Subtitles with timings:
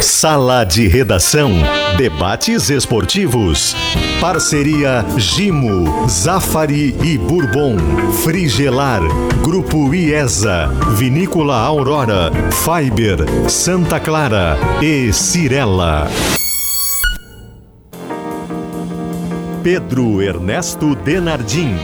[0.00, 1.50] Sala de Redação.
[1.96, 3.74] Debates esportivos.
[4.20, 7.76] Parceria Gimo, Zafari e Bourbon.
[8.22, 9.02] Frigelar.
[9.42, 10.68] Grupo IESA.
[10.96, 12.30] Vinícola Aurora.
[12.52, 13.18] Fiber.
[13.50, 14.56] Santa Clara.
[14.80, 16.08] E Cirela.
[19.64, 21.76] Pedro Ernesto Denardim.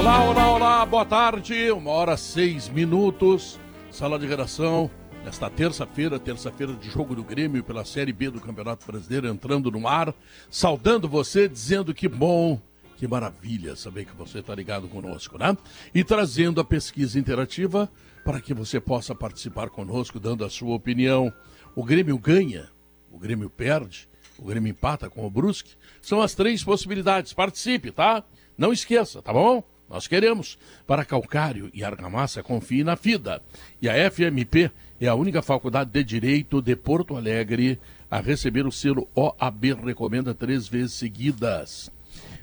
[0.00, 1.70] Olá, olá, olá, boa tarde.
[1.70, 3.60] Uma hora seis minutos.
[3.90, 4.90] Sala de redação.
[5.24, 9.86] Nesta terça-feira, terça-feira de jogo do Grêmio pela Série B do Campeonato Brasileiro, entrando no
[9.86, 10.12] ar,
[10.50, 12.60] saudando você, dizendo que bom,
[12.96, 15.56] que maravilha saber que você está ligado conosco, né?
[15.94, 17.88] E trazendo a pesquisa interativa
[18.24, 21.32] para que você possa participar conosco, dando a sua opinião.
[21.76, 22.68] O Grêmio ganha,
[23.10, 25.76] o Grêmio perde, o Grêmio empata com o Brusque.
[26.00, 27.32] São as três possibilidades.
[27.32, 28.24] Participe, tá?
[28.58, 29.62] Não esqueça, tá bom?
[29.92, 30.58] Nós queremos.
[30.86, 33.42] Para calcário e argamassa, confie na FIDA.
[33.80, 37.78] E a FMP é a única faculdade de Direito de Porto Alegre
[38.10, 41.90] a receber o selo OAB Recomenda três vezes seguidas.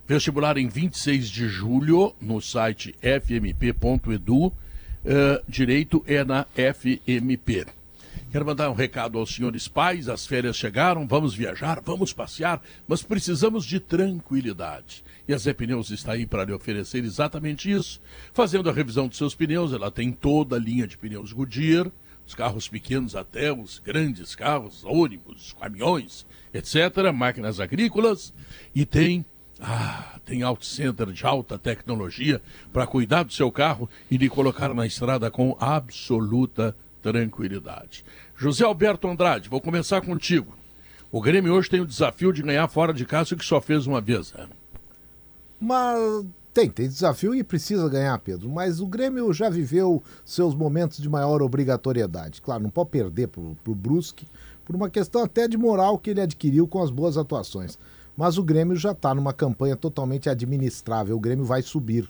[0.08, 4.48] Vestibular em 26 de julho no site fmp.edu.
[4.48, 4.54] Uh,
[5.48, 7.66] direito é na FMP.
[8.32, 10.08] Quero mandar um recado aos senhores pais.
[10.08, 15.04] As férias chegaram, vamos viajar, vamos passear, mas precisamos de tranquilidade.
[15.28, 18.00] E a Zé Pneus está aí para lhe oferecer exatamente isso.
[18.32, 21.92] Fazendo a revisão dos seus pneus, ela tem toda a linha de pneus Goodyear,
[22.28, 28.32] os carros pequenos até os grandes carros, ônibus, caminhões, etc., máquinas agrícolas,
[28.76, 29.26] e tem
[29.60, 32.42] ah, tem auto center de alta tecnologia
[32.72, 38.04] para cuidar do seu carro e lhe colocar na estrada com absoluta tranquilidade.
[38.36, 40.56] José Alberto Andrade, vou começar contigo.
[41.12, 43.88] O Grêmio hoje tem o desafio de ganhar fora de casa, o que só fez
[43.88, 44.32] uma vez.
[44.34, 44.48] Né?
[45.60, 48.50] Mas tem, tem desafio e precisa ganhar, Pedro.
[48.50, 52.42] Mas o Grêmio já viveu seus momentos de maior obrigatoriedade.
[52.42, 54.28] Claro, não pode perder para o Brusque,
[54.64, 57.80] por uma questão até de moral que ele adquiriu com as boas atuações.
[58.16, 61.16] Mas o Grêmio já está numa campanha totalmente administrável.
[61.16, 62.10] O Grêmio vai subir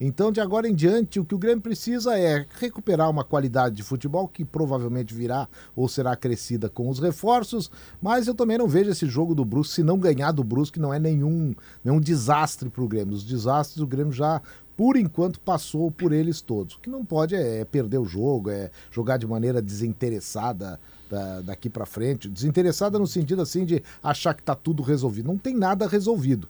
[0.00, 3.82] então, de agora em diante, o que o Grêmio precisa é recuperar uma qualidade de
[3.82, 7.70] futebol que provavelmente virá ou será crescida com os reforços,
[8.00, 10.94] mas eu também não vejo esse jogo do Brusque, se não ganhar do Brusque, não
[10.94, 11.54] é nenhum,
[11.84, 13.14] nenhum desastre para o Grêmio.
[13.14, 14.40] Os desastres o Grêmio já
[14.76, 16.76] por enquanto passou por eles todos.
[16.76, 20.78] O que não pode é, é perder o jogo, é jogar de maneira desinteressada
[21.10, 22.28] da, daqui para frente.
[22.28, 25.26] Desinteressada no sentido assim de achar que está tudo resolvido.
[25.26, 26.48] Não tem nada resolvido.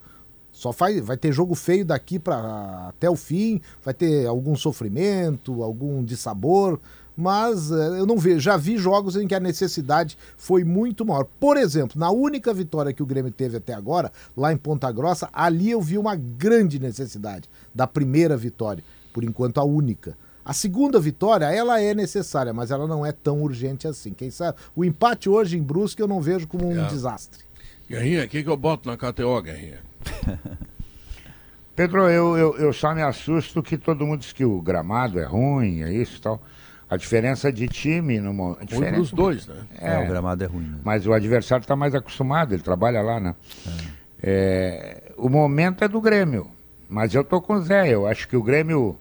[0.52, 5.62] Só faz, vai ter jogo feio daqui para até o fim, vai ter algum sofrimento,
[5.62, 6.80] algum dissabor,
[7.16, 8.38] mas eh, eu não vejo.
[8.38, 11.26] Já vi jogos em que a necessidade foi muito maior.
[11.40, 15.28] Por exemplo, na única vitória que o Grêmio teve até agora, lá em Ponta Grossa,
[15.32, 20.16] ali eu vi uma grande necessidade da primeira vitória, por enquanto a única.
[20.44, 24.12] A segunda vitória, ela é necessária, mas ela não é tão urgente assim.
[24.12, 24.56] Quem sabe?
[24.74, 26.88] O empate hoje em Brusque eu não vejo como um é.
[26.88, 27.44] desastre.
[27.88, 29.87] Guerrinha, o que, que eu boto na KTO, Guerrinha?
[31.74, 35.24] Pedro, eu, eu, eu, só me assusto que todo mundo diz que o gramado é
[35.24, 36.42] ruim, é isso e tal.
[36.90, 39.54] A diferença de time no diferença, os dois, né?
[39.80, 40.64] É, é, o gramado é ruim.
[40.64, 40.78] Né?
[40.82, 43.34] Mas o adversário está mais acostumado, ele trabalha lá, né?
[43.66, 43.98] É.
[44.20, 46.50] É, o momento é do Grêmio.
[46.88, 48.98] Mas eu tô com o Zé, eu acho que o Grêmio.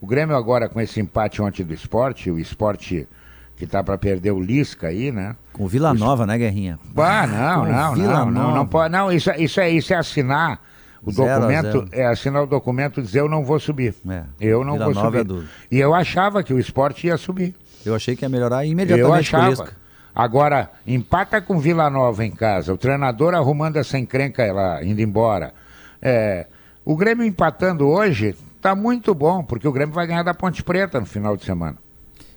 [0.00, 3.06] O Grêmio agora com esse empate ontem do esporte, o esporte
[3.60, 5.36] que tá para perder o Lisca aí, né?
[5.52, 6.78] Com Vila Nova, né, Guerrinha?
[6.96, 10.62] Ah, não, não, Vila não, não, não, pode, não, isso, isso é isso é assinar
[11.02, 13.94] o zero documento, é assinar o documento dizer eu não vou subir.
[14.08, 14.24] É.
[14.40, 15.42] Eu não Vila vou Nova subir.
[15.44, 17.54] É e eu achava que o esporte ia subir.
[17.84, 19.34] Eu achei que ia melhorar imediatamente.
[19.34, 19.68] Eu achava.
[20.14, 25.52] Agora, empata com Vila Nova em casa, o treinador arrumando essa encrenca lá, indo embora.
[26.00, 26.46] É,
[26.82, 30.98] o Grêmio empatando hoje tá muito bom, porque o Grêmio vai ganhar da Ponte Preta
[30.98, 31.76] no final de semana.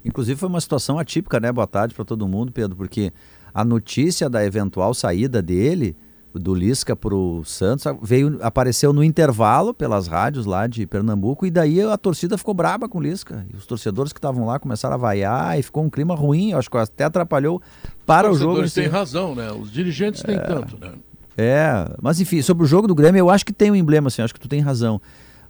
[0.04, 1.52] Inclusive foi uma situação atípica, né?
[1.52, 3.12] Boa tarde para todo mundo, Pedro, porque
[3.54, 5.96] a notícia da eventual saída dele,
[6.34, 11.52] do Lisca para o Santos, veio, apareceu no intervalo pelas rádios lá de Pernambuco e
[11.52, 13.46] daí a torcida ficou braba com o Lisca.
[13.54, 16.70] E os torcedores que estavam lá começaram a vaiar e ficou um clima ruim, acho
[16.70, 17.62] que até atrapalhou
[18.06, 18.62] para o jogo.
[18.62, 19.52] Os têm razão, né?
[19.52, 20.92] Os dirigentes é, têm tanto, né?
[21.38, 24.22] É, mas enfim, sobre o jogo do Grêmio, eu acho que tem um emblema, assim,
[24.22, 25.02] acho que tu tem razão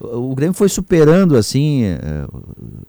[0.04, 2.28] o Grêmio foi superando assim eh,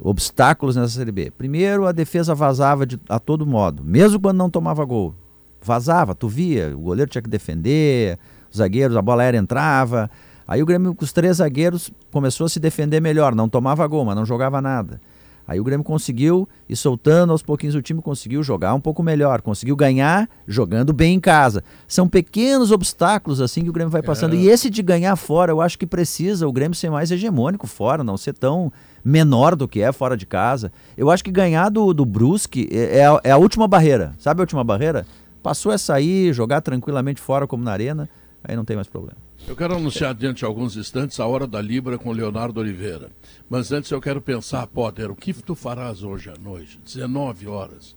[0.01, 1.31] obstáculos nessa Série B.
[1.31, 5.15] Primeiro, a defesa vazava de, a todo modo, mesmo quando não tomava gol.
[5.63, 8.19] Vazava, tu via, o goleiro tinha que defender,
[8.51, 10.11] os zagueiros, a bola aérea entrava.
[10.47, 14.05] Aí o Grêmio com os três zagueiros começou a se defender melhor, não tomava gol,
[14.05, 15.01] mas não jogava nada.
[15.47, 19.43] Aí o Grêmio conseguiu e soltando aos pouquinhos o time conseguiu jogar um pouco melhor,
[19.43, 21.63] conseguiu ganhar jogando bem em casa.
[21.87, 24.35] São pequenos obstáculos assim que o Grêmio vai passando.
[24.35, 24.39] É.
[24.39, 28.03] E esse de ganhar fora, eu acho que precisa o Grêmio ser mais hegemônico fora,
[28.03, 28.73] não ser tão
[29.05, 30.73] menor do que é fora de casa.
[30.97, 34.15] Eu acho que ganhar do, do Brusque é, é, a, é a última barreira.
[34.19, 35.07] Sabe a última barreira?
[35.43, 38.09] Passou a sair, jogar tranquilamente fora como na arena,
[38.45, 39.17] aí não tem mais problema.
[39.47, 43.11] Eu quero anunciar diante de alguns instantes a hora da Libra com Leonardo Oliveira.
[43.49, 46.79] Mas antes eu quero pensar, Potter, o que tu farás hoje à noite?
[46.85, 47.97] 19 horas.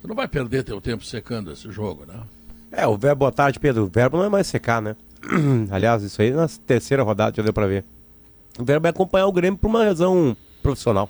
[0.00, 2.20] Tu não vai perder teu tempo secando esse jogo, né?
[2.70, 3.84] É, o verbo boa tarde, Pedro.
[3.84, 4.96] O verbo não é mais secar, né?
[5.70, 7.84] Aliás, isso aí na terceira rodada já deu pra ver.
[8.58, 11.08] O verbo é acompanhar o Grêmio por uma razão profissional.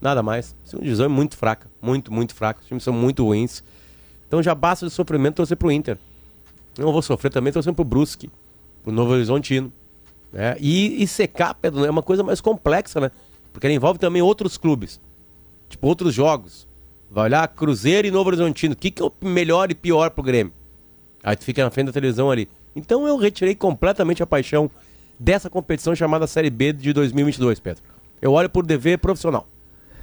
[0.00, 0.54] Nada mais.
[0.64, 1.68] Segunda divisão é muito fraca.
[1.82, 2.60] Muito, muito fraca.
[2.60, 3.62] Os times são muito ruins.
[4.26, 5.98] Então já basta de sofrimento torcer pro Inter.
[6.78, 8.30] Não vou sofrer também torcendo pro Brusque,
[8.82, 9.72] pro Novo Horizontino.
[10.32, 10.56] Né?
[10.60, 13.10] E, e secar, Pedro, é uma coisa mais complexa, né?
[13.52, 15.00] Porque ela envolve também outros clubes.
[15.68, 16.66] Tipo, outros jogos.
[17.10, 18.74] Vai olhar Cruzeiro e Novo Horizontino.
[18.74, 20.52] O que, que é o melhor e pior pro Grêmio?
[21.24, 22.48] Aí tu fica na frente da televisão ali.
[22.76, 24.70] Então eu retirei completamente a paixão
[25.18, 27.82] dessa competição chamada Série B de 2022, Pedro.
[28.22, 29.48] Eu olho por dever profissional.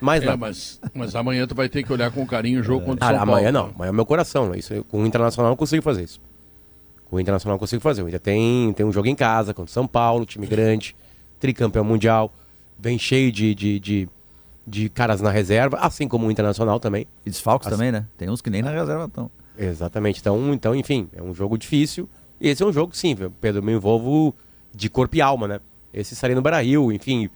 [0.02, 0.38] Mais É, nada.
[0.38, 3.14] mas, mas amanhã tu vai ter que olhar com carinho o jogo contra o Ah,
[3.14, 3.68] São amanhã Paulo.
[3.70, 4.50] não, amanhã é o meu coração.
[4.50, 4.58] né?
[4.58, 6.20] Isso, com o Internacional eu não consigo fazer isso.
[7.16, 8.04] O Internacional consigo fazer.
[8.04, 10.96] O Inter tem, tem um jogo em casa contra o São Paulo, time grande,
[11.40, 12.34] tricampeão mundial,
[12.78, 14.10] vem cheio de, de, de,
[14.66, 17.08] de caras na reserva, assim como o Internacional também.
[17.26, 18.06] E desfalques Assim- também, né?
[18.18, 19.30] Tem uns que nem na reserva estão.
[19.58, 20.20] Exatamente.
[20.20, 22.10] Então, então, enfim, é um jogo difícil.
[22.42, 24.36] E esse é um jogo, sim, Pedro, me envolvo
[24.74, 25.60] de corpo e alma, né?
[25.94, 27.30] Esse estaria no Brasil, enfim.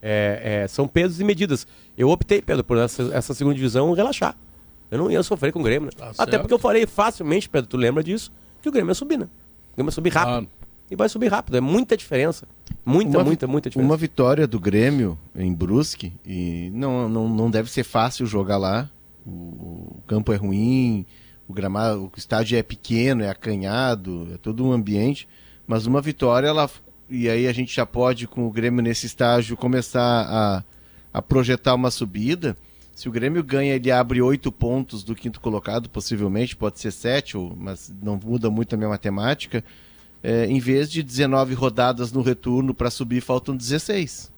[0.00, 1.66] é, é, são pesos e medidas.
[1.98, 4.34] Eu optei, Pedro, por essa, essa segunda divisão relaxar.
[4.90, 5.92] Eu não ia sofrer com o Grêmio, né?
[5.94, 6.40] Tá Até certo.
[6.42, 8.30] porque eu falei facilmente, Pedro, tu lembra disso,
[8.66, 9.28] que o Grêmio ia subir, né?
[9.72, 10.48] O Grêmio ia subir rápido.
[10.90, 11.56] E vai subir rápido.
[11.56, 12.46] É muita diferença.
[12.84, 13.90] Muita, Uma muita, muita diferença.
[13.90, 18.88] Uma vitória do Grêmio em Brusque, e não, não, não deve ser fácil jogar lá.
[19.24, 21.04] O, o campo é ruim,
[21.48, 25.28] o gramado, o estádio é pequeno, é acanhado, é todo um ambiente.
[25.66, 26.70] Mas uma vitória, ela,
[27.10, 30.64] e aí a gente já pode, com o Grêmio nesse estágio, começar a,
[31.12, 32.56] a projetar uma subida.
[32.96, 37.36] Se o Grêmio ganha, ele abre oito pontos do quinto colocado, possivelmente, pode ser sete,
[37.58, 39.62] mas não muda muito a minha matemática.
[40.22, 44.32] É, em vez de 19 rodadas no retorno para subir, faltam 16.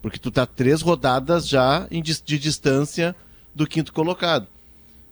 [0.00, 1.86] Porque tu tá três rodadas já
[2.24, 3.14] de distância
[3.54, 4.46] do quinto colocado.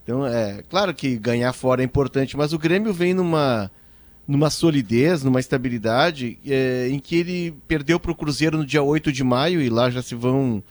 [0.02, 3.70] Então, é claro que ganhar fora é importante, mas o Grêmio vem numa,
[4.26, 9.12] numa solidez, numa estabilidade, é, em que ele perdeu para o Cruzeiro no dia 8
[9.12, 10.64] de maio, e lá já se vão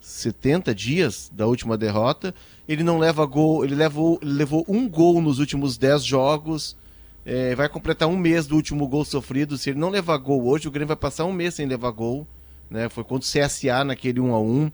[0.00, 2.34] 70 dias da última derrota.
[2.66, 6.76] Ele não leva gol, ele levou, ele levou um gol nos últimos 10 jogos.
[7.24, 9.58] É, vai completar um mês do último gol sofrido.
[9.58, 12.26] Se ele não levar gol hoje, o Grêmio vai passar um mês sem levar gol.
[12.70, 12.88] Né?
[12.88, 14.72] Foi contra o CSA naquele 1 a 1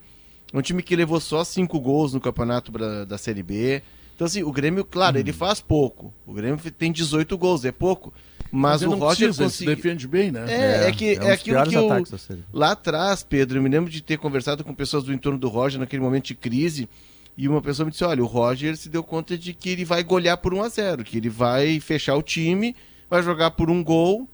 [0.52, 3.82] É um time que levou só cinco gols no campeonato da, da Série B.
[4.14, 6.12] Então, assim, o Grêmio, claro, ele faz pouco.
[6.26, 8.12] O Grêmio tem 18 gols, é pouco.
[8.56, 9.76] Mas, ele o Roger se conseguiu.
[9.76, 10.44] defende bem, né?
[10.49, 12.29] É, é, que é um é, aquilo que eu, ataques.
[12.53, 15.79] Lá atrás, Pedro, eu me lembro de ter conversado com pessoas do entorno do Roger
[15.79, 16.88] naquele momento de crise.
[17.37, 20.03] E uma pessoa me disse: olha, o Roger se deu conta de que ele vai
[20.03, 22.75] golear por 1 a 0 que ele vai fechar o time,
[23.11, 24.26] vai jogar por um gol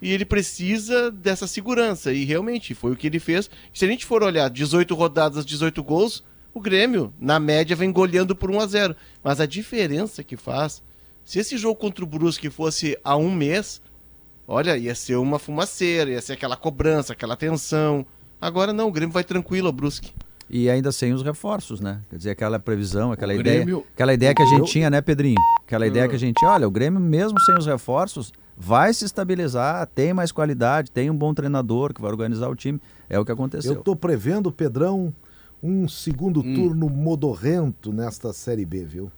[0.00, 2.12] e ele precisa dessa segurança.
[2.12, 3.50] E realmente foi o que ele fez.
[3.74, 6.24] Se a gente for olhar 18 rodadas, 18 gols,
[6.54, 10.82] o Grêmio, na média, vem goleando por 1 a 0 Mas a diferença que faz,
[11.26, 13.82] se esse jogo contra o Brusque fosse há um mês,
[14.48, 18.06] olha, ia ser uma fumaceira, ia ser aquela cobrança, aquela tensão.
[18.40, 20.12] Agora não, o Grêmio vai tranquilo a Brusque.
[20.48, 22.00] E ainda sem os reforços, né?
[22.08, 23.56] Quer dizer, aquela previsão, aquela O ideia.
[23.64, 25.40] Grêmio- Aquela ideia que a gente Eu- tinha, né, Pedrinho?
[25.66, 29.84] Aquela ideia que a gente, olha, o Grêmio, mesmo sem os reforços, vai se estabilizar,
[29.88, 32.80] tem mais qualidade, tem um bom treinador que vai organizar o time.
[33.10, 33.72] É o que aconteceu.
[33.74, 35.12] Eu tô prevendo, Pedrão,
[35.60, 39.10] um segundo turno modorrento nesta Série B, viu?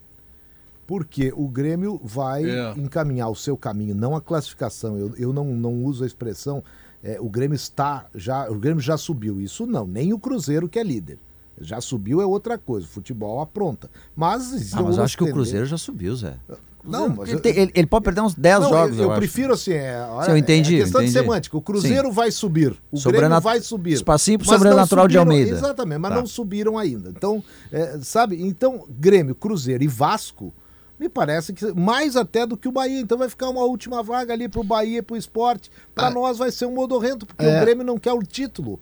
[0.88, 2.72] Porque o Grêmio vai É.
[2.78, 4.96] encaminhar o seu caminho, não a classificação.
[4.96, 6.64] Eu, eu não, não uso a expressão
[7.04, 9.38] é, o Grêmio está já, o Grêmio já subiu.
[9.40, 11.18] Isso não, nem o Cruzeiro que é líder.
[11.60, 13.90] Já subiu é outra coisa, o futebol apronta.
[14.16, 16.34] Mas, Ah, mas eu acho que o Cruzeiro já subiu, Zé.
[16.82, 19.10] Não, mas ele, tem- ele- ele pode perder uns 10 Não, jogos, eu, eu, eu
[19.10, 19.18] acho.
[19.20, 21.20] prefiro assim, é, olha, Sim, eu entendi, é questão de entendi.
[21.24, 21.56] semântica.
[21.56, 23.92] O Cruzeiro vai subir, o Grêmio Sobrenat- vai subir.
[23.92, 25.50] Espacinho pro sobrenatural de subiram- Almeida.
[25.56, 26.16] Exatamente, mas Tá.
[26.16, 27.10] não subiram ainda.
[27.10, 28.40] Então, é, sabe?
[28.42, 30.54] Então, Grêmio, Cruzeiro e Vasco,
[30.98, 33.00] me parece que mais até do que o Bahia.
[33.00, 35.70] Então vai ficar uma última vaga ali pro Bahia e pro esporte.
[35.94, 36.10] Para Ah.
[36.10, 37.56] nós vai ser um modorrento, porque É.
[37.56, 38.80] o Grêmio não quer o título.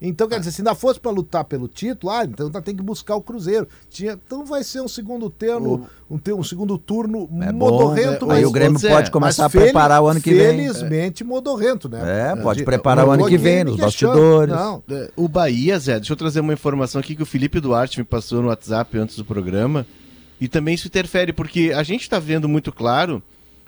[0.00, 3.16] Então, quer dizer, se ainda fosse para lutar pelo título, ah, então tem que buscar
[3.16, 3.66] o Cruzeiro.
[3.90, 8.28] Tinha, então vai ser um segundo termo, um, um segundo turno É bom, modorrento, é,
[8.28, 10.56] mas Aí o Grêmio pode começar a preparar o ano que vem.
[10.56, 12.30] Felizmente, modorrento, né?
[12.30, 14.14] É, pode De- preparar não o ano que vem, nos questionar.
[14.14, 14.54] bastidores.
[14.54, 17.98] Não, É, O Bahia, Zé, deixa eu trazer uma informação aqui que o Felipe Duarte
[17.98, 19.84] me passou no WhatsApp antes do programa.
[20.40, 23.22] E também isso interfere, porque a gente está vendo muito claro,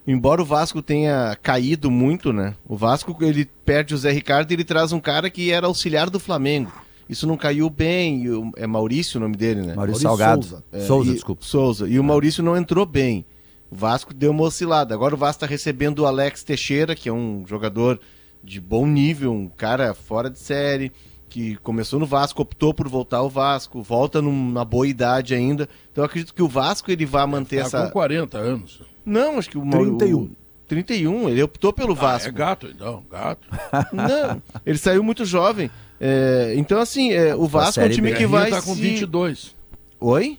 [0.06, 2.54] embora o Vasco tenha caído muito, né?
[2.66, 6.08] O Vasco, ele perde o Zé Ricardo e ele traz um cara que era auxiliar
[6.08, 6.70] do Flamengo.
[7.08, 9.74] Isso não caiu bem, e o- é Maurício o nome dele, né?
[9.74, 10.42] Maurício Maurício Salgado.
[10.44, 10.64] Souza.
[10.72, 11.44] É, Souza, e- desculpa.
[11.44, 11.88] Souza.
[11.88, 13.24] E o Maurício não entrou bem.
[13.68, 14.94] O Vasco deu uma oscilada.
[14.94, 18.00] Agora o Vasco está recebendo o Alex Teixeira, que é um jogador
[18.44, 20.92] de bom nível, um cara fora de série,
[21.30, 25.66] que começou no Vasco, optou por voltar ao Vasco, volta numa boa idade ainda.
[25.90, 27.86] Então eu acredito que o Vasco ele vai manter Tá essa.
[27.86, 28.82] com 40 anos.
[29.06, 30.18] Não, acho que o 31.
[30.18, 30.30] O...
[30.68, 32.28] 31, ele optou pelo Ah, Vasco.
[32.28, 33.46] é gato, então, gato.
[33.92, 35.70] Não, ele saiu muito jovem.
[36.00, 38.16] É, então, assim, é, o Vasco é um time B.
[38.16, 38.50] que Guerrinha vai.
[38.50, 39.54] tá com se- 22.
[39.98, 40.38] Oi?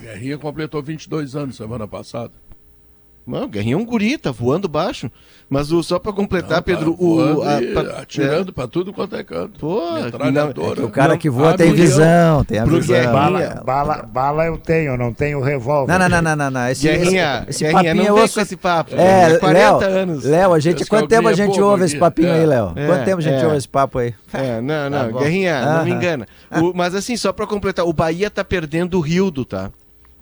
[0.00, 2.32] Guerrinha completou 22 anos semana passada.
[3.26, 5.10] Não, o Guerrinha é um guri, tá voando baixo.
[5.48, 7.14] Mas o, só pra completar, Não, Pedro, tá o.
[7.16, 9.58] voando a- e pa- atirando pra tudo quanto é canto.
[9.60, 9.80] Pô,
[10.32, 10.48] não,
[10.86, 11.86] O cara Não, que voa tem milhão.
[11.86, 12.94] visão, tem a Pro visão.
[12.96, 13.12] Guerrinha.
[13.12, 15.92] Bala, bala, bala eu tenho, não tenho revólver.
[15.92, 16.68] Não, não, não, não, não, não.
[16.68, 18.34] Esse, Guerrinha, esse, esse Guerrinha, papinho não é osso.
[18.34, 18.94] com esse papo.
[18.94, 20.24] É, Guerrinha, 40 Léo, anos.
[20.24, 22.32] Léo, a gente, quanto tempo a é gente ouve esse papinho É.
[22.40, 22.72] aí, Léo?
[22.76, 23.44] É, Quanto tempo a gente é.
[23.44, 24.14] ouve esse papo aí?
[24.32, 25.18] É, não, não, Tá.
[25.18, 26.26] Guerrinha, não me engana.
[26.62, 29.70] O- mas assim, só pra completar, o Bahia tá perdendo o Rildo, tá?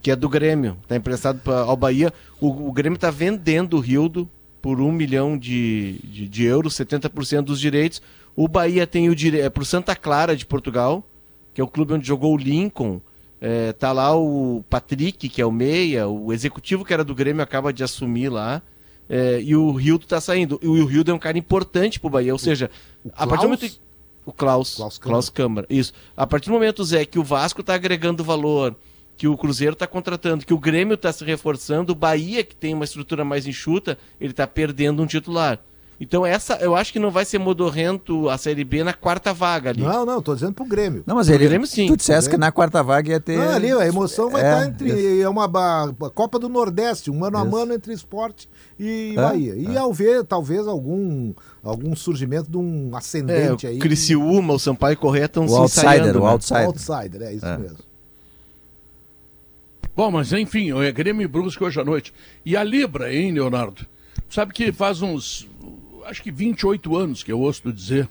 [0.08, 0.78] Que é do Grêmio.
[0.88, 2.10] Tá emprestado pra, ao Bahia.
[2.40, 4.26] O, o Grêmio tá vendendo o Rildo
[4.62, 8.00] por um milhão de, de, de euros, 70% dos direitos.
[8.34, 9.44] O Bahia tem o direito.
[9.44, 11.06] É pro Santa Clara de Portugal,
[11.52, 13.02] que é o clube onde jogou o Lincoln.
[13.38, 17.42] É, tá lá o Patrick, que é o Meia, o executivo que era do Grêmio
[17.42, 18.62] acaba de assumir lá.
[19.10, 20.58] É, e o Rildo tá saindo.
[20.62, 22.32] E o Rildo é um cara importante pro Bahia.
[22.32, 22.70] Ou seja,
[23.12, 23.80] a partir do momento.
[24.24, 24.74] O Klaus.
[24.74, 25.66] Klaus Klaus, Câmara.
[25.66, 25.80] Câmara.
[25.80, 25.92] Isso.
[26.16, 28.74] A partir do momento, Zé, que o Vasco tá agregando valor,
[29.18, 32.72] que o Cruzeiro tá contratando, que o Grêmio tá se reforçando, o Bahia, que tem
[32.72, 35.58] uma estrutura mais enxuta, ele tá perdendo um titular.
[36.00, 39.70] Então essa, eu acho que não vai ser modorrento a Série B na quarta vaga
[39.70, 39.82] ali.
[39.82, 41.02] Não, não, tô dizendo pro Grêmio.
[41.04, 41.48] Não, mas Pro ele.
[41.48, 41.88] Grêmio, sim.
[41.88, 43.36] Tu dissesse que na quarta vaga ia ter.
[43.36, 44.88] Não, ali a emoção vai É, estar entre.
[44.90, 45.22] isso.
[45.24, 47.50] É uma a Copa do Nordeste, um mano a Isso.
[47.50, 48.48] mano entre esporte
[48.78, 49.56] e É, Bahia.
[49.56, 51.34] E ao ver, talvez, algum,
[51.64, 53.80] algum surgimento de um É, o ascendente aí.
[53.80, 56.30] Criciúma, o Sampaio Correia estão O se outsider, ensaiando, o né?
[56.30, 56.66] outsider.
[56.66, 57.58] Outsider, é isso É.
[57.58, 57.87] mesmo.
[59.98, 62.14] Bom, mas enfim, é Grêmio e Brusque hoje à noite.
[62.46, 63.84] E a Libra, hein, Leonardo?
[64.30, 65.48] Sabe que faz uns,
[66.06, 68.08] acho que 28 anos que eu ouço tu dizer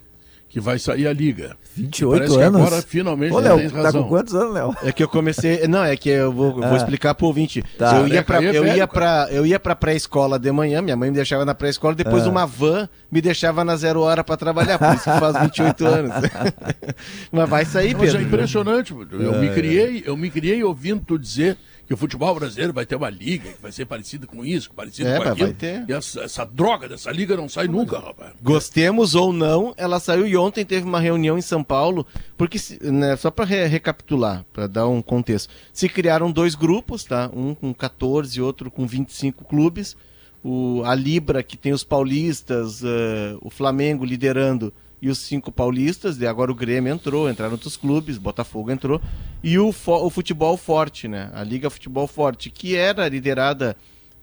[0.49, 1.55] que vai sair a Liga.
[1.77, 2.61] 28 Parece que anos.
[2.61, 4.03] agora finalmente Ô, tem Léo, tá razão.
[4.03, 4.75] com quantos anos, Léo?
[4.83, 5.65] É que eu comecei.
[5.67, 6.75] Não, é que eu vou, eu vou Ah.
[6.75, 7.63] explicar pro ouvinte.
[7.77, 7.99] Tá.
[7.99, 10.81] Eu ia pra, Careca aí é eu ia pra, eu ia pra pré-escola de manhã,
[10.81, 12.29] minha mãe me deixava na pré-escola, depois Ah.
[12.29, 16.11] uma van me deixava na zero hora pra trabalhar, por isso que faz 28 anos.
[17.31, 18.27] Mas vai sair, Mas é Pedro.
[18.27, 18.93] impressionante.
[19.11, 22.85] Eu, É, me criei, eu me criei ouvindo tu dizer que o futebol brasileiro vai
[22.85, 25.47] ter uma liga que vai ser parecida com isso, parecida É, com aquilo.
[25.47, 25.85] vai ter.
[25.87, 28.33] E essa, essa droga dessa liga não sai nunca, rapaz.
[28.43, 32.05] Gostemos ou não, ela saiu e ontem teve uma reunião em São Paulo,
[32.37, 37.29] porque, né, só para recapitular, para dar um contexto, se criaram dois grupos, tá?
[37.33, 39.95] Um com 14 e outro com 25 clubes.
[40.43, 46.19] O, a Libra, que tem os paulistas, eh, o Flamengo liderando e os cinco paulistas,
[46.19, 49.01] e agora o Grêmio entrou, entraram outros clubes, Botafogo entrou,
[49.43, 51.29] e o, o futebol forte, né?
[51.33, 53.77] A Liga Futebol Forte, que era liderada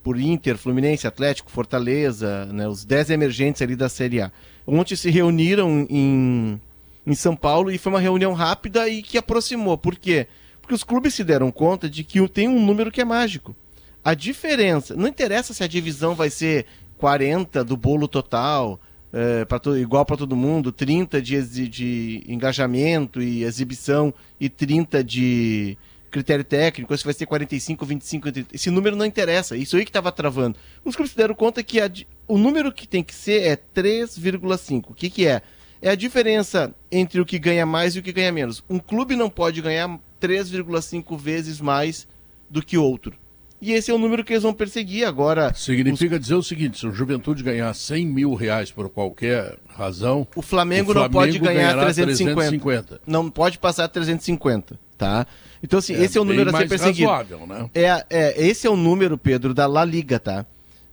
[0.05, 4.31] por Inter, Fluminense, Atlético, Fortaleza, né, os 10 emergentes ali da Série A.
[4.67, 6.61] Ontem se reuniram em,
[7.07, 9.79] em São Paulo e foi uma reunião rápida e que aproximou.
[9.79, 10.27] Por quê?
[10.61, 13.57] Porque os clubes se deram conta de que tem um número que é mágico.
[14.05, 16.67] A diferença, não interessa se a divisão vai ser
[16.99, 18.79] 40 do bolo total,
[19.15, 25.79] é, igual para todo mundo, 30 de, de engajamento e exibição e 30 de
[26.11, 28.55] critério técnico, se vai ser 45, 25, 30.
[28.55, 30.59] Esse número não interessa, isso aí que estava travando.
[30.85, 31.91] Os clubes se deram conta que a
[32.27, 34.85] o número que tem que ser é 3,5.
[34.89, 35.43] O que, que é?
[35.83, 38.65] É a diferença entre o que ganha mais e o que ganha menos.
[38.71, 39.89] Um clube não pode ganhar
[40.21, 42.09] 3,5 vezes mais
[42.49, 43.17] do que outro.
[43.65, 45.55] E esse é o número que eles vão perseguir agora.
[45.55, 50.43] Significa dizer o seguinte: se o Juventude ganhar 100 mil reais por qualquer razão, O
[50.43, 52.35] Flamengo, o não pode ganhar ganhará 350.
[52.35, 53.01] 350.
[53.07, 55.27] Não pode passar 350, tá?
[55.63, 57.09] Então, assim, É esse é o número a ser perseguido.
[57.09, 57.71] razoável, né?
[57.75, 60.45] É, é, esse é o número, Pedro, da La Liga, tá?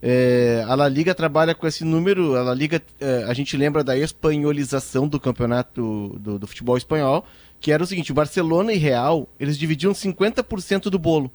[0.01, 2.37] É, a La Liga trabalha com esse número.
[2.37, 7.25] A La Liga, é, a gente lembra da espanholização do campeonato do, do futebol espanhol,
[7.59, 11.29] que era o seguinte: o Barcelona e Real eles dividiam 50% do bolo.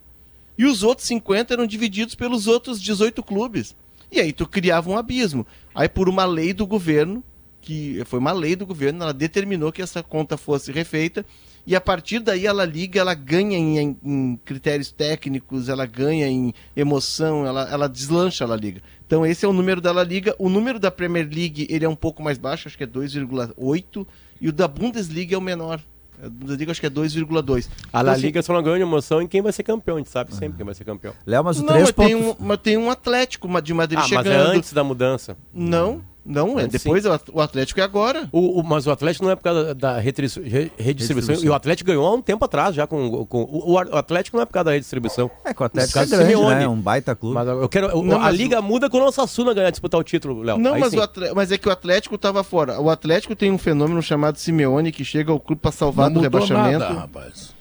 [0.58, 3.75] E os outros 50 eram divididos pelos outros 18 clubes.
[4.10, 5.46] E aí tu criava um abismo.
[5.75, 7.22] Aí por uma lei do governo,
[7.60, 11.26] que foi uma lei do governo, ela determinou que essa conta fosse refeita.
[11.66, 16.28] E a partir daí a La Liga ela ganha em, em critérios técnicos, ela ganha
[16.28, 18.80] em emoção, ela, ela deslancha a La Liga.
[19.04, 20.34] Então esse é o número da La Liga.
[20.38, 24.06] O número da Premier League ele é um pouco mais baixo, acho que é 2,8.
[24.40, 25.82] E o da Bundesliga é o menor.
[26.23, 27.68] A Bundesliga acho que é 2,2.
[27.92, 29.96] A La Então, assim, Liga só não ganha emoção em quem vai ser campeão.
[29.96, 31.12] A gente sabe sempre quem vai ser campeão.
[31.26, 32.40] Léo, mas o Não, três mas tem, pontos.
[32.40, 34.28] um, mas tem um Atlético de Madrid Ah, mas chegando.
[34.52, 35.37] é antes da mudança.
[35.52, 38.28] Não, Não, é depois o At- o Atlético é agora.
[38.33, 41.37] O, o- mas o Atlético não é por causa da, da retri- re- redistribuição.
[41.37, 44.42] E o Atlético ganhou há um tempo atrás já com, com o, o Atlético não
[44.42, 45.30] é por causa da redistribuição.
[45.45, 46.54] É que o Atlético é grande, Simeone.
[46.56, 46.64] né?
[46.64, 47.35] É um baita clube.
[47.37, 47.97] Mas eu quero.
[47.99, 50.59] o- Não, a mas liga muda quando o Sassuna ganhar disputar o título, Léo.
[50.59, 50.99] Não, mas, sim.
[50.99, 52.80] o Atle- mas é que o Atlético tava fora.
[52.80, 56.25] O Atlético tem um fenômeno chamado Simeone que chega ao clube para salvar Não do
[56.25, 56.78] mudou rebaixamento.
[56.80, 57.54] nada, rapaz.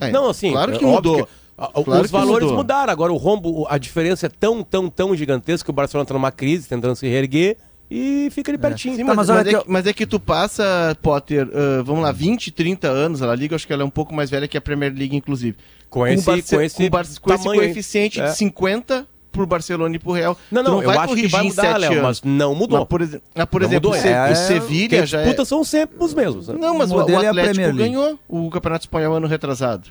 [0.00, 1.24] É, Não, assim, claro que é mudou.
[1.24, 2.56] que- a- Claro os valores mudou.
[2.58, 2.92] mudaram.
[2.92, 6.30] Agora o rombo, a diferença é tão, tão, tão gigantesca que o Barcelona tá numa
[6.30, 7.56] crise, tentando se reerguer
[7.90, 8.96] e fica ali pertinho.
[8.96, 12.02] Sim, Tá, mas, mas mas é que mas é que tu passa, Potter, ah, vamos
[12.02, 14.48] lá, 20, 30 anos, a La Liga, acho que ela é um pouco mais velha
[14.48, 15.56] que a Premier League, inclusive.
[15.88, 18.24] Com esse- o Barce- com esse com esse coeficiente É.
[18.30, 20.36] de 50 pro Barcelona e pro Real.
[20.50, 22.02] Não, Tu não, eu vai acho que corrigir vai em mudar, sete Léo, anos.
[22.02, 22.78] mas não mudou.
[22.80, 24.32] Mas, por, exe- mas, por Não exemplo, mudou, o, Se- é.
[24.32, 25.22] o Sevilha já é...
[25.24, 26.48] disputas são sempre os mesmos.
[26.48, 26.56] né?
[26.58, 27.78] Não, mas O o, é a Atlético League.
[27.78, 29.90] ganhou o Campeonato Espanhol ano retrasado.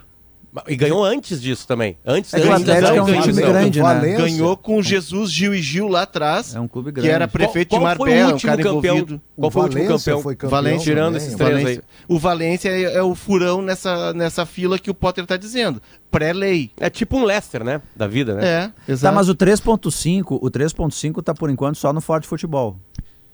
[0.68, 1.98] E ganhou antes disso também.
[2.06, 3.52] Antes, É que o antes Atlético da é um organização.
[3.52, 3.84] grande, né?
[3.86, 4.18] Valência.
[4.26, 7.10] Ganhou com Jesus, Gil e Gil lá atrás, É um clube que grande.
[7.10, 8.96] era prefeito Qual- de qual foi o Marbella, um último cara campeão?
[8.96, 9.22] envolvido.
[9.38, 10.24] Qual foi o último Valência campeão?
[10.24, 11.84] foi campeão Valência, tirando também, esses o três Valência.
[12.08, 15.82] O Valência é, é o furão nessa, nessa fila que o Potter tá dizendo.
[16.10, 16.72] Pré-lei.
[16.80, 17.82] É tipo um Leicester, né?
[17.96, 18.48] Da vida, né?
[18.48, 19.16] É, Tá, exato.
[19.16, 22.78] mas o 3.5, o 3.5 tá por enquanto só no Forte Futebol.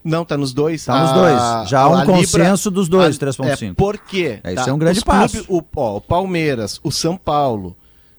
[0.04, 0.84] Não, tá nos dois.
[0.86, 1.70] Tá nos dois.
[1.70, 3.72] Já há um Libra- consenso dos dois, a- 3.5.
[3.72, 4.40] É, por quê?
[4.44, 5.46] É, isso é um grande Os passo.
[5.48, 7.76] O, ó, o Palmeiras, o São Paulo,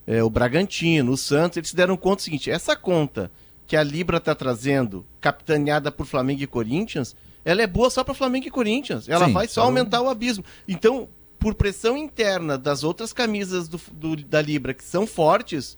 [0.07, 3.31] é, o Bragantino, o Santos, eles se deram conta do seguinte, essa conta
[3.67, 8.15] que a Libra tá trazendo, capitaneada por Flamengo e Corinthians, ela é boa só para
[8.15, 9.09] Flamengo e Corinthians.
[9.09, 10.45] Ela Sim, vai só só- aumentar o abismo.
[10.69, 11.09] Então,
[11.39, 15.77] por pressão interna das outras camisas do- do- da Libra que são fortes,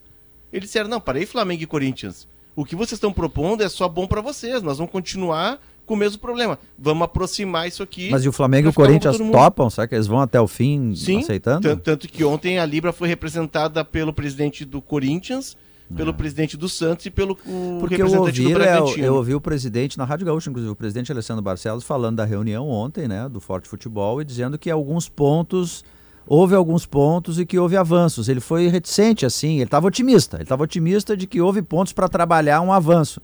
[0.53, 2.29] eles disseram, não, parei Flamengo e Corinthians.
[2.57, 4.63] O que vocês estão propondo é só bom para vocês.
[4.63, 6.59] Nós vamos continuar com o mesmo problema.
[6.79, 8.11] Vamos aproximar isso aqui.
[8.11, 9.69] Mas e o Flamengo e o Corinthians topam?
[9.71, 11.63] Será que eles vão até o fim Sim, aceitando?
[11.63, 15.57] Tanto, tanto que ontem a Libra foi representada pelo presidente do Corinthians,
[15.95, 17.81] pelo presidente do Santos e pelo É.
[17.81, 19.05] Porque eu ouvi, Bragantino.
[19.05, 22.69] eu ouvi o presidente, na Rádio Gaúcha, inclusive, o presidente Alessandro Barcelos, falando da reunião
[22.69, 25.85] ontem, né, do Forte Futebol, e dizendo que alguns pontos,
[26.27, 28.29] houve alguns pontos e que houve avanços.
[28.29, 30.39] Ele foi reticente, assim, ele estava otimista.
[30.39, 33.21] Ele estava otimista de que houve pontos para trabalhar um avanço.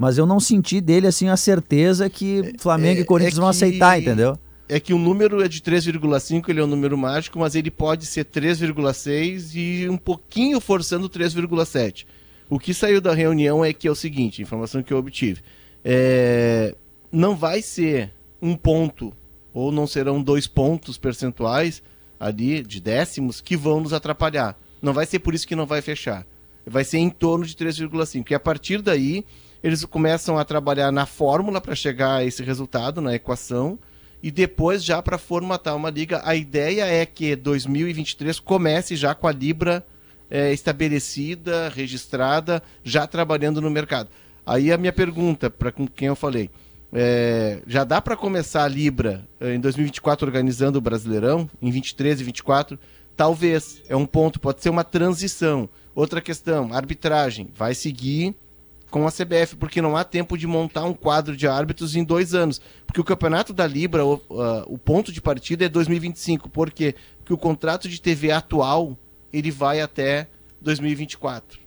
[0.00, 3.50] Mas eu não senti dele, assim, a certeza que Flamengo é- e Corinthians é vão
[3.50, 4.38] que- aceitar, entendeu?
[4.66, 8.06] É que o número é de 3,5, ele é um número mágico, mas ele pode
[8.06, 12.06] ser 3,6 e um pouquinho forçando 3,7.
[12.48, 15.42] O que saiu da reunião é que é o seguinte, informação que eu obtive.
[15.84, 16.74] É,
[17.12, 18.10] não vai ser
[18.40, 19.12] um ponto,
[19.52, 21.82] ou não serão dois pontos percentuais
[22.18, 24.58] ali, de décimos, que vão nos atrapalhar.
[24.80, 26.26] Não vai ser por isso que não vai fechar.
[26.66, 28.30] Vai ser em torno de 3,5.
[28.30, 29.24] E a partir daí,
[29.62, 33.78] eles começam a trabalhar na fórmula para chegar a esse resultado, na equação,
[34.22, 36.20] e depois já para formatar uma liga.
[36.24, 39.84] A ideia é que 2023 comece já com a Libra
[40.30, 44.08] eh, estabelecida, registrada, já trabalhando no mercado.
[44.44, 46.50] Aí a minha pergunta para quem eu falei,
[46.92, 52.20] é, já dá para começar a Libra eh, em 2024 organizando o Brasileirão, em 23
[52.20, 52.78] e 24?
[53.16, 55.68] Talvez, é um ponto, pode ser uma transição.
[55.94, 58.34] Outra questão, arbitragem, vai seguir
[58.90, 62.34] com a CBF, porque não há tempo de montar um quadro de árbitros em dois
[62.34, 62.60] anos.
[62.86, 66.48] Porque o campeonato da Libra, o, ah, o ponto de partida é 2025.
[66.50, 66.94] Por quê?
[67.18, 68.98] Porque o contrato de TV atual
[69.32, 70.26] ele vai até
[70.60, 71.58] 2024.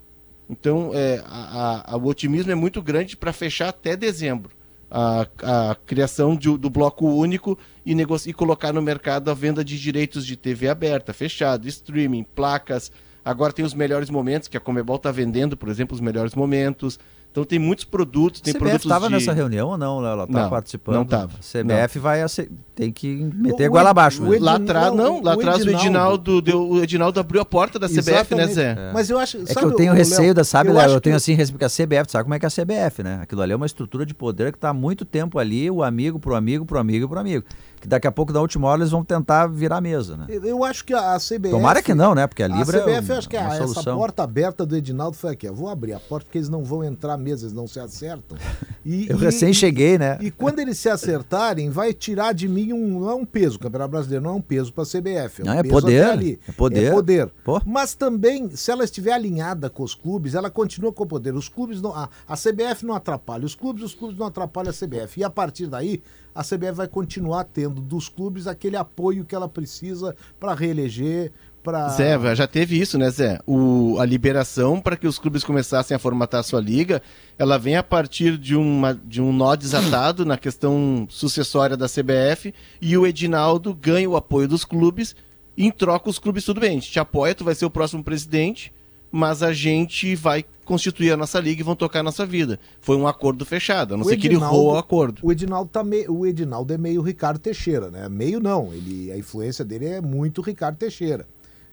[0.49, 4.51] Então, é, a- a- o otimismo é muito grande para fechar até dezembro
[4.91, 5.25] a,
[5.71, 7.93] a criação de- do bloco único e,
[8.27, 12.91] e colocar no mercado a venda de direitos de TV aberta, fechado, streaming, placas.
[13.25, 16.99] Agora tem os melhores momentos, que a Comebol está vendendo, por exemplo, os melhores momentos.
[17.34, 19.13] Então tem muitos produtos, tem CBF produtos estava de...
[19.15, 20.12] nessa reunião ou não, Léo?
[20.12, 20.96] Ela estava Não, participando?
[20.98, 21.32] não tava.
[21.34, 21.41] A
[21.88, 24.19] CBF vai ace- tem que meter O- goela abaixo.
[24.19, 24.36] o mesmo.
[24.36, 27.46] Ed- Lá atrás, Não, não, lá atrás o Edinaldo- Edinaldo, deu, o Edinaldo abriu a
[27.46, 28.54] porta da CBF, né, Exatamente.
[28.54, 28.91] Zé?
[28.93, 29.38] Mas eu acho.
[29.48, 30.91] É que eu tenho receio da, sabe, Léo?
[30.91, 33.19] Eu tenho assim, receio, porque a CBF, sabe como é que é a CBF, né?
[33.24, 36.19] Aquilo ali é uma estrutura de poder que está há muito tempo ali, o amigo
[36.19, 37.43] pro amigo, pro amigo, pro amigo.
[37.84, 40.26] Que daqui a pouco, na última hora, eles vão tentar virar a mesa, né?
[40.30, 41.50] Eu acho que a CBF.
[41.50, 42.26] Tomara que não, né?
[42.26, 45.17] Porque a A Libra CBF, é eu acho que a- essa porta aberta do Edinaldo
[45.17, 45.46] foi aqui.
[45.46, 48.38] Eu vou abrir a porta porque eles não vão entrar mesmo, eles não se acertam.
[48.86, 50.17] E, Eu e- recém cheguei, né?
[50.22, 53.00] E quando eles se acertarem, vai tirar de mim um.
[53.02, 53.56] Não é um peso.
[53.56, 55.41] O Campeonato Brasileiro não é um peso para a CBF.
[55.41, 56.39] É um Não, é peso poder, ali.
[56.48, 56.84] é poder.
[56.84, 57.30] É poder.
[57.46, 57.62] Pô.
[57.65, 61.34] Mas também, se ela estiver alinhada com os clubes, ela continua com o poder.
[61.34, 61.93] Os clubes não.
[61.96, 65.22] A, a CBF não atrapalha os clubes, os clubes não atrapalham a CBF.
[65.22, 69.48] E a partir daí, a CBF vai continuar tendo dos clubes aquele apoio que ela
[69.48, 71.32] precisa para reeleger.
[71.62, 71.88] Pra...
[71.89, 73.39] Zé, já teve isso, né, Zé?
[73.48, 77.02] O, a liberação para que os clubes começassem a formatar a sua liga,
[77.39, 82.54] ela vem a partir de, uma, de um nó desatado na questão sucessória da CBF
[82.82, 85.15] e o Edinaldo ganha o apoio dos clubes
[85.58, 88.04] em troca os clubes, tudo bem, a gente te apoia, tu vai ser o próximo
[88.04, 88.74] presidente,
[89.15, 92.60] mas a gente vai constituir a nossa liga e vão tocar a nossa vida.
[92.82, 95.19] Foi um acordo fechado, a não O ser que ele Edinaldo- roa o acordo.
[95.21, 98.10] O Edinaldo, tá meio, o Edinaldo é meio Ricardo Teixeira, né?
[98.10, 101.28] Meio não, ele, a influência dele é muito Ricardo Teixeira.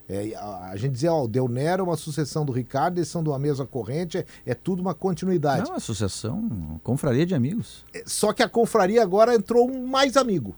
[0.06, 3.08] É, a, a gente dizia, ó, o Del Nero é uma sucessão do Ricardo, eles
[3.08, 5.66] são de uma mesma corrente, é, é tudo uma continuidade.
[5.66, 7.86] Não, associação, confraria de amigos.
[8.04, 10.54] Só que a confraria agora entrou um mais amigo.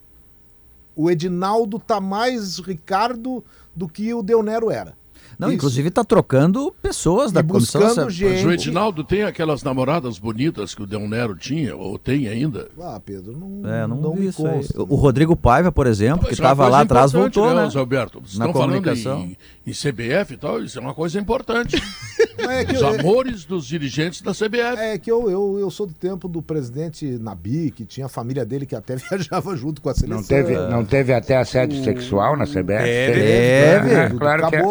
[0.97, 3.45] O Edinaldo tá mais Ricardo
[3.77, 5.01] do que o Del Nero era.
[5.43, 5.57] Não, Isso.
[5.57, 7.81] inclusive tá trocando pessoas da E comissão.
[7.83, 8.31] buscando gente.
[8.33, 12.69] Mas o Edinaldo tem aquelas namoradas bonitas que o Del Nero tinha, ou tem ainda.
[12.81, 14.53] Ah, Pedro, não, É, não, não isso aí.
[14.55, 14.83] consta.
[14.83, 17.69] O Rodrigo Paiva, por exemplo, que é estava lá atrás, voltou, né?
[17.69, 18.21] Zé Alberto?
[18.21, 19.19] Vocês Na estão falando comunicação.
[19.21, 21.77] em, em CBF e tal, isso é uma coisa importante.
[22.39, 24.77] É que Os eu- amores dos dirigentes da CBF.
[24.79, 28.45] É que eu, eu, eu sou do tempo do presidente Nabi, que tinha a família
[28.45, 30.17] dele que até viajava junto com a seleção.
[30.23, 32.63] Não teve, não teve até assédio sexual na CBF?
[32.85, 33.21] Teve.
[33.21, 33.95] Teve.
[33.97, 34.63] Ah, do claro que é.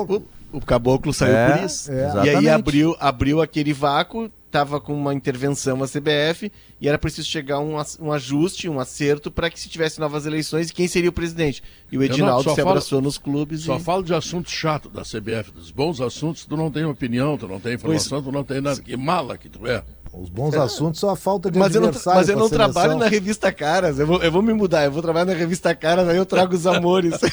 [0.52, 1.92] O, caboclo saiu É, por isso.
[1.92, 2.26] é.
[2.26, 7.28] E aí abriu, abriu aquele vácuo, tava com uma intervenção a CBF e era preciso
[7.28, 11.10] chegar um, um ajuste, um acerto para que se tivesse novas eleições e quem seria
[11.10, 11.64] o presidente.
[11.92, 13.80] E o não, Edinaldo só se falo- abraçou nos clubes Só e...
[13.80, 17.60] falo de assuntos chatos da CBF, dos bons assuntos, tu não tem opinião, tu não
[17.60, 18.82] tem informação, tu não tem nada.
[18.82, 19.84] Que mala que tu é.
[20.14, 23.08] Os bons assuntos são a falta de Mas eu não, mas eu não trabalho na
[23.08, 23.98] revista Caras.
[23.98, 24.84] Eu vou, eu vou me mudar.
[24.84, 27.14] Eu vou trabalhar na revista Caras, aí eu trago os amores.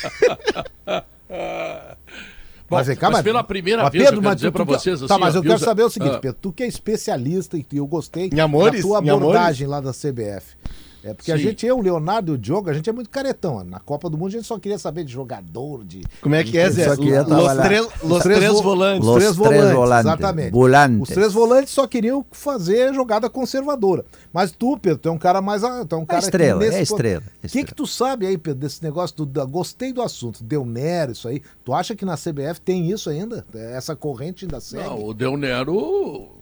[2.70, 4.58] Bom, Mas, vem cá, mas pela primeira mas vez Pedro, eu quero mas dizer que-
[4.66, 6.18] vocês Tá, assim, mas ó, eu quero saber o seguinte, ah.
[6.18, 8.82] Pedro, tu que é especialista e eu gostei amores?
[8.82, 9.16] da tua amores?
[9.22, 10.54] abordagem lá da CBF.
[11.04, 11.42] É porque a Sim.
[11.44, 13.62] gente, eu, o Leonardo e o Diogo, a gente é muito caretão.
[13.64, 16.02] Na Copa do Mundo a gente só queria saber de jogador, de.
[16.20, 16.84] Como é que é, Zé?
[16.86, 19.00] Só queria Los, três, los três vo- volantes.
[19.00, 20.06] Os Los três três volantes, volantes.
[20.06, 20.50] exatamente.
[20.50, 21.02] Volantes.
[21.02, 24.04] Os três volantes só queriam fazer jogada conservadora.
[24.32, 25.62] Mas tu, Pedro, tu é um cara mais.
[25.88, 28.26] Tu é um cara que estrela, nesse é estrela, é O que, que tu sabe
[28.26, 29.26] aí, Pedro, desse negócio do.
[29.26, 31.40] Da, gostei do assunto, Del Nero, isso aí.
[31.64, 33.46] Tu acha que na CBF tem isso ainda?
[33.54, 34.84] Essa corrente ainda segue?
[34.84, 36.37] Não, o Del Nero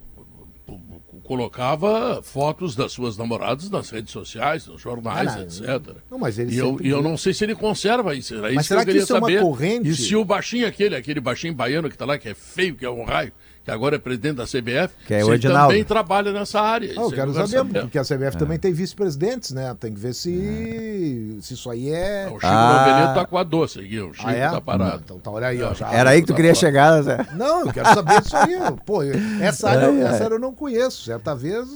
[1.26, 5.96] colocava fotos das suas namoradas nas redes sociais, nos jornais, Ah, etc.
[6.10, 8.34] Não, mas ele E eu, e eu não sei se ele conserva isso.
[8.34, 9.40] Era Mas isso será que que isso é uma saber.
[9.42, 9.88] corrente?
[9.88, 12.84] E se o baixinho aquele, aquele baixinho baiano que tá lá, que é feio, que
[12.84, 13.32] é um raio,
[13.66, 16.88] que agora é presidente da CBF, Que é se também trabalha nessa área.
[16.96, 19.74] Ah, eu aí quero eu saber, porque a CBF também tem vice-presidentes, né?
[19.80, 22.26] Tem que ver se, se isso aí é.
[22.28, 22.86] O Chico Ah.
[22.86, 24.48] Novelito tá com a doce aqui, o Chico Ah, é?
[24.48, 25.02] tá parado.
[25.04, 25.74] Então tá, olha aí, ó.
[25.74, 27.26] já- Era aí que tu queria chegar, Zé.
[27.34, 28.56] Não, eu quero saber disso aí.
[28.86, 29.02] Pô,
[29.40, 31.02] essa área, eu- essa área eu não conheço.
[31.04, 31.66] Certa vez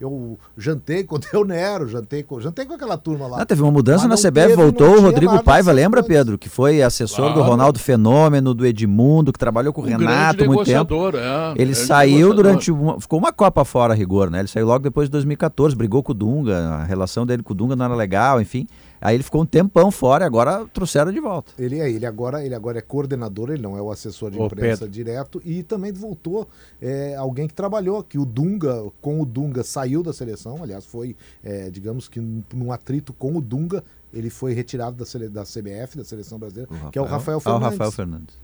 [0.00, 3.42] eu- jantei com o Del Nero, jantei com, jantei com aquela turma lá.
[3.42, 6.02] Ah, teve uma mudança na CBF, teve, voltou o Rodrigo Paiva, lembra.
[6.02, 6.36] Pedro?
[6.36, 7.50] Que foi assessor do Claro.
[7.50, 11.11] Ronaldo Fenômeno, do Edmundo, que trabalhou com o Um Renato muito tempo.
[11.12, 14.40] Negociador, é, Ele grande saiu durante uma, ficou uma Copa fora a rigor, né?
[14.40, 17.56] Ele saiu logo depois de 2014, brigou com o Dunga, a relação dele com o
[17.56, 18.66] Dunga não era legal, enfim.
[19.00, 21.52] Aí ele ficou um tempão fora e agora trouxeram de volta.
[21.58, 24.46] Ele é, ele agora, ele agora é coordenador, ele não é o assessor de Ô,
[24.46, 24.88] imprensa Pedro.
[24.90, 26.46] direto e também voltou
[26.80, 31.16] é, alguém que trabalhou, que o Dunga, com o Dunga saiu da seleção, aliás, foi,
[31.42, 36.04] é, digamos que num, atrito com o Dunga, ele foi retirado da, da CBF, da
[36.04, 37.70] seleção brasileira, que é o Rafael Ah, o Fernandes.
[37.70, 38.38] Rafael Fernandes.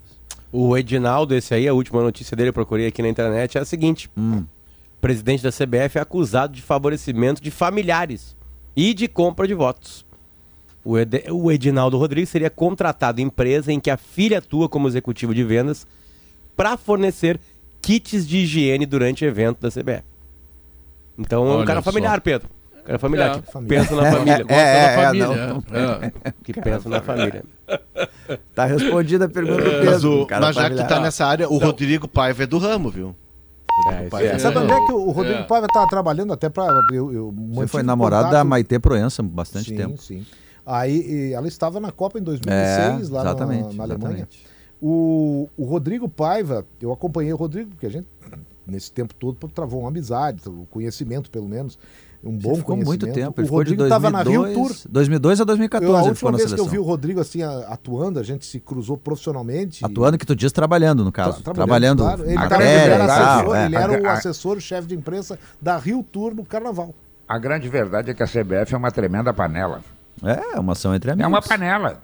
[0.53, 3.65] O Edinaldo, esse aí, a última notícia dele, eu procurei aqui na internet, é a
[3.65, 4.41] seguinte: Hum.
[4.97, 8.37] o presidente da CBF é acusado de favorecimento de familiares
[8.75, 10.07] e de compra de votos.
[10.85, 14.89] O, Ed- o Edinaldo Rodrigues seria contratado em empresa em que a filha atua como
[14.89, 15.87] executivo de vendas
[16.57, 17.39] para fornecer
[17.83, 20.03] kits de higiene durante evento da CBF.
[21.19, 21.91] Então é um cara só.
[21.91, 22.49] familiar, Pedro.
[22.89, 23.41] Um cara familiar, É.
[23.43, 23.83] que Familiar.
[23.83, 24.39] pensa na família.
[24.39, 25.65] Gosta É, da é, família, não.
[25.73, 26.33] é, é.
[26.43, 27.45] Que pensa na família.
[28.55, 30.11] Tá respondida a pergunta do Mas, Pedro.
[30.11, 32.91] o- um cara mas já que tá nessa área, o Rodrigo Paiva é do ramo,
[32.91, 33.15] viu?
[33.91, 34.27] É, é.
[34.27, 34.39] é.
[34.39, 35.43] Sabe onde é que o Rodrigo É.
[35.45, 36.67] Paiva estava trabalhando até para.
[36.93, 40.01] Eu, eu Você foi namorado contato- da Maite Proença há bastante sim, tempo.
[40.01, 40.27] Sim,
[40.67, 44.15] Aí e ela estava na Copa em É, 2006, lá na- exatamente, na, Alemanha.
[44.27, 44.47] exatamente.
[44.81, 48.07] O, o Rodrigo Paiva, eu acompanhei o Rodrigo, porque a gente,
[48.67, 51.79] nesse tempo todo, travou uma amizade, o conhecimento, pelo menos,
[52.23, 52.87] um bom ficou conhecimento.
[53.07, 53.35] muito tempo.
[53.37, 54.91] O Ele de Rodrigo estava na Rio 2002, Tour.
[54.93, 57.21] 2002 a Eu, 2014 a ele ficou última na vez que eu vi o Rodrigo
[57.21, 59.85] assim atuando, a gente se cruzou profissionalmente.
[59.85, 61.43] Atuando que tu diz trabalhando, no caso.
[61.43, 62.25] Tra- trabalhando, claro.
[62.25, 63.65] Ele, greve era, e assessor, é.
[63.67, 66.95] ele era o A- a- assessor, o chefe de imprensa da Rio Tour no Carnaval.
[67.29, 69.81] A grande verdade é que a CBF é uma tremenda panela.
[70.23, 71.25] É, uma ação entre amigos.
[71.25, 72.01] É uma panela.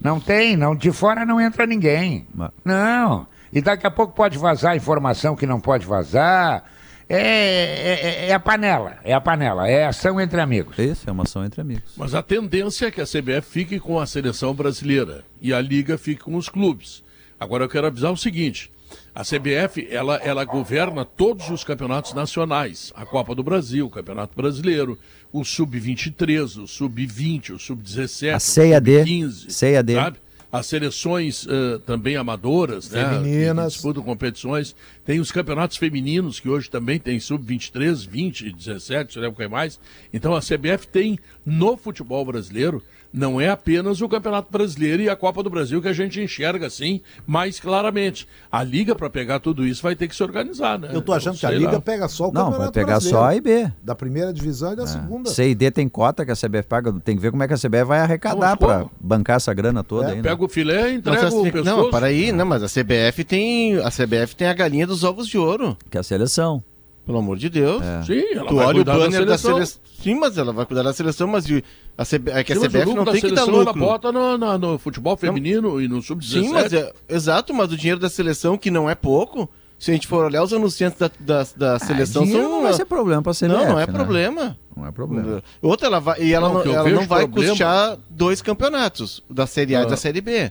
[0.00, 2.26] Não tem, não, de fora não entra ninguém.
[2.34, 3.26] Mas- Não.
[3.52, 6.64] E daqui a pouco pode vazar informação que não pode vazar.
[7.08, 10.78] É, é, é- é a panela, é a panela, é ação entre amigos.
[10.78, 11.92] Isso, é uma ação entre amigos.
[11.96, 15.98] Mas a tendência é que a CBF fique com a seleção brasileira e a Liga
[15.98, 17.02] fique com os clubes.
[17.38, 18.70] Agora eu quero avisar o seguinte:
[19.14, 24.34] a CBF ela, ela governa todos os campeonatos nacionais, a Copa do Brasil, o Campeonato
[24.36, 24.98] Brasileiro,
[25.32, 29.94] o Sub-23, o Sub-20, o Sub-17, A CEAD, o Sub-15, CEAD.
[29.94, 30.18] sabe?
[30.54, 33.56] As seleções uh, também amadoras, Femininas.
[33.56, 33.66] né?
[33.66, 34.72] Disputam competições.
[35.04, 39.48] Tem os campeonatos femininos, que hoje também tem sub-23, 20, 17, não lembro o que
[39.48, 39.80] mais.
[40.12, 42.80] Então a CBF tem no futebol brasileiro
[43.16, 46.66] não é apenas o Campeonato Brasileiro e a Copa do Brasil que a gente enxerga
[46.66, 48.26] assim mais claramente.
[48.50, 50.88] A Liga, para pegar tudo isso, vai ter que se organizar, né?
[50.92, 51.80] Eu tô achando que a Liga lá.
[51.80, 53.18] pega só o Não, Campeonato vai pegar Brasileiro.
[53.20, 53.70] só A e B.
[53.82, 55.30] Da primeira divisão e da segunda.
[55.30, 57.54] C e D tem cota que a CBF paga, tem que ver como é que
[57.54, 60.22] a CBF vai arrecadar Mas para bancar essa grana toda É, aí, né?
[60.22, 61.64] Pega o filé e entrega você- o pescoço.
[61.64, 63.78] não, para aí, não, mas a CBF tem.
[63.78, 65.76] A CBF tem a galinha dos ovos de ouro.
[65.88, 66.62] Que é a seleção.
[67.06, 67.82] Pelo amor de Deus.
[68.06, 69.78] Sim, ela Tu vai olha o da banner da seleção.
[70.04, 70.14] Seleção.
[70.14, 71.64] Sim, mas ela vai cuidar da seleção, mas de-
[71.96, 72.30] a, CB...
[72.30, 73.80] é que a Sim, o CBF lucro não tem que dar seleção, ela lucro.
[73.80, 76.24] bota no, na- no futebol feminino e no sub-17.
[76.42, 79.94] Sim, mas é, exato, mas o dinheiro da seleção, que não é pouco, se a
[79.94, 82.56] gente for olhar os anunciantes da, da, da seleção, Ah, dinheiro são.
[82.56, 83.48] não vai ser problema para a CBF.
[83.48, 83.92] não, não é né?
[83.92, 84.58] problema.
[84.76, 85.42] Não é problema.
[85.62, 89.46] Outra, ela vai, e ela Não, não, ela não vai problema- custear dois campeonatos, da
[89.46, 89.86] Série A e Ah.
[89.86, 90.50] da Série B.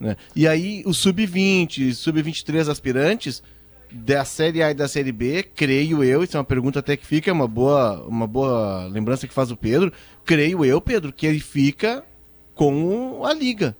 [0.00, 0.16] né?
[0.36, 3.42] E aí, o Sub-20, Sub-23 aspirantes
[3.90, 7.06] da Série A e da Série B, creio eu, isso é uma pergunta até que
[7.06, 9.92] fica, é uma boa, uma boa lembrança que faz o Pedro,
[10.24, 12.04] creio eu, Pedro, que ele fica
[12.54, 13.76] com a Liga.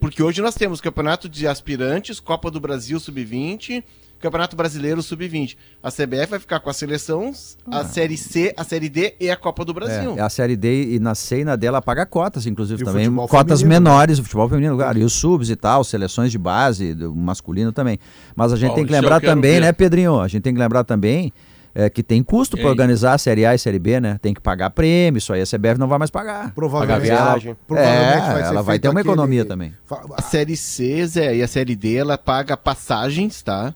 [0.00, 3.84] Porque hoje nós temos Campeonato de Aspirantes, Copa do Brasil Sub-20,
[4.20, 5.56] Campeonato Brasileiro Sub-20.
[5.82, 7.32] A CBF vai ficar com a seleção,
[7.70, 10.16] a Série C, a Série D e a Copa do Brasil.
[10.18, 12.84] É, a Série D e na C e na D ela paga cotas, inclusive, E
[12.84, 13.04] também.
[13.04, 16.38] futebol Cotas feminino, menores, o futebol feminino, claro, e os subs e tal, seleções de
[16.38, 17.98] base, do masculino também.
[18.34, 19.60] Mas a gente Bom, tem que eu lembrar também, ver.
[19.60, 20.20] né, Pedrinho?
[20.20, 21.32] A gente tem que lembrar também
[21.78, 24.18] é, que tem custo para organizar a Série A e Série B, né?
[24.22, 26.54] Tem que pagar prêmio, isso aí a CBF não vai mais pagar.
[26.54, 27.56] Provavelmente, Pagar ela, viagem.
[27.66, 29.74] provavelmente É, vai ser ela vai ter uma aquele- economia também.
[30.16, 33.74] A Série C, Zé, e a Série D, ela paga passagens, tá?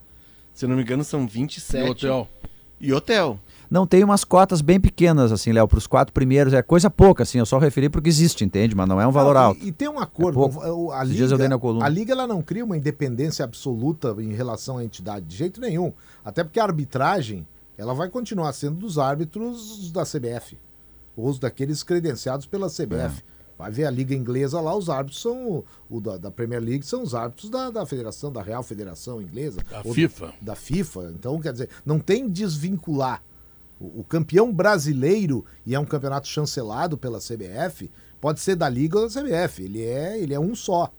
[0.53, 1.85] Se eu não me engano, são 27.
[1.85, 2.27] No hotel.
[2.79, 3.39] E hotel.
[3.69, 6.51] Não tem umas cotas bem pequenas, assim, Léo, para os quatro primeiros.
[6.53, 7.37] É coisa pouca, assim.
[7.37, 8.75] Eu só referi porque existe, entende?
[8.75, 9.65] Mas não é um valor Não, e- alto.
[9.65, 10.43] E, tem um acordo.
[10.43, 11.85] É a, Liga, dias eu dei na coluna.
[11.85, 15.93] a Liga ela não cria uma independência absoluta em relação à entidade, de jeito nenhum.
[16.25, 20.57] Até porque a arbitragem ela vai continuar sendo dos árbitros da CBF.
[21.15, 23.19] Ou os daqueles credenciados pela CBF.
[23.19, 23.30] É.
[23.61, 25.47] Vai ver a Liga Inglesa lá, os árbitros são.
[25.47, 29.21] O, o da, da Premier League são os árbitros da, da Federação, da Real Federação
[29.21, 29.61] Inglesa.
[29.69, 30.33] Da FIFA.
[30.41, 31.13] Da FIFA.
[31.15, 33.23] Então, quer dizer, não tem desvincular.
[33.79, 38.97] O, o campeão brasileiro, e é um campeonato chancelado pela CBF, pode ser da Liga
[38.97, 39.61] ou da CBF.
[39.61, 40.91] Ele é, ele é um só.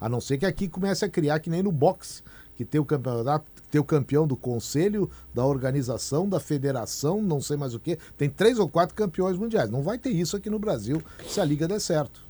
[0.00, 2.22] A não ser que aqui comece a criar que nem no boxe,
[2.56, 7.56] que tem o campeonato, tem o campeão do conselho, da organização, da federação, não sei
[7.56, 7.98] mais o que.
[8.16, 9.70] Tem três ou quatro campeões mundiais.
[9.70, 12.26] Não vai ter isso aqui no Brasil se a liga der certo.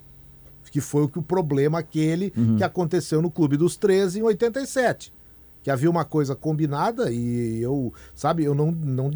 [0.70, 5.12] Que foi o que o problema aquele que aconteceu no Clube dos 13 em 87
[5.62, 9.10] que havia uma coisa combinada e eu, sabe, eu não, não,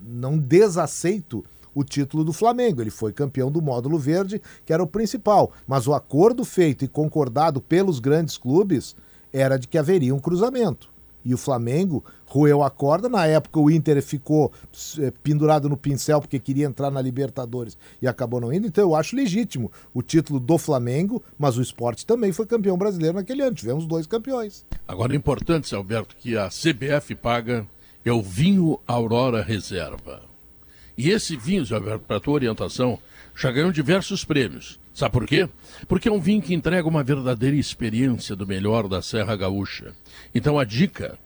[0.00, 1.44] não desaceito
[1.74, 2.80] o título do Flamengo.
[2.80, 5.52] Ele foi campeão do módulo verde, que era o principal.
[5.66, 8.96] Mas o acordo feito e concordado pelos grandes clubes
[9.32, 10.88] era de que haveria um cruzamento.
[11.26, 13.08] E o Flamengo roeu a corda.
[13.08, 14.52] Na época, o Inter ficou
[15.00, 18.68] eh, pendurado no pincel porque queria entrar na Libertadores e acabou não indo.
[18.68, 23.16] Então, eu acho legítimo o título do Flamengo, mas o esporte também foi campeão brasileiro
[23.16, 23.56] naquele ano.
[23.56, 24.64] Tivemos dois campeões.
[24.86, 27.66] Agora, é importante, Alberto, que a CBF paga
[28.04, 30.22] é o vinho Aurora Reserva.
[30.96, 33.00] E esse vinho, Alberto, para a tua orientação,
[33.34, 34.78] já ganhou diversos prêmios.
[34.96, 35.46] Sabe por quê?
[35.86, 39.92] Porque é um vinho que entrega uma verdadeira experiência do melhor da Serra Gaúcha.
[40.34, 41.18] Então a dica,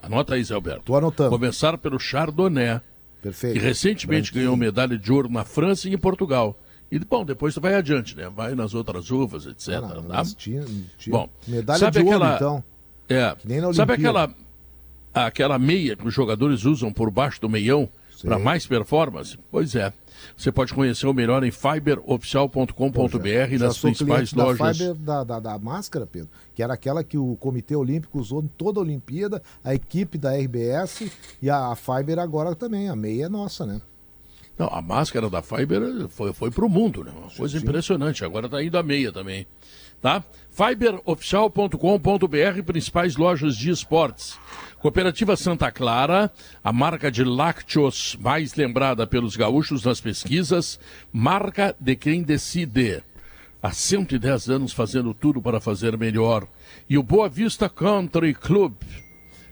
[0.00, 0.82] anota aí, Zé Alberto.
[0.84, 1.28] Tô anotando.
[1.30, 2.80] Começar pelo Chardonnay,
[3.20, 3.54] Perfeito.
[3.54, 4.44] que recentemente Branquinho.
[4.44, 6.56] ganhou medalha de ouro na França e em Portugal.
[6.88, 8.30] E, bom, depois tu vai adiante, né?
[8.32, 9.68] Vai nas outras uvas, etc.
[9.74, 10.22] Ah, não, tá?
[10.36, 10.64] tinha-
[10.96, 12.64] tinha- Bom, medalha de ouro, aquela- então.
[13.08, 13.36] É.
[13.44, 14.32] nem na Sabe aquela,
[15.12, 17.88] aquela meia que os jogadores usam por baixo do meião
[18.22, 19.38] para mais performance?
[19.50, 19.92] Pois é.
[20.36, 24.78] Você pode conhecer o melhor em fiberoficial.com.br nas principais da lojas.
[24.78, 28.46] Fiber da, da, da máscara, Pedro, que era aquela que o Comitê Olímpico usou em
[28.46, 32.88] toda a Olimpíada, a equipe da RBS e a, a Fiber agora também.
[32.88, 33.80] A meia é nossa, né?
[34.58, 37.12] Não, a máscara da Fiber foi, foi para o mundo, né?
[37.16, 38.24] Uma coisa impressionante.
[38.24, 39.46] Agora está indo a meia também.
[40.02, 40.22] Tá?
[40.50, 44.38] Fiberoficial.com.br, principais lojas de esportes.
[44.78, 46.30] Cooperativa Santa Clara,
[46.62, 50.80] a marca de lácteos mais lembrada pelos gaúchos nas pesquisas,
[51.12, 53.02] marca de quem decide.
[53.62, 56.46] Há 110 anos fazendo tudo para fazer melhor.
[56.88, 58.72] E o Boa Vista Country Club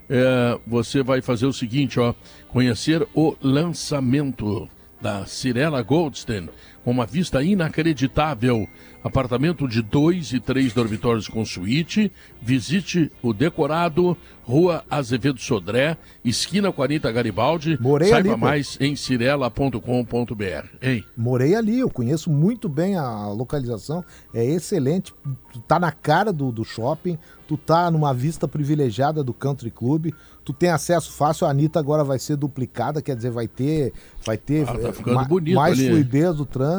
[0.09, 2.15] é, você vai fazer o seguinte, ó,
[2.49, 4.69] conhecer o lançamento
[5.01, 6.49] da Cirela Goldstein,
[6.89, 8.67] com uma vista inacreditável.
[9.05, 12.11] Apartamento de dois e três dormitórios com suíte.
[12.41, 17.77] Visite o decorado Rua Azevedo Sodré, esquina 40 Garibaldi.
[17.79, 18.47] Morei Saiba ali, pô.
[18.47, 20.67] mais em cirela.com.br.
[20.81, 25.15] Ei, Morei ali, eu conheço muito bem a localização, é excelente.
[25.53, 30.13] Tu tá na cara do, do shopping, tu tá numa vista privilegiada do Country Club,
[30.43, 33.93] tu tem acesso fácil, a Anitta agora vai ser duplicada, quer dizer, vai ter,
[34.25, 34.89] vai ter Ah, tá
[35.47, 35.89] eh, mais ali.
[35.89, 36.78] fluidez do trânsito.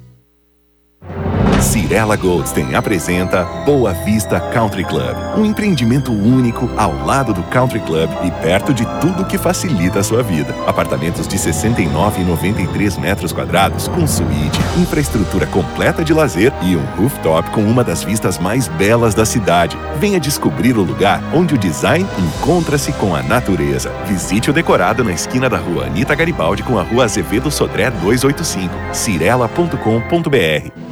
[1.64, 8.11] Cirela Goldstein apresenta Boa Vista Country Club, um empreendimento único ao lado do Country Club
[8.22, 10.55] e perto de tudo que facilita a sua vida.
[10.66, 16.85] Apartamentos de 69 e 93 metros quadrados com suíte, infraestrutura completa de lazer e um
[16.96, 19.79] rooftop com uma das vistas mais belas da cidade.
[19.98, 23.90] Venha descobrir o lugar onde o design encontra-se com a natureza.
[24.07, 28.70] Visite o decorado na esquina da rua Anita Garibaldi com a rua Azevedo Sodré 285,
[28.92, 30.84] cirela.com.br.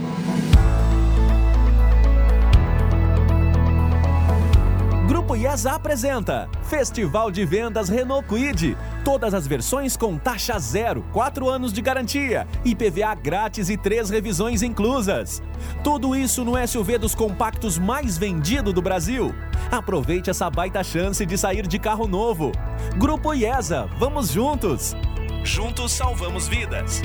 [5.42, 8.76] IESA apresenta Festival de Vendas Renault Kwid.
[9.04, 14.62] Todas as versões com taxa zero, 4 anos de garantia, IPVA grátis e 3 revisões
[14.62, 15.42] inclusas.
[15.82, 19.34] Tudo isso no SUV dos compactos mais vendido do Brasil.
[19.68, 22.52] Aproveite essa baita chance de sair de carro novo.
[22.96, 24.94] Grupo IESA, vamos juntos!
[25.42, 27.02] Juntos salvamos vidas.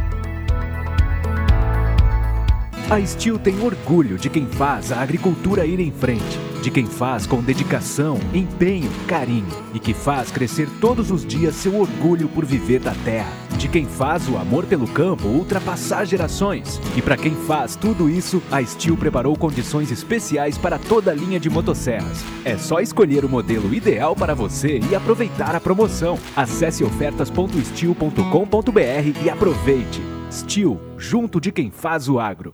[2.89, 7.27] A Steel tem orgulho de quem faz a agricultura ir em frente, de quem faz
[7.27, 12.79] com dedicação, empenho, carinho e que faz crescer todos os dias seu orgulho por viver
[12.79, 16.79] da terra, de quem faz o amor pelo campo ultrapassar gerações.
[16.95, 21.41] E para quem faz tudo isso, a Steel preparou condições especiais para toda a linha
[21.41, 22.23] de motosserras.
[22.45, 26.17] É só escolher o modelo ideal para você e aproveitar a promoção.
[26.33, 30.16] Acesse ofertas.steel.com.br e aproveite.
[30.31, 32.53] Steel, junto de quem faz o agro.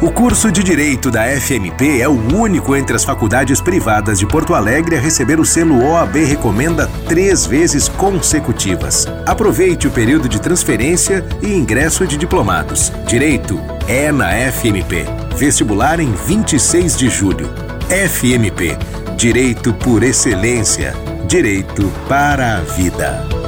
[0.00, 4.54] O curso de Direito da FMP é o único entre as faculdades privadas de Porto
[4.54, 9.06] Alegre a receber o selo OAB Recomenda três vezes consecutivas.
[9.26, 12.92] Aproveite o período de transferência e ingresso de diplomados.
[13.08, 15.04] Direito é na FMP.
[15.36, 17.50] Vestibular em 26 de julho.
[17.88, 18.78] FMP.
[19.16, 20.94] Direito por excelência.
[21.26, 23.47] Direito para a vida.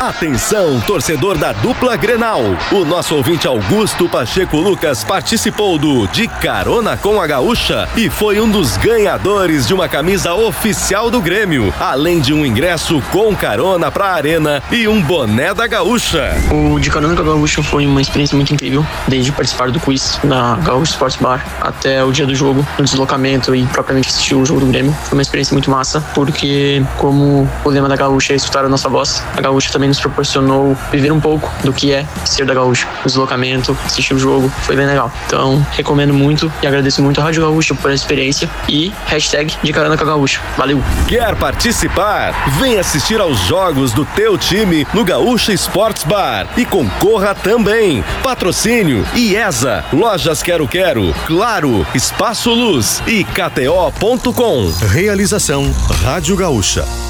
[0.00, 2.40] Atenção, torcedor da dupla Grenal.
[2.70, 8.40] O nosso ouvinte Augusto Pacheco Lucas participou do De Carona com a Gaúcha e foi
[8.40, 13.90] um dos ganhadores de uma camisa oficial do Grêmio, além de um ingresso com carona
[13.90, 16.32] pra arena e um boné da Gaúcha.
[16.52, 20.20] O De Carona com a Gaúcha foi uma experiência muito incrível, desde participar do quiz
[20.22, 24.46] na Gaúcha Sports Bar até o dia do jogo, no deslocamento e propriamente assistir o
[24.46, 24.96] jogo do Grêmio.
[25.02, 28.88] Foi uma experiência muito massa, porque como o lema da Gaúcha é escutar a nossa
[28.88, 32.54] voz, a Gaúcha também também nos proporcionou viver um pouco do que é ser da
[32.54, 32.86] Gaúcha.
[33.02, 35.10] O deslocamento, assistir o jogo, foi bem legal.
[35.26, 39.72] Então, recomendo muito e agradeço muito a Rádio Gaúcha por essa experiência e hashtag de
[39.72, 40.40] carona com a Gaúcha.
[40.56, 40.82] Valeu!
[41.06, 42.34] Quer participar?
[42.58, 48.04] Vem assistir aos jogos do teu time no Gaúcha Sports Bar e concorra também.
[48.22, 54.70] Patrocínio IESA, Lojas Quero Quero, Claro, Espaço Luz e KTO.com.
[54.90, 55.70] Realização
[56.02, 57.07] Rádio Gaúcha.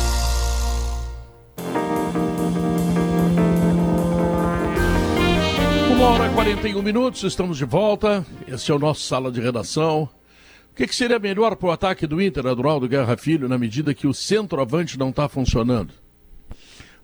[6.49, 8.25] 41 minutos, estamos de volta.
[8.47, 10.09] Esse é o nosso sala de redação.
[10.73, 13.93] O que, que seria melhor para o ataque do Inter, Adroaldo Guerra Filho, na medida
[13.93, 15.93] que o centroavante não está funcionando?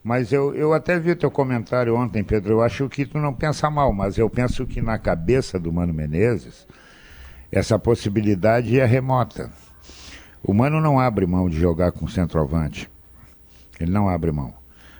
[0.02, 2.54] Mas eu, eu até vi teu comentário ontem, Pedro.
[2.54, 5.92] Eu acho que tu não pensa mal, mas eu penso que na cabeça do Mano
[5.92, 6.66] Menezes,
[7.52, 9.52] essa possibilidade é remota.
[10.42, 12.90] O Mano não abre mão de jogar com centroavante.
[13.78, 14.54] Ele não abre mão.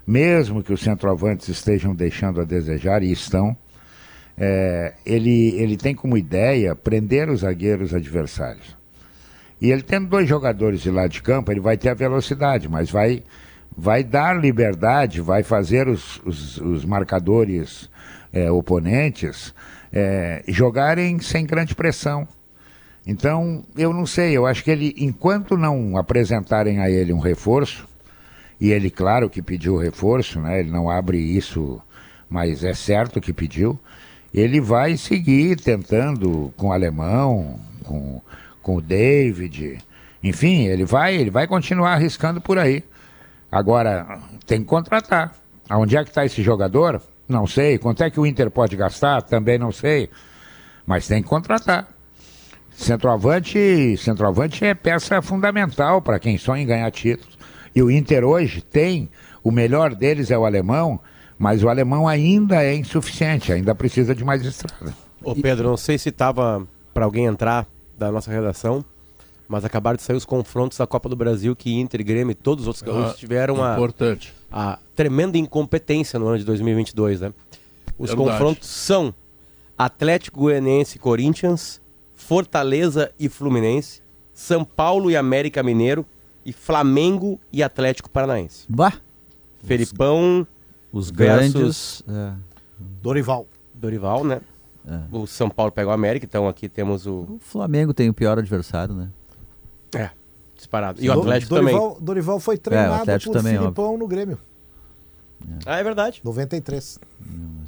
[0.06, 3.56] Mesmo que os centroavantes estejam deixando a desejar, e estão,
[4.36, 8.76] é, ele, ele tem como ideia prender os zagueiros adversários.
[9.60, 12.90] E ele tendo dois jogadores de lado de campo, ele vai ter a velocidade, mas
[12.90, 13.22] vai,
[13.76, 17.88] vai dar liberdade, vai fazer os, os, os marcadores
[18.32, 19.54] é, oponentes
[19.92, 22.26] é, jogarem sem grande pressão.
[23.06, 27.86] Então, eu não sei, eu acho que ele, enquanto não apresentarem a ele um reforço,
[28.60, 30.60] e ele, claro, que pediu reforço, né?
[30.60, 31.80] Ele não abre isso,
[32.28, 33.78] mas é certo que pediu.
[34.34, 38.20] Ele vai seguir tentando com o alemão, com,
[38.60, 39.78] com o David,
[40.24, 42.82] enfim, ele vai, ele vai continuar arriscando por aí.
[43.52, 45.34] Agora, tem que contratar.
[45.68, 47.00] Aonde é que está esse jogador?
[47.28, 47.76] Não sei.
[47.76, 49.20] Quanto é que o Inter pode gastar?
[49.20, 50.08] Também não sei.
[50.86, 51.86] Mas tem que contratar.
[52.72, 57.38] Centroavante, centroavante é peça fundamental para quem sonha em ganhar títulos.
[57.74, 59.10] E o Inter hoje tem,
[59.42, 60.98] o melhor deles é o alemão,
[61.38, 64.94] mas o alemão ainda é insuficiente, ainda precisa de mais estrada.
[65.22, 67.66] Ô Pedro, não sei se estava para alguém entrar
[67.98, 68.84] da nossa redação,
[69.48, 72.62] mas acabaram de sair os confrontos da Copa do Brasil que Inter, Grêmio e todos
[72.64, 74.32] os outros gaúchos Ah, tiveram a, importante.
[74.50, 77.32] a tremenda incompetência no ano de 2022, né?
[77.98, 78.30] Os Verdade.
[78.30, 79.14] confrontos são
[79.76, 81.80] Atlético Goianiense e Corinthians,
[82.14, 84.00] Fortaleza e Fluminense,
[84.32, 86.04] São Paulo e América Mineiro
[86.44, 88.64] e Flamengo e Atlético Paranaense.
[88.68, 88.94] Bah!
[89.62, 90.46] Felipão
[90.94, 92.02] Os grandes.
[92.08, 92.32] é.
[93.02, 93.46] Dorival.
[93.74, 94.40] Dorival, né?
[94.86, 95.00] É.
[95.10, 98.38] O São Paulo pega o América, então aqui temos o O Flamengo tem o pior
[98.38, 99.08] adversário, né?
[99.94, 100.10] É,
[100.56, 101.02] disparado.
[101.02, 102.04] E o Atlético Dorival, também.
[102.04, 104.38] Dorival foi É, treinado Atlético por também, Filipão no Grêmio.
[105.66, 106.20] Ah, é verdade.
[106.24, 106.98] 93.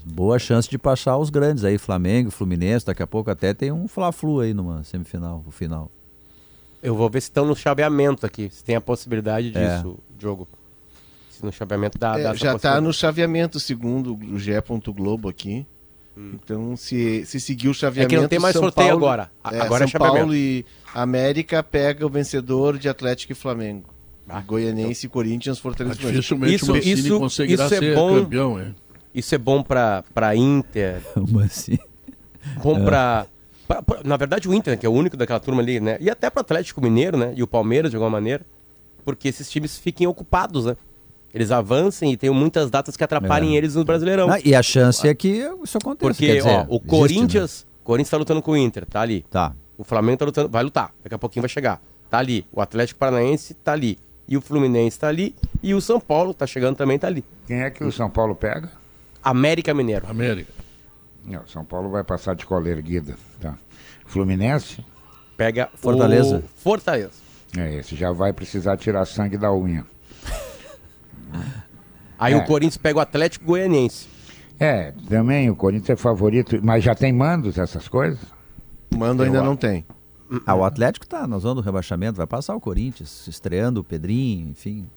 [0.05, 3.87] Boa chance de passar os grandes aí, Flamengo, Fluminense, daqui a pouco até tem um
[3.89, 5.91] Fla-Flu aí numa semifinal, final.
[6.83, 9.77] Eu vou ver se estão no chaveamento aqui, se tem a possibilidade É.
[9.77, 10.47] disso, jogo.
[11.43, 14.53] No chaveamento dá, É, já está no chaveamento, segundo o GE.
[14.95, 15.67] Globo aqui.
[16.17, 18.11] Então, se, se seguir o chaveamento.
[18.15, 18.17] Hum.
[18.17, 19.31] É que não tem mais São sorteio Paulo- agora.
[19.53, 20.19] É, agora é São chaveamento.
[20.21, 20.65] Paulo e
[20.95, 23.85] América pega o vencedor de Atlético e Flamengo.
[24.29, 26.23] Ah, Goianense, Corinthians, Fortaleza e Fluminense.
[26.55, 26.77] Dificilmente Isso- o
[27.17, 28.23] isso- conseguirá isso é ser bom.
[28.23, 28.73] campeão, é.
[29.15, 31.79] Isso é bom pra, pra Inter, Como assim?
[32.63, 32.85] bom É.
[32.85, 33.27] pra-
[34.05, 35.99] Na verdade, o Inter, né, que é o único daquela turma ali, né?
[36.01, 37.35] E até pro Atlético Mineiro, né?
[37.37, 38.45] E o Palmeiras, de alguma maneira.
[39.05, 40.77] Porque esses times fiquem ocupados, né?
[41.37, 43.59] Eles avancem e tem muitas datas que atrapalhem É.
[43.59, 44.27] eles no Brasileirão.
[44.29, 45.29] Não, e a chance é que
[45.63, 46.11] isso aconteça.
[46.11, 47.67] Porque, quer dizer, ó, o existe, Corinthians.
[47.85, 49.25] Corinthians tá lutando com o Inter, tá ali.
[49.31, 49.55] Tá.
[49.79, 50.93] O Flamengo tá lutando, vai lutar.
[51.05, 51.81] Daqui a pouquinho vai chegar.
[52.11, 52.47] Tá ali.
[52.51, 53.99] O Atlético Paranaense tá ali.
[54.27, 55.35] E o Fluminense tá ali.
[55.63, 57.23] E o São Paulo tá chegando também, tá ali.
[57.47, 58.71] Quem é que o São Paulo pega?
[59.23, 60.07] América Mineiro.
[60.09, 60.53] América.
[61.25, 63.15] Não, São Paulo vai passar de cola erguida.
[63.41, 63.55] Tá.
[64.07, 64.85] Fluminense?
[65.37, 66.39] Pega Fortaleza.
[66.39, 67.27] o Fortaleza.
[67.57, 69.85] É, esse já vai precisar tirar sangue da unha.
[72.19, 72.37] Aí É.
[72.37, 74.09] o Corinthians pega o Atlético Goianiense.
[74.59, 78.19] É, também o Corinthians é favorito, mas já tem mandos essas coisas?
[78.95, 79.85] Mando ainda não tem.
[80.47, 84.49] Ah, o Atlético tá na zona do rebaixamento, vai passar o Corinthians, estreando o Pedrinho,
[84.51, 84.89] enfim.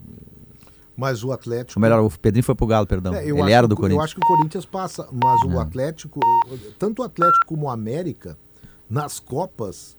[0.95, 1.77] Mas o Atlético.
[1.77, 3.13] Ou melhor, o Pedrinho foi pro Galo, perdão.
[3.13, 4.03] É, eu Ele acho era que do o- Eu Corinthians.
[4.05, 5.61] acho que o Corinthians passa, mas o É.
[5.61, 6.19] Atlético,
[6.77, 8.37] tanto o Atlético como o América,
[8.89, 9.95] nas Copas,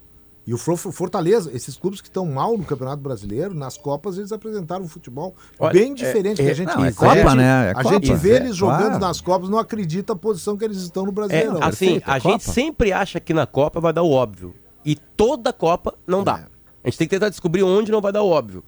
[0.47, 4.85] e o Fortaleza, esses clubes que estão mal no Campeonato Brasileiro, nas Copas eles apresentaram
[4.85, 7.35] um futebol Olha, bem é- diferente é- que a gente Não, é a Copa, gente-
[7.37, 7.67] né?
[7.67, 7.89] É a Copa.
[7.91, 8.99] gente vê É, eles jogando claro.
[8.99, 11.63] nas Copas, não acredita a posição que eles estão no É, Brasileirão.
[11.63, 14.55] assim, a é gente sempre acha que na Copa vai dar o óbvio.
[14.85, 16.47] E toda Copa não dá.
[16.83, 18.65] A gente tem que tentar descobrir onde não vai dar o óbvio.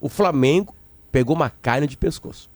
[0.00, 0.74] O Flamengo
[1.12, 2.50] pegou uma carne de pescoço.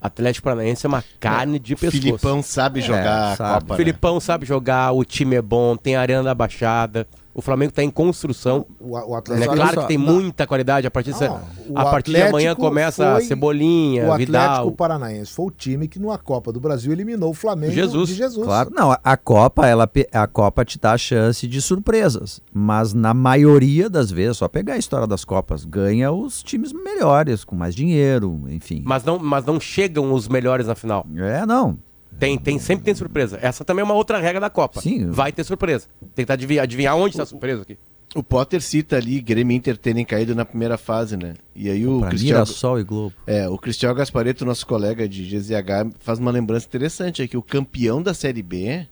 [0.00, 2.02] Atlético Paranaense é uma carne de O pescoço.
[2.02, 3.52] Filipão sabe jogar a sabe.
[3.60, 3.66] Copa.
[3.66, 3.76] O né?
[3.76, 7.08] Filipão sabe jogar, o time é bom, tem a Arena da Baixada.
[7.38, 8.64] O Flamengo está em construção.
[8.80, 10.86] O, o É Atlético, claro que tem Não, muita qualidade.
[10.86, 14.72] A partir, de, Não, o a partir de amanhã começa foi- Cebolinha, o Atlético Vidal.
[14.72, 18.08] Paranaense foi o time que numa Copa do Brasil eliminou o Flamengo Jesus.
[18.08, 18.46] de Jesus.
[18.46, 22.94] Claro, não, a- a Copa, ela, a Copa te dá a chance de surpresas, mas
[22.94, 27.54] na maioria das vezes, só pegar a história das Copas, ganha os times melhores, com
[27.54, 28.82] mais dinheiro, enfim.
[28.86, 31.06] Mas não, mas não chegam os melhores na final.
[31.14, 31.76] É, não.
[32.18, 33.38] Tem, tem, sempre tem surpresa.
[33.42, 34.80] Essa também é uma outra regra da Copa.
[34.80, 35.10] Sim.
[35.10, 35.86] Vai ter surpresa.
[36.14, 37.76] Tentar adivinhar, adivinhar onde está a surpresa aqui.
[38.14, 41.34] O Potter cita ali Grêmio e Inter terem caído na primeira fase, né?
[41.54, 43.14] E aí o Pra Cristiano, Mirassol e Globo.
[43.26, 47.42] é, o Cristiano Gaspareto, nosso colega de GZH, faz uma lembrança interessante, é que o
[47.42, 48.86] campeão da Série B,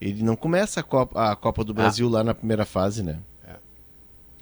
[0.00, 3.18] ele não começa a Copa, a Copa do Brasil lá na primeira fase, né?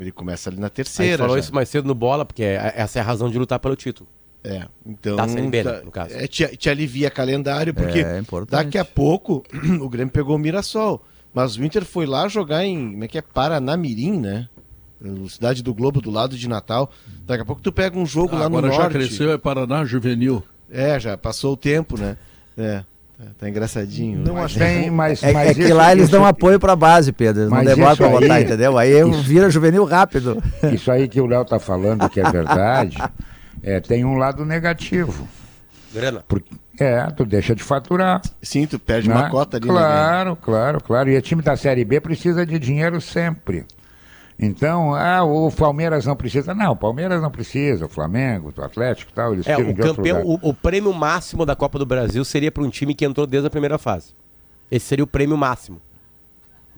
[0.00, 1.18] Ele começa ali na terceira.
[1.18, 1.40] falou já.
[1.40, 4.08] isso mais cedo no bola, porque é- essa é a razão de lutar pelo título.
[4.44, 5.16] É, então.
[5.28, 6.14] Série B, né, tá- no caso.
[6.14, 8.64] É, te, te alivia calendário, porque É, importante.
[8.64, 9.44] daqui a pouco
[9.80, 11.02] o Grêmio pegou o Mirassol.
[11.34, 12.90] Mas o Inter foi lá jogar em.
[12.92, 13.22] Como é que é?
[13.22, 14.48] Paranamirim, né?
[15.28, 16.90] Cidade do Globo, do lado de Natal.
[17.26, 18.92] Daqui a pouco tu pega um jogo lá no Agora já norte.
[18.92, 20.42] cresceu, é Paraná Juvenil.
[20.70, 22.16] É, já passou o tempo, né?
[22.56, 22.82] É,
[23.18, 24.20] tá, tá engraçadinho.
[24.20, 26.76] Não Mas- Tem, mas, É, mas é que isso- lá eles isso- dão apoio pra
[26.76, 27.48] base, Pedro.
[27.50, 28.78] Não isso pra botar, aí- entendeu?
[28.78, 30.40] Aí isso- vira juvenil rápido.
[30.72, 32.96] Isso aí que o Léo tá falando que é verdade,
[33.62, 35.28] é, tem um lado negativo.
[35.92, 36.24] Grana.
[36.26, 38.22] Porque, é, tu deixa de faturar.
[38.40, 39.14] Sim, tu perde né?
[39.14, 39.72] uma cota ali, né?
[39.72, 41.10] Claro, claro, claro.
[41.10, 43.66] E o time da Série B precisa de dinheiro sempre.
[44.38, 46.54] Então, ah, o Palmeiras não precisa.
[46.54, 49.68] Não, o Palmeiras não precisa, o Flamengo, o Atlético e tal, eles É, o de
[49.68, 50.40] outro campeão, lugar.
[50.42, 53.46] o, o prêmio máximo da Copa do Brasil seria para um time que entrou desde
[53.46, 54.14] a primeira fase.
[54.70, 55.80] Esse seria o prêmio máximo.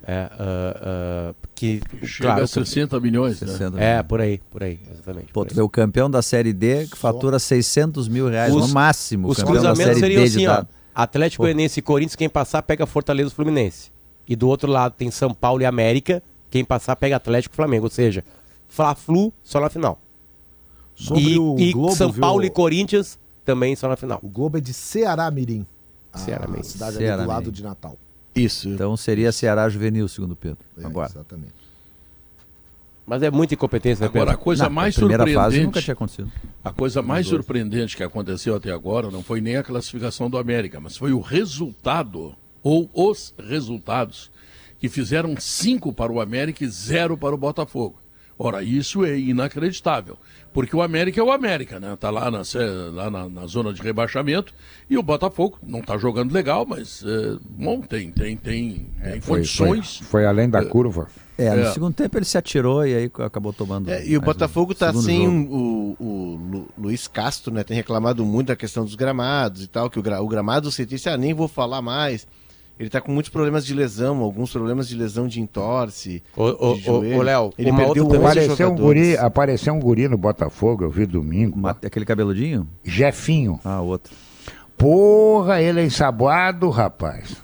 [0.07, 3.47] É, ah, ah, que, Chega claro, a 60 milhões, né?
[3.49, 5.33] 60 É, por aí, por aí, exatamente.
[5.33, 5.57] Pô, por tu aí.
[5.57, 9.29] vê o campeão da Série D que fatura 600 mil reais Os- no máximo.
[9.29, 10.65] Os cruzamentos Série seriam D assim, ó.
[10.95, 13.91] Atlético Goianiense e Corinthians, quem passar pega Fortaleza e Fluminense.
[14.29, 17.87] E do outro lado tem São Paulo e América, quem passar pega Atlético e Flamengo.
[17.87, 18.23] Ou seja,
[18.69, 19.99] Fla-Flu só na final.
[20.95, 22.21] Sobre e o e Globo, São viu?
[22.21, 24.21] Paulo e Corinthians também só na final.
[24.23, 25.67] O Globo é de Ceará Mirim.
[26.15, 26.63] Ceará Mirim.
[26.63, 27.53] cidade ali Ceará do lado Mirim.
[27.53, 27.97] de Natal.
[28.35, 28.68] Isso.
[28.68, 30.59] Então seria Ceará Juvenil, segundo Pedro.
[30.78, 31.11] É, Agora.
[31.11, 31.53] Exatamente.
[33.07, 34.45] Mas é muita incompetência, né, Agora, a Pedro?
[34.45, 35.45] coisa Não, mais a primeira surpreendente.
[35.55, 36.32] fase nunca tinha acontecido.
[36.64, 40.80] A coisa mais surpreendente que aconteceu até agora não foi nem a classificação do América,
[40.80, 44.30] mas foi o resultado, ou os resultados,
[44.80, 47.99] que fizeram cinco para o América e zero para o Botafogo.
[48.37, 50.18] Ora, isso é inacreditável,
[50.53, 51.97] porque o América é o América, né?
[51.99, 52.43] Tá lá na,
[52.93, 54.53] lá na, na zona de rebaixamento
[54.91, 59.39] e o Botafogo não está jogando legal, mas é, bom, tem, tem, tem, tem Foi,
[59.39, 59.99] condições.
[59.99, 61.07] foi, foi além da curva.
[61.39, 61.72] É, no É.
[61.72, 63.89] segundo tempo ele se atirou e aí acabou tomando.
[63.91, 67.62] É, e o um Botafogo tá segundo sem o, o Lu- Luiz Castro, né?
[67.64, 70.85] Tem reclamado muito da questão dos gramados e tal, que o, gra- o gramado você
[70.87, 72.26] disse, ah, nem vou falar mais.
[72.79, 76.22] Ele tá com muitos problemas de lesão, alguns problemas de lesão de entorse.
[76.37, 80.83] Ô, Léo, ele uma perdeu outra 11 Apareceu um, guri, apareceu um guri no Botafogo,
[80.85, 81.57] eu vi domingo.
[81.57, 82.66] Ma- Aquele cabeludinho?
[82.83, 83.61] Jefinho.
[83.64, 84.12] Ah, outro.
[84.77, 87.37] Porra, ele é ensaboado, rapaz.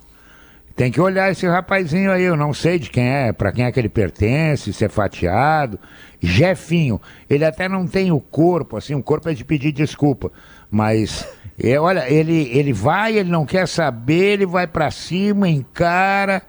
[0.75, 3.71] Tem que olhar esse rapazinho aí, eu não sei de quem é, pra quem é
[3.73, 5.79] que ele pertence, se é fatiado.
[6.21, 10.33] Jefinho, ele até não tem o corpo, assim, o corpo é de pedir desculpa,
[10.71, 11.27] mas
[11.63, 16.43] é, olha, ele, ele vai, ele não quer saber, ele vai pra cima, encara.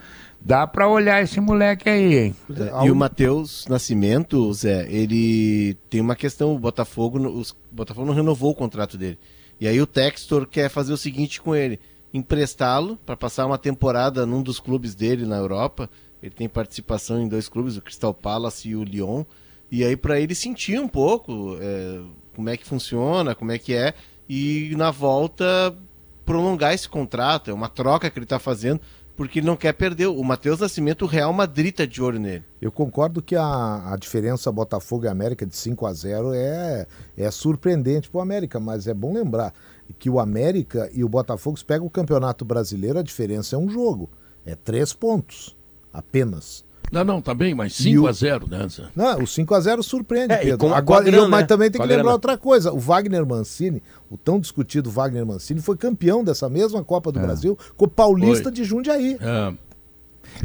[0.43, 2.35] Dá pra olhar esse moleque aí, hein?
[2.49, 8.13] É, E o Matheus Nascimento, Zé, ele tem uma questão, o Botafogo, o Botafogo não
[8.13, 9.19] renovou o contrato dele.
[9.59, 11.79] E aí o Textor quer fazer o seguinte com ele,
[12.11, 15.87] emprestá-lo para passar uma temporada num dos clubes dele na Europa.
[16.23, 19.23] Ele tem participação em dois clubes, o Crystal Palace e o Lyon.
[19.71, 22.01] E aí para ele sentir um pouco é,
[22.35, 23.93] como é que funciona, como é que é,
[24.33, 25.77] e na volta
[26.25, 27.51] prolongar esse contrato.
[27.51, 28.79] É uma troca que ele está fazendo,
[29.13, 30.07] porque ele não quer perder.
[30.07, 32.45] O Matheus Nascimento, o Real Madrid tá de olho nele.
[32.61, 37.29] Eu concordo que a, a diferença Botafogo e América de 5 a 0 é, é
[37.29, 39.53] surpreendente para o América, mas é bom lembrar
[39.99, 43.67] que o América e o Botafogo, se pega o Campeonato Brasileiro, a diferença é um
[43.67, 44.09] jogo.
[44.45, 45.57] É três pontos
[45.91, 46.63] apenas.
[46.91, 48.67] Não, não, tá bem, mas E 5 o- a 0 né?
[48.95, 50.73] Não, o 5 a 0 surpreende, É, Pedro.
[50.73, 51.45] Agora, eu- mas né?
[51.47, 52.11] também tem que lembrar grana.
[52.15, 52.73] outra coisa.
[52.73, 57.57] O Wagner Mancini, o tão discutido Wagner Mancini, foi campeão dessa mesma Copa do Brasil
[57.77, 58.51] com o Paulista Foi.
[58.51, 59.17] de Jundiaí.
[59.21, 59.53] É,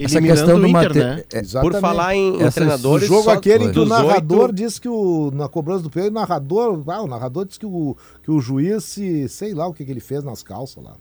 [0.04, 0.98] Essa questão do Inter, Mate...
[0.98, 1.24] né?
[1.32, 1.72] é, Exatamente.
[1.74, 4.80] Por falar em, em Essas- O treinadores, jogo só aquele que o narrador oito- disse
[4.80, 5.30] que o.
[5.32, 6.82] Na cobrança do pênalti, o narrador.
[6.86, 9.28] Ah, o narrador disse que o, que o juiz se.
[9.28, 10.94] sei lá o que, que ele fez nas calças lá.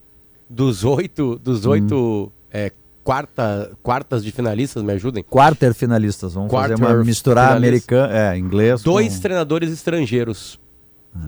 [0.48, 1.70] dos oito, dos Hum.
[1.70, 2.70] oito é,
[3.06, 5.22] quarta, quartas de finalistas, me ajudem.
[5.22, 6.34] Quarter finalistas.
[6.34, 7.68] Vamos fazer uma Quarter misturar finalista.
[7.68, 8.82] americano, é, inglês.
[8.82, 9.20] Dois com...
[9.22, 10.58] treinadores estrangeiros.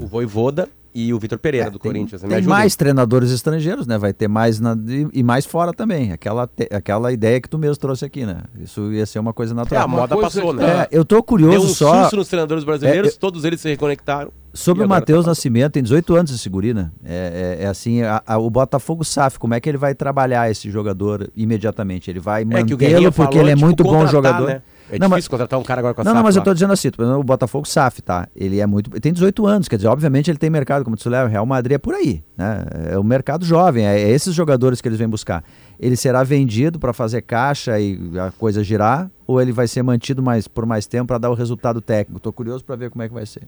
[0.00, 0.68] O Voivoda
[1.06, 2.22] e o Vitor Pereira do Corinthians.
[2.22, 3.96] Me Tem mais treinadores estrangeiros, né?
[3.98, 6.12] Vai ter mais na- e, e mais fora também.
[6.12, 8.38] Aquela, te- aquela ideia que tu mesmo trouxe aqui, né?
[8.60, 9.82] Isso ia ser uma coisa natural.
[9.82, 10.64] É, a moda passou, né?
[10.82, 12.02] É, eu tô curioso Deu um só.
[12.02, 14.30] susto nos treinadores brasileiros, É, eu- todos eles se reconectaram.
[14.52, 16.90] Sobre o agora Matheus tá- Nascimento, tem 18 anos esse guri, né?
[17.04, 20.50] É, é- é assim, a- a- o Botafogo SAF, como é que ele vai trabalhar
[20.50, 22.10] esse jogador imediatamente?
[22.10, 24.46] Ele vai É que o mantê-lo porque falou, ele é tipo, muito bom jogador.
[24.48, 24.62] né?
[24.90, 26.40] É Não, mas- difícil contratar um cara agora com a Não, não, SAF mas eu
[26.40, 26.44] lá.
[26.44, 28.28] tô dizendo assim, o Botafogo SAF, tá?
[28.34, 28.90] Ele é muito.
[28.90, 31.44] Ele tem 18 anos, quer dizer, obviamente ele tem mercado, como tu leva, o Real
[31.46, 32.64] Madrid é por aí, né?
[32.92, 35.44] É o mercado jovem, é, é esses jogadores que eles vêm buscar.
[35.78, 40.22] Ele será vendido para fazer caixa e a coisa girar, ou ele vai ser mantido
[40.22, 42.20] mais, por mais tempo para dar o resultado técnico?
[42.20, 43.42] Tô curioso para ver como é que vai ser.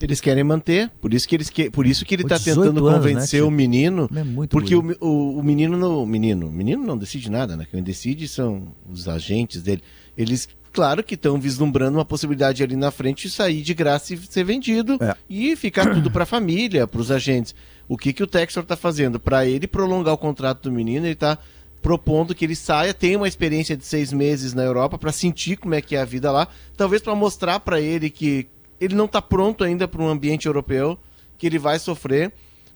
[0.00, 2.86] Eles querem manter, por isso que, eles que, por isso que ele está 18 tentando
[2.88, 4.10] anos, convencer né, o menino.
[4.14, 6.02] É muito porque o, o, o menino não.
[6.02, 7.64] O menino, o menino não decide nada, né?
[7.70, 9.82] Quem decide são os agentes dele.
[10.18, 14.18] Eles, claro que estão vislumbrando uma possibilidade ali na frente de sair de graça e
[14.18, 15.14] ser vendido É.
[15.30, 17.54] e ficar tudo para a família, para os agentes.
[17.88, 19.20] O que, que o Textor está fazendo?
[19.20, 21.38] Para ele prolongar o contrato do menino, ele está
[21.80, 25.74] propondo que ele saia, tenha uma experiência de seis meses na Europa para sentir como
[25.74, 28.46] é que é a vida lá, talvez para mostrar para ele que
[28.80, 30.98] ele não está pronto ainda para um ambiente europeu,
[31.38, 32.32] que ele vai sofrer.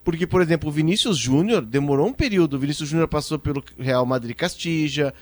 [0.09, 2.55] Porque, por exemplo, o Vinícius Júnior demorou um período.
[2.55, 5.13] O Vinícius Júnior passou pelo Real Madrid Castilla.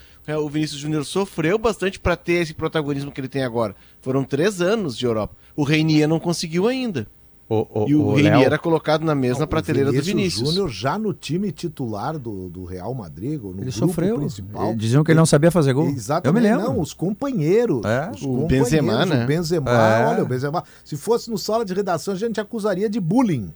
[0.41, 3.75] O Vinícius Júnior sofreu bastante para ter esse protagonismo que ele tem agora.
[4.01, 5.35] Foram três anos de Europa.
[5.57, 7.05] O Reinier não conseguiu ainda.
[7.49, 10.51] O, e o, o Reinier Léo- era colocado na mesma Não, prateleira o do Vinícius.
[10.51, 14.19] Júnior já no time titular do, do Real Madrid, no Ele grupo sofreu.
[14.19, 14.73] principal.
[14.77, 15.89] Diziam que ele não sabia fazer gol.
[15.89, 16.27] Exatamente.
[16.27, 16.73] Eu me lembro.
[16.73, 17.85] Não, os companheiros.
[17.85, 18.09] É.
[18.15, 19.25] Os O companheiros, Benzema, né?
[19.25, 20.07] O Benzema, É.
[20.07, 20.63] olha, o Benzema.
[20.85, 23.53] Se fosse no sala de redação, a gente acusaria de bullying.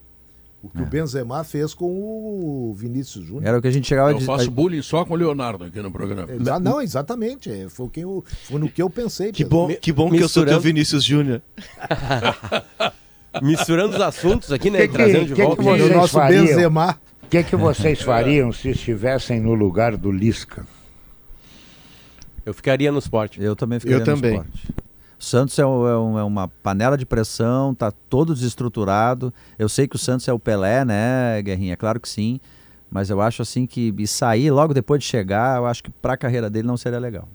[0.62, 3.46] O que o Benzema fez com o Vinícius Júnior.
[3.46, 4.26] Era o que a gente chegava a Eu dizer.
[4.26, 6.30] faço bullying só com o Leonardo aqui no programa.
[6.30, 7.50] Exa- não, exatamente.
[7.50, 9.32] é, Foi, o que eu, foi no que eu pensei.
[9.32, 11.40] Que bom, que, bom que eu sou teu Misturando- Vinícius Júnior.
[13.42, 14.80] Misturando os assuntos aqui, né?
[14.80, 15.62] Que e que- trazendo de que que volta.
[15.62, 16.44] você- o vocês nosso fariam?
[16.44, 17.00] Benzema.
[17.22, 20.66] O que, que vocês fariam se estivessem no lugar do Lisca?
[22.44, 23.40] Eu ficaria no esporte.
[23.40, 24.32] Eu também ficaria Eu no também.
[24.34, 24.74] esporte.
[25.20, 29.32] O Santos é, um- é um- é uma panela de pressão, tá todo desestruturado.
[29.58, 31.76] Eu sei que o Santos é o Pelé, né, Guerrinha?
[31.76, 32.40] Claro que sim.
[32.90, 36.14] Mas eu acho assim que e sair logo depois de chegar, eu acho que para
[36.14, 37.28] a carreira dele não seria legal.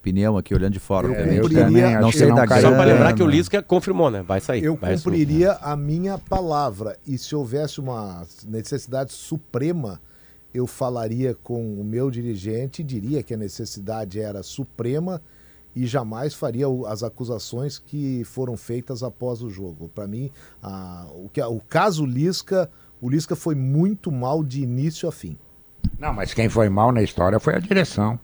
[0.00, 1.40] Opinião aqui, olhando de fora, Eu obviamente.
[1.42, 1.92] cumpriria- né?
[1.94, 2.92] acho não que sei não da cai- Só para grana.
[2.94, 4.22] lembrar que o Lisca confirmou, né?
[4.22, 4.64] Vai sair.
[4.64, 6.96] Eu vai cumpriria a minha palavra.
[7.06, 10.00] E se houvesse uma necessidade suprema,
[10.54, 15.20] eu falaria com o meu dirigente e diria que a necessidade era suprema
[15.76, 19.88] e jamais faria o- as acusações que foram feitas após o jogo.
[19.94, 20.30] Para mim,
[20.62, 22.70] a- o, que, o caso Lisca,
[23.00, 25.36] o Lisca foi muito mal de início a fim.
[25.98, 28.18] Não, mas quem foi mal na história foi a direção.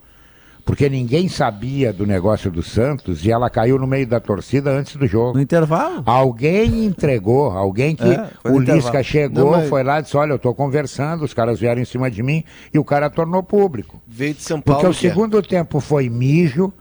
[0.65, 4.95] Porque ninguém sabia do negócio do Santos e ela caiu no meio da torcida antes
[4.95, 5.35] do jogo.
[5.35, 6.05] No intervalo.
[6.07, 9.05] Alguém entregou, alguém que É, o Lisca intervalo.
[9.05, 11.85] chegou, Não, mas- foi lá e disse: Olha, eu estou conversando, os caras vieram em
[11.85, 14.01] cima de mim e o cara tornou público.
[14.07, 14.81] Veio de São Paulo.
[14.83, 15.11] Porque o que é.
[15.11, 16.73] segundo tempo foi mijo,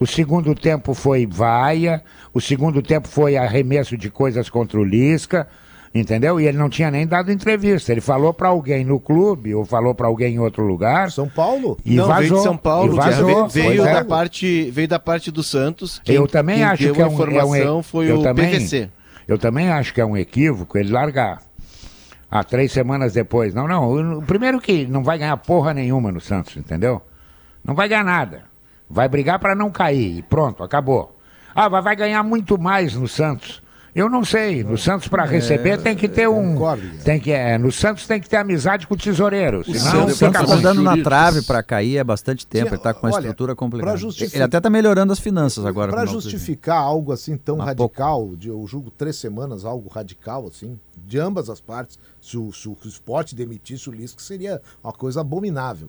[0.00, 5.48] o segundo tempo foi vaia, o segundo tempo foi arremesso de coisas contra o Lisca,
[5.94, 6.40] entendeu?
[6.40, 7.90] E ele não tinha nem dado entrevista.
[7.90, 11.78] Ele falou para alguém no clube ou falou para alguém em outro lugar São Paulo?
[11.84, 12.20] e não, vazou.
[12.22, 13.48] veio de São Paulo, vazou.
[13.48, 13.92] veio, é.
[13.94, 16.00] da parte, veio da parte do Santos.
[16.04, 18.20] Quem, eu também quem acho deu que é a um, informação é um, foi eu
[18.20, 18.90] o também, PVC.
[19.26, 21.42] Eu também acho que é um equívoco ele largar.
[22.30, 23.54] Ah, três semanas depois.
[23.54, 24.18] Não, não.
[24.18, 27.00] o- Primeiro que não vai ganhar porra nenhuma no Santos, entendeu?
[27.64, 28.42] Não vai ganhar nada.
[28.88, 30.18] Vai brigar para não cair.
[30.18, 31.16] E pronto, acabou.
[31.54, 33.62] Ah, vai, vai ganhar muito mais no Santos.
[33.94, 34.62] Eu não sei.
[34.62, 36.54] No Santos, para receber, tem que ter um.
[37.04, 39.60] Tem que, é, no Santos tem que ter amizade com o tesoureiro.
[39.60, 42.66] O Senão Santos fica está fazendo dando na trave para cair há bastante tempo.
[42.66, 43.98] Tinha- ele está com uma olha, estrutura complicada.
[44.32, 45.90] Ele até está melhorando as finanças agora.
[45.90, 51.18] Para justificar algo assim tão radical, de, eu julgo três semanas, algo radical assim, de
[51.18, 55.88] ambas as partes, se o, se o esporte demitisse o Lisca, seria uma coisa abominável.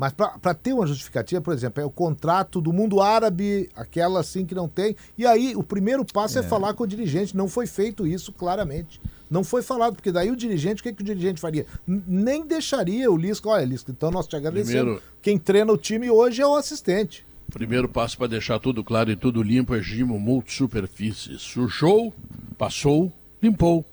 [0.00, 4.46] Mas para ter uma justificativa, por exemplo, é o contrato do mundo árabe, aquela assim
[4.46, 4.96] que não tem.
[5.18, 7.36] E aí o primeiro passo é, falar com o dirigente.
[7.36, 8.98] Não foi feito isso claramente.
[9.30, 11.66] Não foi falado, porque daí o dirigente, o que, que o dirigente faria?
[11.86, 13.50] N- nem deixaria o Lisca.
[13.50, 14.80] Olha, Lisca, então nós te agradecemos.
[14.80, 17.26] Primeiro- Quem treina o time hoje é o assistente.
[17.52, 21.38] Primeiro passo para deixar tudo claro e tudo limpo é Gimo Multisuperfície.
[21.38, 22.14] Sujou,
[22.56, 23.84] passou, limpou.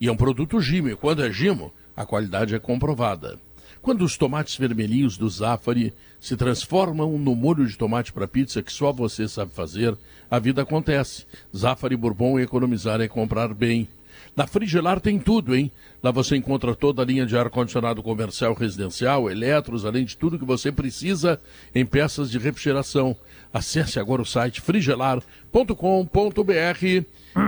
[0.00, 0.88] E é um produto Gimo.
[0.88, 3.38] E quando é Gimo, a qualidade é comprovada.
[3.86, 8.72] Quando os tomates vermelhinhos do Zafari se transformam no molho de tomate para pizza que
[8.72, 9.96] só você sabe fazer,
[10.28, 11.24] a vida acontece.
[11.56, 13.86] Zafari Bourbon economizar é comprar bem.
[14.34, 15.70] Na Frigelar tem tudo, hein?
[16.02, 20.44] Lá você encontra toda a linha de ar-condicionado comercial, residencial, eletros, além de tudo que
[20.44, 21.40] você precisa
[21.72, 23.16] em peças de refrigeração.
[23.54, 25.22] Acesse agora o site frigelar.com.br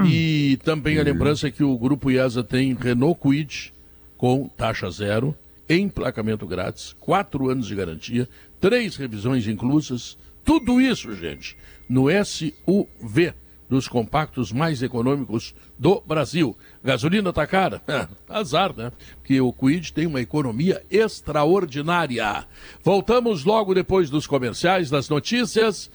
[0.09, 3.75] e também a lembrança que o Grupo IESA tem Renault Quid
[4.17, 5.35] com taxa zero,
[5.69, 8.29] emplacamento grátis, quatro anos de garantia,
[8.61, 11.57] três revisões inclusas, tudo isso, gente,
[11.89, 13.35] no SUV
[13.69, 16.57] dos compactos mais econômicos do Brasil.
[16.83, 17.83] Gasolina tá cara?
[18.29, 18.91] Azar, né?
[19.17, 22.47] Porque o Quid tem uma economia extraordinária.
[22.83, 25.91] Voltamos logo depois dos comerciais, das notícias,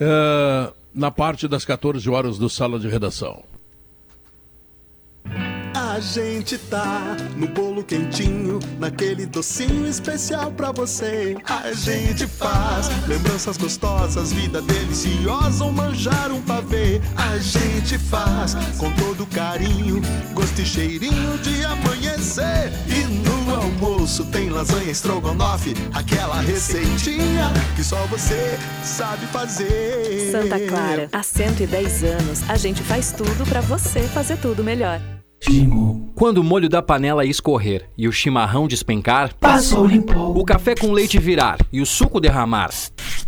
[0.00, 3.44] uh, na parte das 14 horas do Sala de Redação.
[5.92, 11.36] A gente tá no bolo quentinho, naquele docinho especial pra você.
[11.44, 16.98] A gente faz lembranças gostosas, vida deliciosa, um manjar, um pavê.
[17.14, 20.00] A gente faz com todo carinho,
[20.32, 22.72] gosto e cheirinho de amanhecer.
[22.88, 30.30] E no almoço tem lasanha estrogonofe, aquela receitinha que só você sabe fazer.
[30.32, 34.98] Santa Clara, há 110 anos, a gente faz tudo pra você fazer tudo melhor.
[36.14, 40.38] Quando o molho da panela escorrer e o chimarrão despencar, Passou, limpou.
[40.38, 42.70] o café com leite virar e o suco derramar,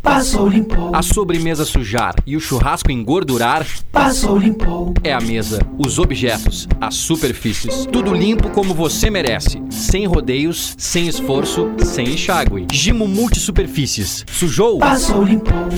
[0.00, 0.94] Passou, limpou.
[0.94, 4.94] a sobremesa sujar e o churrasco engordurar, Passou, limpou.
[5.02, 11.08] é a mesa, os objetos, as superfícies, tudo limpo como você merece, sem rodeios, sem
[11.08, 12.66] esforço, sem enxágue.
[12.72, 14.24] Gimo Multisuperfícies.
[14.30, 14.78] Sujou?
[14.78, 15.68] Passou, limpou.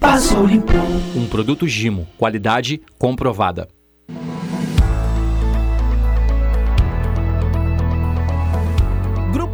[0.00, 0.80] Passou, limpou.
[1.14, 3.68] Um produto Gimo, qualidade comprovada.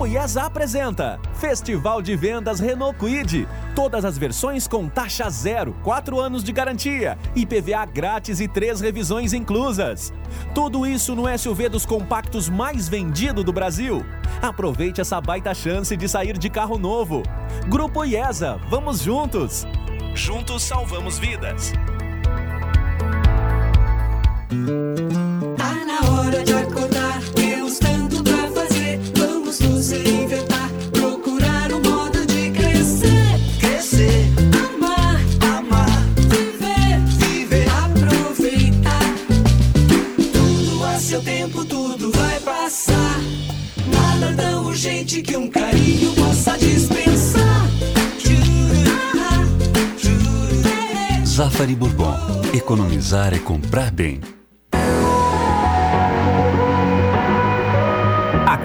[0.09, 3.47] IESA apresenta Festival de Vendas Renault Quid.
[3.75, 9.35] Todas as versões com taxa zero, 4 anos de garantia, IPVA grátis e três revisões
[9.35, 10.11] inclusas.
[10.55, 14.03] Tudo isso no SUV dos compactos mais vendido do Brasil.
[14.41, 17.23] Aproveite essa baita chance de sair de carro novo.
[17.69, 19.67] Grupo IESA, vamos juntos!
[20.15, 21.75] Juntos salvamos vidas.
[25.59, 28.08] Tá na hora de acordar, temos tanto
[51.39, 52.15] Zafari Bourbon.
[52.53, 54.21] Economizar é comprar bem.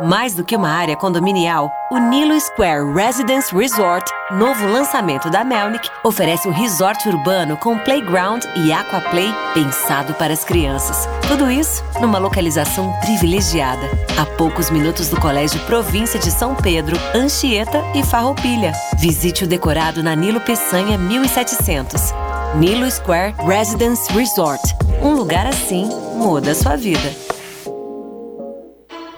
[0.00, 5.88] Mais do que uma área condominial, o Nilo Square Residence Resort, novo lançamento da Melnick,
[6.04, 11.08] oferece um resort urbano com playground e aquaplay pensado para as crianças.
[11.26, 13.88] Tudo isso numa localização privilegiada,
[14.20, 18.72] a poucos minutos do Colégio Província de São Pedro, Anchieta e Farroupilha.
[18.98, 22.12] Visite o decorado na Nilo Peçanha 1700.
[22.56, 24.62] Nilo Square Residence Resort.
[25.00, 27.35] Um lugar assim muda a sua vida.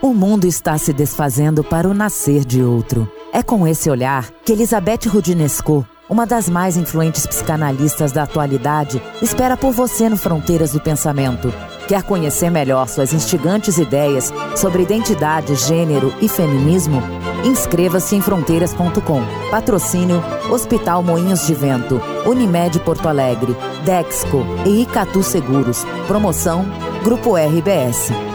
[0.00, 3.10] O mundo está se desfazendo para o nascer de outro.
[3.32, 9.56] É com esse olhar que Elizabeth Rudinesco, uma das mais influentes psicanalistas da atualidade, espera
[9.56, 11.52] por você no Fronteiras do Pensamento.
[11.88, 17.02] Quer conhecer melhor suas instigantes ideias sobre identidade, gênero e feminismo?
[17.44, 19.22] Inscreva-se em fronteiras.com.
[19.50, 25.84] Patrocínio Hospital Moinhos de Vento, Unimed Porto Alegre, Dexco e Icatu Seguros.
[26.06, 26.64] Promoção
[27.02, 28.27] Grupo RBS.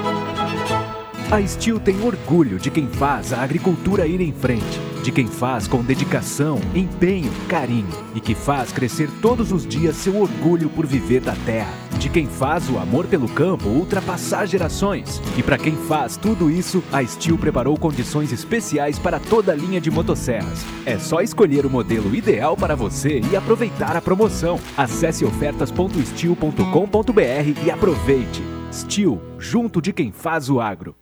[1.33, 5.67] A Steel tem orgulho de quem faz a agricultura ir em frente, de quem faz
[5.67, 11.21] com dedicação, empenho, carinho e que faz crescer todos os dias seu orgulho por viver
[11.21, 15.19] da terra, de quem faz o amor pelo campo ultrapassar gerações.
[15.35, 19.81] E para quem faz tudo isso, a Steel preparou condições especiais para toda a linha
[19.81, 20.63] de motosserras.
[20.85, 24.59] É só escolher o modelo ideal para você e aproveitar a promoção.
[24.77, 28.43] Acesse ofertas.steel.com.br e aproveite.
[28.71, 30.95] Steel, junto de quem faz o agro.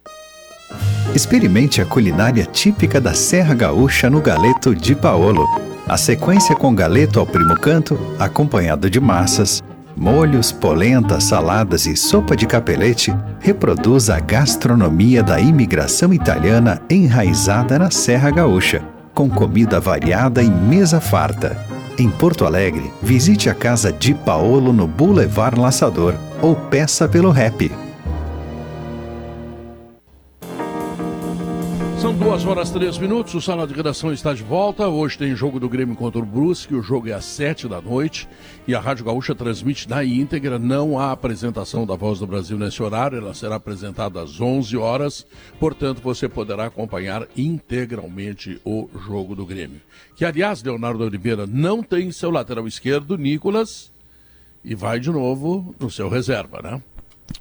[1.14, 5.46] Experimente a culinária típica da Serra Gaúcha no Galeto de Paolo.
[5.88, 9.62] A sequência com galeto ao primo canto, acompanhado de massas,
[9.96, 17.92] Molhos, polenta, saladas e sopa de capelete reproduz a gastronomia da imigração italiana enraizada na
[17.92, 18.82] Serra Gaúcha,
[19.14, 21.58] com comida variada e mesa farta.
[22.00, 27.70] Em Porto Alegre, visite a casa de Paolo no Boulevard Laçador ou peça pelo rap.
[32.12, 34.86] São duas horas três minutos, o Sala de Redação está de volta.
[34.86, 38.28] Hoje tem jogo do Grêmio contra o Brusque, o jogo é às sete da noite
[38.68, 40.60] e a Rádio Gaúcha transmite na íntegra.
[40.60, 45.26] Não há apresentação da Voz do Brasil nesse horário, ela será apresentada às 11 horas,
[45.58, 49.80] portanto você poderá acompanhar integralmente o jogo do Grêmio.
[50.14, 53.90] Que, aliás, Leonardo Oliveira não tem seu lateral esquerdo, Nicolas,
[54.66, 56.82] e vai de novo no seu reserva, né?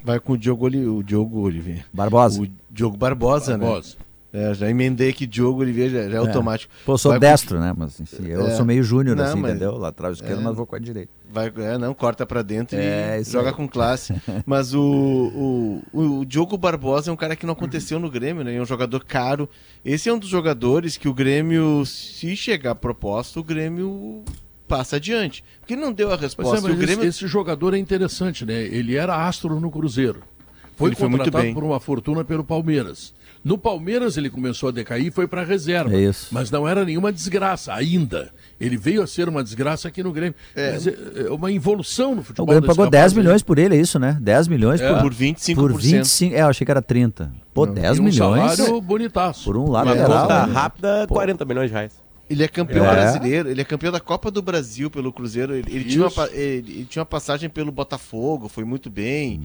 [0.05, 1.85] Vai com o Diogo, o Diogo Oliveira.
[1.93, 2.41] Barbosa.
[2.41, 3.97] O Diogo Barbosa, Barbosa.
[3.99, 4.10] né?
[4.33, 6.73] É, já emendei que Diogo Oliveira já, já é, automático.
[6.87, 7.75] Pô, eu sou Vai com- destro, né?
[7.77, 8.51] Mas enfim, eu É.
[8.57, 9.77] sou meio júnior, Não, assim, mas- entendeu?
[9.77, 10.43] Lateral esquerdo, É.
[10.45, 11.11] mas vou com a direita.
[11.33, 13.55] Vai, é, não, corta pra dentro É, e joga aí.
[13.55, 14.15] com classe.
[14.47, 18.55] Mas o, o, o Diogo Barbosa é um cara que não aconteceu no Grêmio, né?
[18.57, 19.49] É um jogador caro.
[19.85, 24.25] Esse é um dos jogadores que o Grêmio, se chegar proposta, o Grêmio
[24.67, 25.45] passa adiante.
[25.61, 26.57] Porque ele não deu a resposta.
[26.57, 27.05] é, mas o Grêmio...
[27.05, 28.63] esse, esse jogador é interessante, né?
[28.65, 30.23] Ele era astro no Cruzeiro.
[30.77, 31.55] Foi Ele foi muito contratado bem.
[31.55, 33.13] por uma fortuna pelo Palmeiras.
[33.43, 35.95] No Palmeiras ele começou a decair e foi para reserva.
[35.95, 36.29] É isso.
[36.31, 38.31] Mas não era nenhuma desgraça ainda.
[38.61, 40.35] Ele veio a ser uma desgraça aqui no Grêmio.
[40.55, 40.73] É.
[40.73, 40.93] Mas é,
[41.31, 42.47] uma involução no O futebol.
[42.47, 43.19] Grêmio desse pagou rapaz 10 aí.
[43.19, 44.19] milhões por ele, é isso, né?
[44.21, 44.93] 10 milhões É.
[44.93, 45.55] por, Por 25%.
[45.55, 47.33] Por 25, é, eu achei que era 30.
[47.55, 49.45] Pô, 10 E um milhões salário bonitaço.
[49.45, 50.23] por um Uma lateral.
[50.23, 50.53] conta né?
[50.53, 51.93] rápida, 40 milhões de reais.
[52.29, 52.91] Ele é campeão É.
[52.93, 55.55] brasileiro, ele é campeão da Copa do Brasil pelo Cruzeiro.
[55.55, 59.41] Ele, ele tinha, uma, ele, ele tinha uma passagem pelo Botafogo, foi muito bem.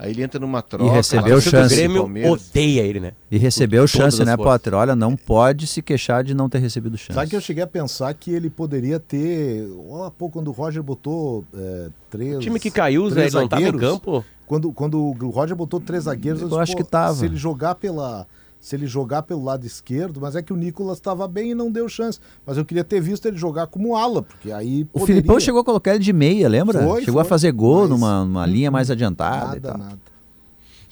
[0.00, 0.90] Aí ele entra numa troca.
[0.90, 1.74] recebeu lá, chance.
[1.74, 2.48] O Grêmio Palmeiras.
[2.48, 3.12] odeia ele, né?
[3.30, 4.34] E recebeu Todas chance, né.
[4.34, 4.72] Potter?
[4.72, 7.12] Olha, não pode se queixar de não ter recebido chance.
[7.12, 9.68] Sabe que eu cheguei a pensar que ele poderia ter.
[9.90, 12.36] Ó, pô, quando o Roger botou é, três.
[12.36, 14.24] O time que caiu, Zé, ele não tava em campo?
[14.46, 17.14] Quando, quando o Roger botou três zagueiros, Eu disse, acho pô, que tava.
[17.14, 18.26] Se ele jogar pela.
[18.60, 21.72] Se ele jogar pelo lado esquerdo, mas é que o Nicolas estava bem e não
[21.72, 22.20] deu chance.
[22.44, 24.82] Mas eu queria ter visto ele jogar como ala, porque aí.
[24.82, 25.06] O poderia.
[25.16, 26.82] Filipão chegou a colocar ele de meia, lembra?
[26.82, 27.28] Foi, chegou a foi.
[27.30, 29.78] fazer gol numa, numa linha mais adiantada e Nada, tal.
[29.78, 29.98] nada.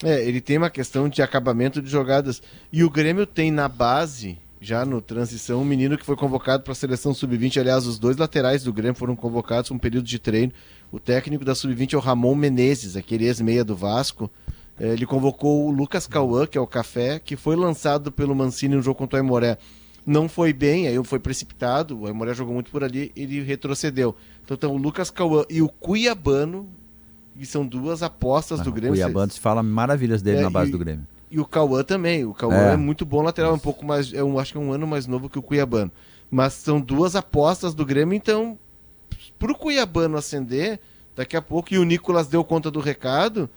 [0.01, 2.41] É, ele tem uma questão de acabamento de jogadas.
[2.71, 6.71] E o Grêmio tem na base, já no transição, um menino que foi convocado para
[6.71, 7.59] a seleção sub-20.
[7.59, 10.53] Aliás, os dois laterais do Grêmio foram convocados um período de treino.
[10.91, 14.31] O técnico da sub-20 é o Ramon Menezes, aquele ex-meia do Vasco.
[14.79, 18.75] É, Ele convocou o Lucas Cauã, que é o Café, que foi lançado pelo Mancini
[18.75, 19.57] no jogo contra o Aimoré.
[20.05, 24.15] Não foi bem, aí foi precipitado, o Aimoré jogou muito por ali, ele retrocedeu.
[24.43, 26.67] Então, então o Lucas Cauã e o Cuiabano,
[27.37, 28.93] que são duas apostas do O Grêmio.
[28.95, 31.05] Cuiabano se fala maravilhas dele É, na base e- do Grêmio.
[31.31, 32.25] E o Cauã também.
[32.25, 32.73] O Cauã É.
[32.73, 32.77] é.
[32.77, 34.11] muito bom lateral, é um pouco mais.
[34.13, 35.91] É um, acho que é um ano mais novo que o Cuiabano.
[36.31, 38.57] Mas são duas apostas do Grêmio, então,
[39.37, 40.79] pro Cuiabano ascender,
[41.15, 43.47] daqui a pouco, e o Nicolas deu conta do recado,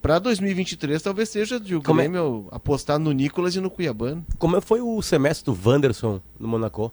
[0.00, 4.24] pra 2023 talvez seja de o Como é- Grêmio apostar no Nicolas e no Cuiabano.
[4.38, 6.92] Como foi o semestre do Wanderson no Monaco?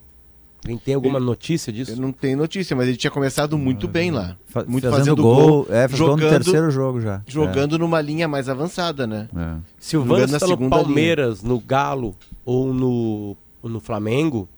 [0.64, 1.92] Alguém tem alguma notícia disso?
[1.92, 4.36] Eu não tenho notícia, mas ele tinha começado muito bem lá.
[4.46, 7.22] Fa- muito fazendo fazendo gol, gol, é, gol no terceiro jogo já.
[7.26, 9.28] Jogando numa linha mais avançada, né?
[9.36, 9.56] É.
[9.78, 14.48] Se o Jogando Wanderson tá no Palmeiras, no Galo ou no, ou no Flamengo,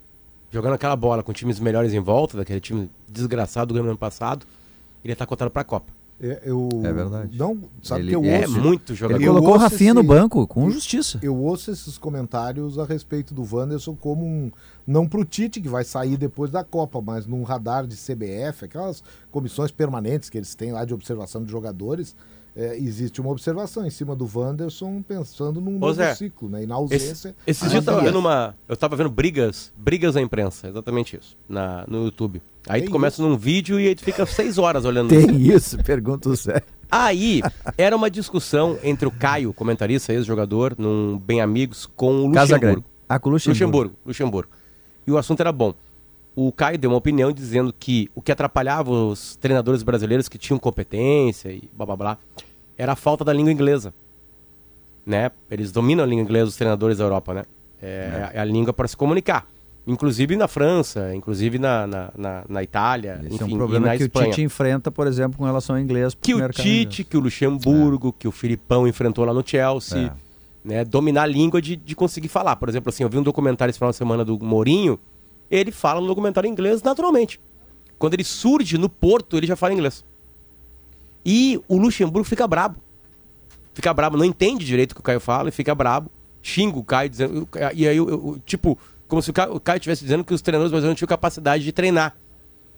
[0.50, 4.46] jogando aquela bola com times melhores em volta, daquele time desgraçado do Grêmio ano passado,
[5.04, 5.92] ele ia estar cotado pra Copa.
[6.20, 6.68] É, eu...
[6.84, 7.38] É verdade.
[7.38, 8.60] Não, sabe Ele que eu é ouço...
[8.60, 9.20] muito jogador.
[9.20, 11.18] Ele colocou o Rafinha no esse- banco, com justiça.
[11.22, 14.50] Eu ouço esses comentários a respeito do Wanderson como um.
[14.86, 19.02] Não pro Tite, que vai sair depois da Copa, mas num radar de CBF, aquelas
[19.30, 22.16] comissões permanentes que eles têm lá de observação de jogadores.
[22.58, 26.64] É, existe uma observação em cima do Wanderson pensando num Ô, novo Zé, ciclo, né?
[26.64, 27.36] E na Esse, ausência.
[27.46, 28.12] esses a dias eu tava avaliar.
[28.12, 28.54] vendo uma.
[28.68, 32.42] Eu tava vendo brigas, brigas na imprensa, exatamente isso, na, no YouTube.
[32.68, 35.08] Aí Tem tu começa num vídeo e aí tu fica seis horas olhando.
[35.10, 36.60] Tem isso, pergunta o Zé.
[36.90, 37.42] Aí
[37.76, 42.26] era uma discussão entre o Caio, comentarista, ex-jogador, num Bem Amigos, com o.
[42.26, 42.84] Luxemburgo.
[43.08, 43.54] Ah, com o Luxemburgo.
[43.66, 44.50] Luxemburgo, Luxemburgo.
[45.06, 45.72] E o assunto era bom.
[46.34, 50.58] O Caio deu uma opinião dizendo que o que atrapalhava os treinadores brasileiros que tinham
[50.58, 52.18] competência e blá blá blá
[52.78, 53.92] era a falta da língua inglesa.
[55.04, 55.30] Né?
[55.50, 57.44] Eles dominam a língua inglesa, os treinadores da Europa, né?
[57.82, 59.46] É, é a língua para se comunicar.
[59.86, 64.02] Inclusive na França, inclusive na, na, na, na Itália, Esse enfim, é um problema que
[64.02, 64.26] Espanha.
[64.26, 66.14] o Tite enfrenta, por exemplo, com relação ao inglês.
[66.20, 66.48] Que o.
[66.50, 70.12] Tite, que o Luxemburgo, que o Filipão enfrentou lá no Chelsea.
[70.24, 70.28] É.
[70.62, 72.56] Né, dominar a língua de, de conseguir falar.
[72.56, 74.98] Por exemplo, assim, eu vi um documentário esse final de semana do Mourinho,
[75.50, 77.40] ele fala no documentário inglês naturalmente.
[77.98, 80.04] Quando ele surge no Porto, ele já fala inglês.
[81.30, 82.78] E o Luxemburgo fica brabo.
[83.74, 86.10] Fica brabo, não entende direito o que o Caio fala e fica brabo.
[86.42, 87.46] Xinga o Caio dizendo.
[87.74, 90.92] E aí, eu- eu- tipo, como se o Caio, estivesse dizendo que os treinadores brasileiros
[90.92, 92.16] não tinham capacidade de treinar.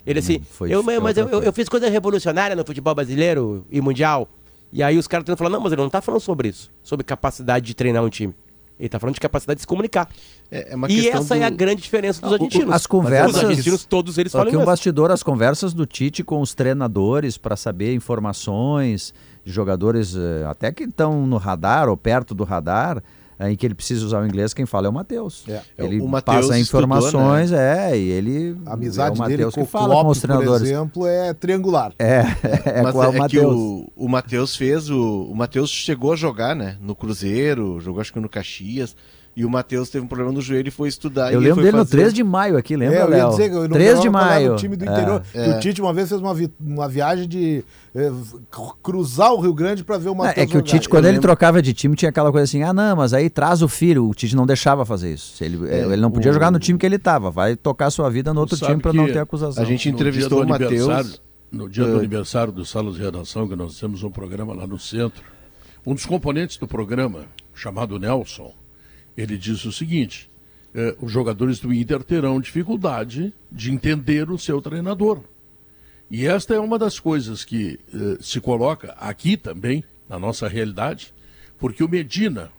[0.05, 3.79] Ele assim, Hum, eu, mas eu, eu, eu fiz coisa revolucionária no futebol brasileiro e
[3.79, 4.27] mundial.
[4.73, 7.05] E aí os caras estão falando, não, mas ele não tá falando sobre isso, sobre
[7.05, 8.33] capacidade de treinar um time.
[8.81, 10.09] Ele tá falando de capacidade de se comunicar.
[10.51, 12.73] É, é uma e essa é a do- grande diferença dos O- o- argentinos.
[12.75, 13.35] As conversas.
[13.37, 14.65] Os argentinos, todos eles falam Aqui um isso.
[14.65, 19.13] bastidor, as conversas do Tite com os treinadores para saber informações
[19.45, 23.03] de jogadores eh, até que estão no radar ou perto do radar,
[23.49, 25.43] em que ele precisa usar o inglês, quem fala é o Matheus.
[25.47, 25.61] É.
[25.77, 28.57] Ele O Matheus passa estudou, informações, é, e ele.
[28.65, 30.67] A amizade é o dele Matheus com que o fala Klopp, com os por treinadores.
[30.67, 31.93] exemplo, é triangular.
[31.97, 32.23] É,
[32.65, 33.55] é Mas com o é que Matheus.
[33.55, 35.23] o, o Matheus fez o.
[35.23, 36.77] O Matheus chegou a jogar, né?
[36.81, 38.95] No Cruzeiro, jogou acho que no Caxias.
[39.33, 41.31] E o Matheus teve um problema no joelho e foi estudar.
[41.31, 43.15] Eu e lembro foi dele no fazer- 3 de maio aqui, lembra, É, eu ia
[43.15, 43.29] Léo?
[43.29, 44.53] dizer que eu não 3 de maio.
[44.53, 44.91] o time do É.
[44.91, 45.23] interior.
[45.33, 45.49] É.
[45.51, 47.63] O Tite uma vez fez uma, vi- uma viagem de
[47.95, 48.11] eh,
[48.81, 50.61] cruzar o Rio Grande para ver o Matheus é que o.
[50.61, 53.13] Tite, quando Eu ele lembro- trocava de time, tinha aquela coisa assim: ah, não, mas
[53.13, 54.07] aí traz o filho.
[54.09, 55.41] O Tite não deixava fazer isso.
[55.43, 57.31] Ele, É, ele não podia o- jogar no time que ele tava.
[57.31, 59.61] Vai tocar sua vida no outro Sabe time para não ter acusação.
[59.63, 61.21] a gente No entrevistou o Matheus,
[61.51, 64.65] No dia do eh, aniversário do Salas de Redação, que nós temos um programa lá
[64.67, 65.21] no centro,
[65.85, 68.53] um dos componentes do programa, chamado Nelson,
[69.21, 70.29] ele disse o seguinte:
[70.73, 75.21] eh, os jogadores do Inter terão dificuldade de entender o seu treinador.
[76.09, 81.13] E esta é uma das coisas que eh, se coloca aqui também, na nossa realidade,
[81.57, 82.51] porque o Medina,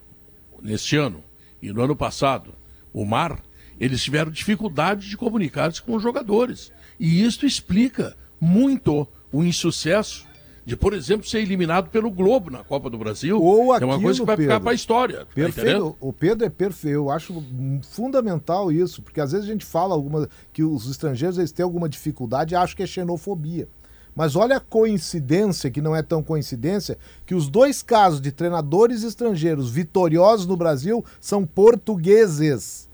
[0.63, 1.23] neste ano
[1.61, 2.55] e no ano passado,
[2.93, 3.43] o Mar,
[3.79, 6.73] eles tiveram dificuldade de comunicar-se com os jogadores.
[6.99, 10.27] E isso explica muito o insucesso
[10.65, 13.41] de, por exemplo, ser eliminado pelo Globo na Copa do Brasil.
[13.43, 14.61] Ou é uma coisa que vai aquilo, ficar Pedro.
[14.61, 15.19] para a história.
[15.19, 15.27] tá?
[15.35, 15.97] Perfeito.
[16.01, 16.95] o Pedro é perfeito.
[16.95, 17.43] Eu acho
[17.91, 21.89] fundamental isso, porque às vezes a gente fala alguma, que os estrangeiros eles têm alguma
[21.89, 23.69] dificuldade e acham que é xenofobia.
[24.15, 29.03] Mas olha a coincidência, que não é tão coincidência, que os dois casos de treinadores
[29.03, 32.89] estrangeiros vitoriosos no Brasil são portugueses.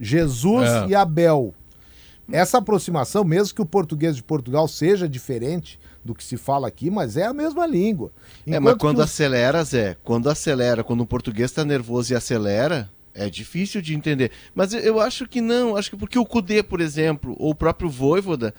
[0.00, 0.86] Jesus É.
[0.88, 1.54] e Abel.
[2.30, 6.90] Essa aproximação, mesmo que o português de Portugal seja diferente do que se fala aqui,
[6.90, 8.10] mas é a mesma língua.
[8.46, 12.16] É, mas Enquanto quando os- acelera, Zé, quando acelera, quando o português está nervoso e
[12.16, 14.30] acelera, é difícil de entender.
[14.54, 17.54] Mas eu, eu acho que não, acho que porque o Cudê, por exemplo, ou o
[17.54, 18.54] próprio Voivoda,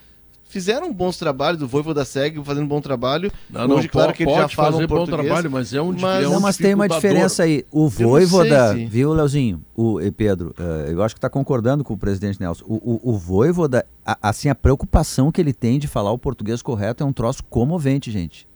[0.53, 3.31] fizeram bons trabalhos, o Voivoda segue fazendo um bom trabalho.
[3.49, 6.05] Não, não, Hoje, claro que eles já falam fazer bom trabalho, mas é um di-
[6.05, 7.65] é não, um mas tem uma diferença aí.
[7.71, 9.61] O não sei se- viu, Leozinho?
[9.75, 12.63] O e Pedro, eh, eu acho que está concordando com o presidente Nelson.
[12.67, 12.75] O,
[13.09, 17.03] o, o Voivoda, a- assim, a preocupação que ele tem de falar o português correto
[17.03, 18.47] é um troço comovente, gente.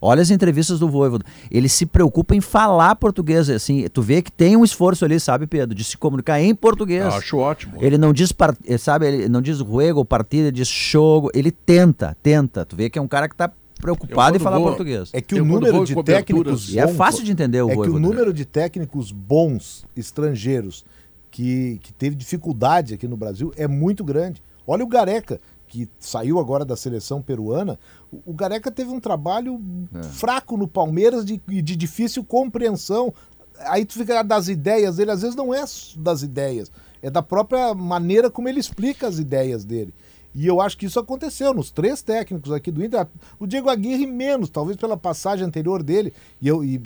[0.00, 1.24] Olha as entrevistas do Voivoda.
[1.50, 3.86] Ele se preocupa em falar português, assim.
[3.88, 7.04] Tu vê que tem um esforço ali, sabe, Pedro, de se comunicar em português.
[7.04, 7.74] Eu acho ótimo.
[7.80, 11.30] Ele não diz, par- eh, sabe, ele não diz juego, partida, ele diz jogo.
[11.34, 12.64] Ele tenta, tenta.
[12.66, 15.10] Tu vê que é um cara que está preocupado em falar vou- português.
[15.12, 17.74] É que o Eu, número de técnicos E é bons- fácil de entender o É
[17.74, 20.84] que o número de técnicos bons estrangeiros
[21.30, 24.42] que, que teve dificuldade aqui no Brasil é muito grande.
[24.66, 27.78] Olha o Gareca, que saiu agora da seleção peruana.
[28.24, 29.60] O, Gareca teve um trabalho
[29.94, 30.02] É.
[30.04, 33.12] fraco no Palmeiras de, e de difícil compreensão.
[33.60, 35.64] Aí tu fica das ideias dele, às vezes não é
[35.96, 36.70] das ideias,
[37.02, 39.94] é da própria maneira como ele explica as ideias dele.
[40.38, 43.06] E eu acho que isso aconteceu nos três técnicos aqui do Inter.
[43.40, 46.12] O Diego Aguirre menos, talvez pela passagem anterior dele.
[46.42, 46.78] E eu e,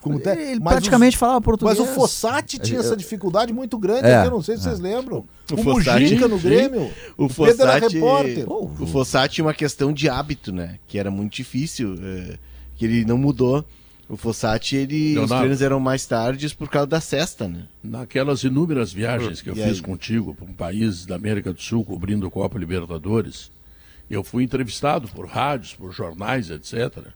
[0.00, 1.78] como te- Ele mas praticamente os- falava português.
[1.78, 4.62] Mas o Fossati tinha Eu- essa dificuldade muito grande, É, aqui, eu não sei se
[4.62, 4.70] é.
[4.70, 5.18] vocês lembram.
[5.52, 6.90] O, O Fossati- Mujica no Grêmio.
[7.16, 8.46] O Pedro era Fossati, repórter.
[8.50, 10.80] o Fossati tinha uma questão de hábito, né?
[10.88, 12.38] Que era muito difícil, é,
[12.74, 13.64] que ele não mudou.
[14.10, 15.36] O Fossati, ele, os Leonardo.
[15.38, 17.68] treinos eram mais tardes por causa da cesta, né?
[17.82, 19.80] Naquelas inúmeras viagens que eu E fiz aí?
[19.82, 23.52] contigo para um país da América do Sul cobrindo o Copa Libertadores,
[24.10, 27.06] eu fui entrevistado por rádios, por jornais, etc.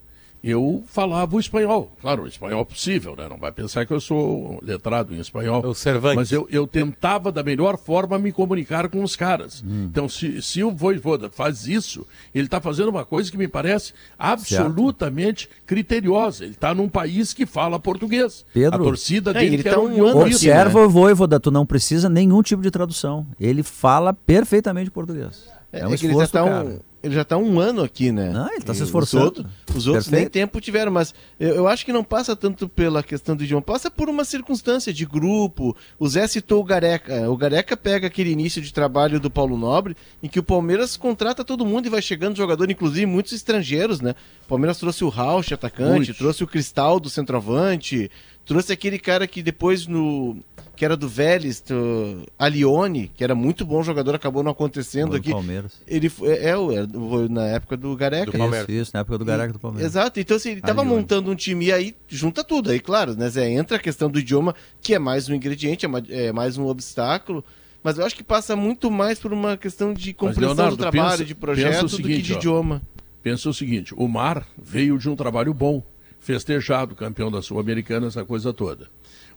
[0.47, 3.27] Eu falava o espanhol, claro, o espanhol possível, né?
[3.31, 5.65] Não vai pensar que eu sou letrado em espanhol.
[5.65, 6.17] O Cervantes.
[6.17, 9.65] Mas eu, eu tentava da melhor forma me comunicar com os caras.
[9.67, 13.95] Então, se, se o Voivoda faz isso, ele está fazendo uma coisa que me parece
[14.19, 16.45] absolutamente criteriosa.
[16.45, 18.45] Ele está num país que fala português.
[18.53, 18.81] Pedro.
[18.83, 20.21] A torcida É, dele ele quer tá um ano.
[20.21, 23.27] Observa o Voivoda, tu não precisa nenhum tipo de tradução.
[23.41, 25.49] Ele fala perfeitamente português.
[25.73, 26.65] É, um que ele já esforço, tá cara.
[26.67, 28.31] um, ele já tá um ano aqui, né?
[28.31, 29.23] Não, ele tá E se esforçando.
[29.23, 32.69] Os outros, os outros nem tempo tiveram, mas eu, eu acho que não passa tanto
[32.69, 35.77] pela questão do idioma, passa por uma circunstância de grupo.
[35.99, 37.31] O Zé citou o Gareca.
[37.31, 41.45] O Gareca pega aquele início de trabalho do Paulo Nobre, em que o Palmeiras contrata
[41.45, 44.15] todo mundo e vai chegando jogador, inclusive muitos estrangeiros, né?
[44.45, 48.11] O Palmeiras trouxe o Rauch, atacante, trouxe o Cristal do centroavante,
[48.45, 50.37] trouxe aquele cara que depois no
[50.77, 55.17] que era do Vélez, do Alione, que era muito bom jogador, acabou não acontecendo Do
[55.19, 55.31] aqui.
[55.31, 55.73] Palmeiras.
[55.87, 58.37] Ele foi, é, é, do- na época do Gareca.
[58.37, 59.93] Isso, isso, na época do Gareca do Palmeiras.
[59.93, 62.71] Exato, então assim, ele estava montando um time e aí junta tudo.
[62.73, 65.89] Aí, claro, né, Zé, entra a questão do idioma, que é mais um ingrediente, é
[65.89, 67.45] mais, é mais um obstáculo.
[67.83, 71.11] Mas eu acho que passa muito mais por uma questão de compreensão Leonardo, do trabalho,
[71.13, 72.37] pensa- de projeto, o do que seguinte, de ó.
[72.39, 72.83] idioma.
[73.23, 75.83] Pensa o seguinte, o Mar veio de um trabalho bom,
[76.25, 78.89] festejado, campeão da Sul-Americana, essa coisa toda.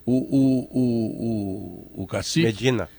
[0.05, 2.47] O, o, o, o, o Cacique...
[2.47, 2.89] Medina.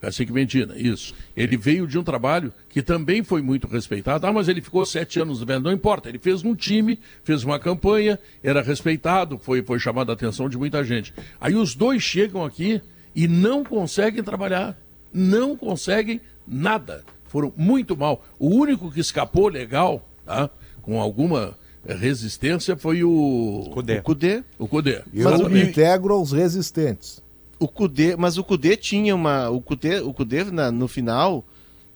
[0.00, 1.12] Cacique Medina, isso.
[1.36, 4.24] Ele veio de um trabalho que também foi muito respeitado.
[4.24, 5.58] Ah, mas ele ficou sete anos no Velho.
[5.60, 10.14] Não importa, ele fez um time, fez uma campanha, era respeitado, foi, foi chamado a
[10.14, 11.12] atenção de muita gente.
[11.40, 12.80] Aí os dois chegam aqui
[13.12, 14.78] e não conseguem trabalhar.
[15.12, 17.04] Não conseguem nada.
[17.24, 18.24] Foram muito mal.
[18.38, 20.48] O único que escapou legal, tá?
[20.80, 21.58] com alguma
[21.94, 23.68] resistência, foi o.
[23.72, 23.98] Cudê.
[23.98, 24.44] O Cudê.
[24.58, 25.02] O Cudê.
[25.12, 25.70] Eu Exatamente.
[25.70, 27.22] integro aos resistentes.
[27.58, 29.48] O Cudê, mas o Cudê tinha uma.
[29.50, 31.44] O Cudê, o Cudê na- no final.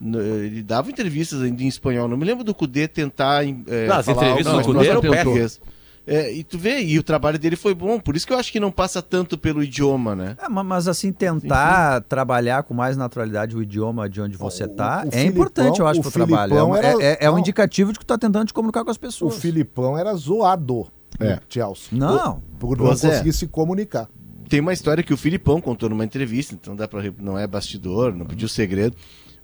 [0.01, 2.09] no- ele dava entrevistas ainda em espanhol.
[2.09, 3.45] Não me lembro do Cudê tentar.
[3.45, 5.61] É, Não, as falar entrevistas do Cudê eram português.
[6.05, 8.51] É, e tu vê, e o trabalho dele foi bom, por isso que eu acho
[8.51, 10.37] que não passa tanto pelo idioma, né?
[10.43, 15.05] É, ma- mas assim, tentar trabalhar com mais naturalidade o idioma de onde você está
[15.07, 16.53] o é importante, eu acho, o para o trabalho.
[16.55, 17.39] É, Filipão um- era- é- é um não.
[17.39, 19.37] indicativo de que tu está tentando te comunicar com as O pessoas.
[19.37, 20.89] Filipão era zoado
[21.21, 21.37] É.
[21.37, 21.89] no Chelsea.
[21.93, 22.43] Não.
[22.59, 24.09] Por não Zé, conseguir se comunicar.
[24.49, 28.13] Tem uma história que o Filipão contou numa entrevista, então dá para não é bastidor,
[28.15, 28.97] não pediu segredo.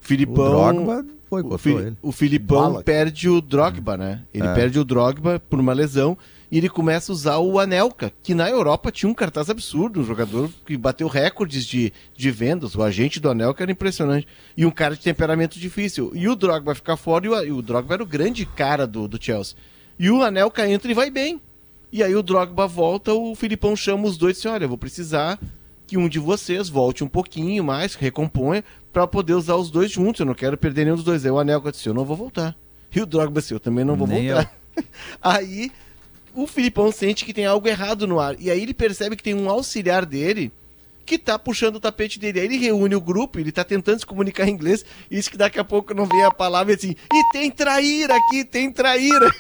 [0.03, 1.97] O Filipão, O Drogba boicotou o, Fi- ele.
[2.03, 2.83] o Filipão Bala.
[2.83, 4.23] perde o Drogba, né?
[4.35, 4.55] Ele É.
[4.55, 6.17] perde o Drogba por uma lesão
[6.51, 10.05] e ele começa a usar o Anelka, que na Europa tinha um cartaz absurdo, um
[10.05, 12.75] jogador que bateu recordes de, de vendas.
[12.75, 14.27] O agente do Anelka era impressionante.
[14.57, 16.11] E um cara de temperamento difícil.
[16.15, 19.07] E o Drogba fica fora e o, e o Drogba era o grande cara do,
[19.07, 19.57] do Chelsea.
[19.99, 21.41] E o Anelka entra e vai bem.
[21.93, 24.79] E aí o Drogba volta, o Filipão chama os dois e diz, olha, eu vou
[24.79, 25.39] precisar
[25.87, 30.21] que um de vocês volte um pouquinho mais, recomponha, para poder usar os dois juntos.
[30.21, 31.25] Eu não quero perder nenhum dos dois.
[31.25, 32.57] Aí o Anelka disse, eu não vou voltar.
[32.95, 34.55] E o Drogba disse, eu também não vou Nem voltar.
[35.21, 35.71] aí
[36.39, 38.37] o Filipão sente que tem algo errado no ar.
[38.39, 40.53] E aí ele percebe que tem um auxiliar dele
[41.09, 42.39] que tá puxando o tapete dele.
[42.41, 45.39] Aí ele reúne o grupo, ele tá tentando se comunicar em inglês, e diz que
[45.39, 49.33] daqui a pouco não vem a palavra assim, e tem traíra aqui, tem traíra.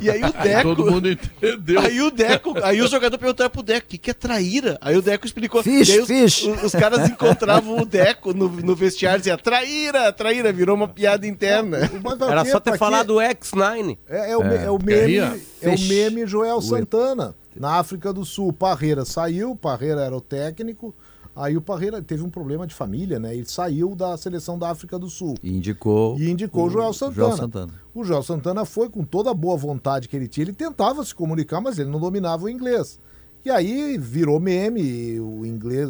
[0.00, 0.62] E aí o Deco...
[0.76, 1.80] Todo mundo entendeu.
[1.80, 4.78] Aí o Deco, aí o jogador perguntou pro Deco, o que, que é traíra?
[4.80, 5.62] Aí o Deco explicou.
[5.64, 6.42] Fish, os, fish.
[6.44, 10.86] os- os caras encontravam o Deco no, no vestiário e dizia, traíra, traíra, virou uma
[10.86, 11.90] piada interna.
[12.30, 13.98] Era só ter falado o X9.
[14.08, 14.64] É, é o, É.
[14.66, 15.16] é o meme,
[15.60, 17.34] é o meme Joel Santana.
[17.56, 20.94] Na África do Sul, Parreira saiu, Parreira era o técnico.
[21.34, 23.34] Aí o Parreira teve um problema de família, né?
[23.34, 25.36] Ele saiu da seleção da África do Sul.
[25.42, 27.14] E indicou, E indicou o Joel Santana.
[27.14, 27.72] Joel Santana.
[27.94, 30.44] O Joel Santana foi com toda a boa vontade que ele tinha.
[30.44, 32.98] Ele tentava se comunicar, mas ele não dominava o inglês.
[33.42, 35.88] E aí virou meme, o inglês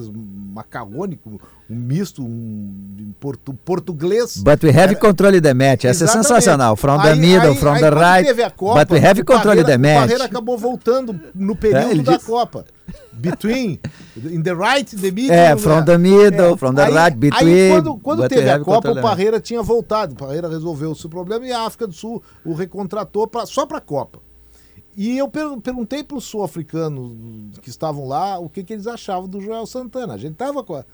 [0.54, 4.36] macarrônico, um misto, um portu, português.
[4.36, 5.84] But we have Era- control the match.
[5.84, 6.28] Essa é Exatamente.
[6.28, 6.76] sensacional.
[6.76, 8.26] From the Aí- middle, aí- from aí the quando right.
[8.28, 10.00] teve a Copa, but we have o control Parreira- the O match.
[10.00, 12.64] Parreira acabou voltando no período É, da disse- Copa.
[13.12, 13.78] Between,
[14.16, 15.34] in the right, the middle.
[15.36, 19.02] É, from the middle, from the right, between, quando, quando teve a Copa, o the
[19.02, 20.12] Parreira tinha voltado.
[20.14, 23.66] O Parreira resolveu o seu problema e a África do Sul o recontratou pra, só
[23.66, 24.18] para a Copa.
[24.96, 27.12] E eu per- perguntei para os sul-africanos
[27.62, 30.14] que estavam lá o que, que eles achavam do Joel Santana.
[30.14, 30.84] A gente tava com a...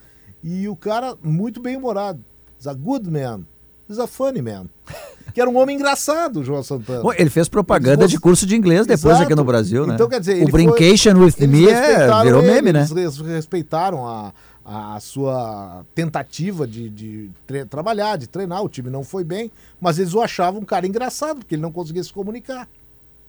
[0.45, 2.23] E o cara, muito bem humorado.
[2.59, 3.41] He's a good man.
[3.89, 4.67] He's a funny man.
[5.35, 7.03] Que era um homem engraçado, o Joel Santana.
[7.03, 9.25] Bom, ele fez propaganda Eles de curso de inglês depois Exato.
[9.25, 9.95] aqui no Brasil, né?
[9.95, 12.81] Então, quer dizer, o ele foi- Brincation with Me é, virou ele, meme, né?
[12.81, 14.33] Eles res- respeitaram a,
[14.65, 17.31] a sua tentativa de, de
[17.69, 18.63] trabalhar, de treinar.
[18.63, 21.73] O time não foi bem, mas eles o achavam um cara engraçado, porque ele não
[21.73, 22.67] conseguia se comunicar.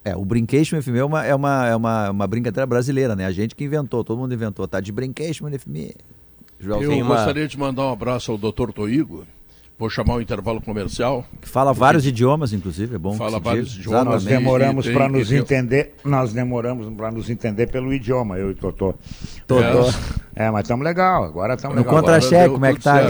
[0.05, 3.25] É, o Brincation with Me é uma, é uma, é uma, uma brincadeira brasileira, né?
[3.25, 4.79] A gente que inventou, todo mundo inventou, tá?
[4.79, 5.93] De Brincation with Me.
[6.59, 8.71] Joel Eu uma- gostaria de mandar um abraço ao Dr.
[8.73, 9.25] Toigo.
[9.79, 11.23] Vou chamar o intervalo comercial.
[11.39, 13.11] Que fala vários idiomas, inclusive, é bom.
[13.11, 13.81] que Fala vários diga.
[13.81, 14.05] idiomas.
[14.05, 14.43] Nós Exatamente.
[14.43, 18.95] demoramos para nos tem- entender, nós demoramos para nos entender pelo idioma, eu e Totô.
[19.45, 19.93] Totô.
[20.35, 21.95] É, mas estamos legal, agora estamos No legal.
[21.95, 23.01] contra-cheque, Agora como é que tá?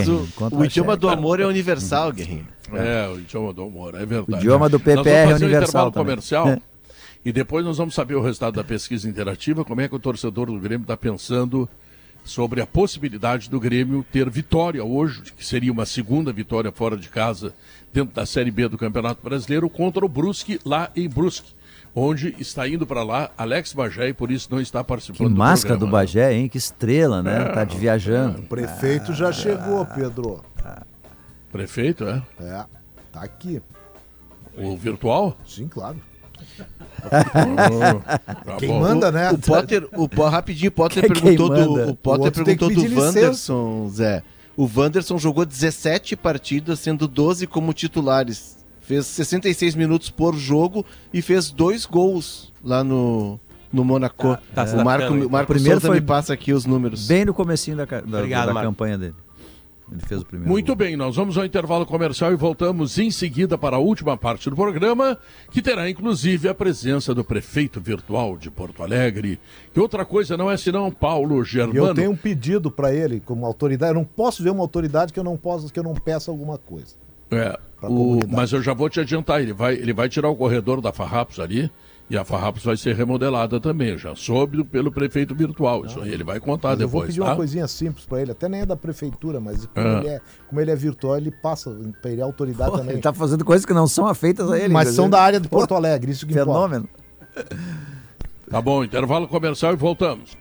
[0.55, 2.45] o, o idioma do amor é universal, Guerrinho.
[2.73, 4.33] É, o idioma do humor, é verdade.
[4.33, 6.05] O idioma do Nós vamos PPR é fazer um universal intervalo também.
[6.05, 6.61] comercial É.
[7.26, 10.47] e depois nós vamos saber o resultado da pesquisa interativa, como é que o torcedor
[10.47, 11.68] do Grêmio está pensando
[12.24, 17.07] sobre a possibilidade do Grêmio ter vitória hoje, que seria uma segunda vitória fora de
[17.09, 17.53] casa
[17.93, 21.53] dentro da Série B do Campeonato Brasileiro contra o Brusque lá em Brusque,
[21.95, 25.76] onde está indo para lá Alex Bagé e por isso não está Que participando máscara
[25.76, 25.99] do programa.
[25.99, 26.49] Bagé, hein?
[26.49, 27.43] Que estrela, né?
[27.43, 28.39] É, tá de viajando.
[28.39, 30.43] O prefeito já chegou, Pedro.
[31.51, 32.22] Prefeito, é?
[32.41, 32.65] É,
[33.11, 33.61] tá aqui.
[34.57, 35.38] O virtual?
[35.45, 35.97] Sim, claro.
[37.01, 38.79] Tá Quem bom.
[38.79, 39.31] manda, né?
[39.31, 41.63] O Potter, o, rapidinho, o Potter Quem perguntou manda?
[41.65, 43.01] do, o O Potter perguntou do licença.
[43.01, 44.23] Wanderson, Zé.
[44.55, 48.57] O Wanderson jogou 17 partidas, sendo 12 como titulares.
[48.82, 53.37] Fez 66 minutos por jogo e fez dois gols lá no,
[53.71, 54.37] no Monaco.
[54.55, 57.05] tá se o Marco, o Marco Primeiro Souza foi me passa aqui os números.
[57.05, 59.15] Bem no comecinho da, da- Obrigado, da campanha dele.
[59.89, 60.51] Ele fez o primeiro.
[60.51, 64.50] Muito bem, nós vamos ao intervalo comercial e voltamos em seguida para a última parte
[64.50, 65.18] do programa,
[65.50, 69.39] que terá inclusive a presença do prefeito virtual de Porto Alegre.
[69.74, 71.88] E outra coisa não é senão Paulo Germano.
[71.88, 73.92] eu tenho um pedido para ele como autoridade.
[73.92, 76.58] Eu não posso ver uma autoridade que eu não possa, que eu não peça alguma
[76.58, 76.96] coisa.
[77.32, 80.82] É, o- mas eu já vou te adiantar, ele vai, ele vai tirar o corredor
[80.82, 81.72] da Farrapos ali
[82.09, 83.97] e a Farrapos vai ser remodelada também.
[83.97, 85.86] Já soube pelo prefeito virtual.
[85.86, 87.32] Isso aí ele vai contar Mas eu vou depois, pedir tá?
[87.32, 90.00] uma coisinha simples para ele, até nem é da prefeitura, mas como, Ah.
[90.00, 91.70] ele, é, como ele é virtual, ele passa
[92.01, 92.93] para ele é autoridade Pô, também.
[92.93, 94.74] ele tá fazendo coisas que não são feitas a ele.
[94.74, 96.88] Mas são da área de Pô, Porto Alegre, isso que Fenômeno.
[98.50, 100.38] Tá bom, intervalo comercial e voltamos.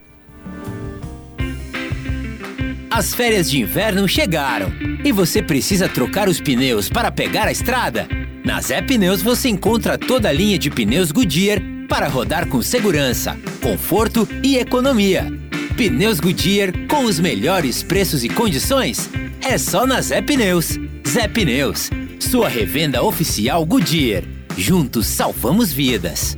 [2.89, 4.69] As férias de inverno chegaram
[5.03, 8.07] e você precisa trocar os pneus para pegar a estrada?
[8.47, 11.59] Na Zé Pneus você encontra toda a linha de pneus Goodyear
[11.89, 15.27] para rodar com segurança, conforto e economia.
[15.75, 19.09] Pneus Goodyear com os melhores preços e condições?
[19.41, 20.79] É só na Zé Pneus.
[21.05, 21.89] Zé Pneus,
[22.21, 24.23] sua revenda oficial Goodyear.
[24.57, 26.37] Juntos salvamos vidas.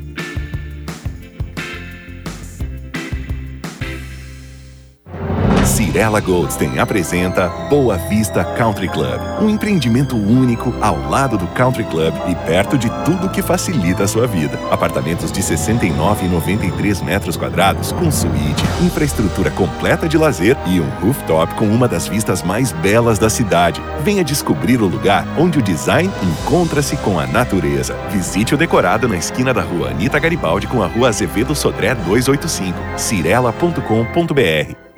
[5.89, 12.13] Cirela Goldstein apresenta Boa Vista Country Club, um empreendimento único ao lado do Country Club
[12.27, 14.59] e perto de tudo que facilita a sua vida.
[14.69, 20.87] Apartamentos de 69 e 93 metros quadrados com suíte, infraestrutura completa de lazer e um
[21.01, 23.81] rooftop com uma das vistas mais belas da cidade.
[24.03, 27.97] Venha descobrir o lugar onde o design encontra-se com a natureza.
[28.11, 32.77] Visite o decorado na esquina da rua Anita Garibaldi com a rua Azevedo Sodré 285,
[32.95, 34.88] cirela.com.br.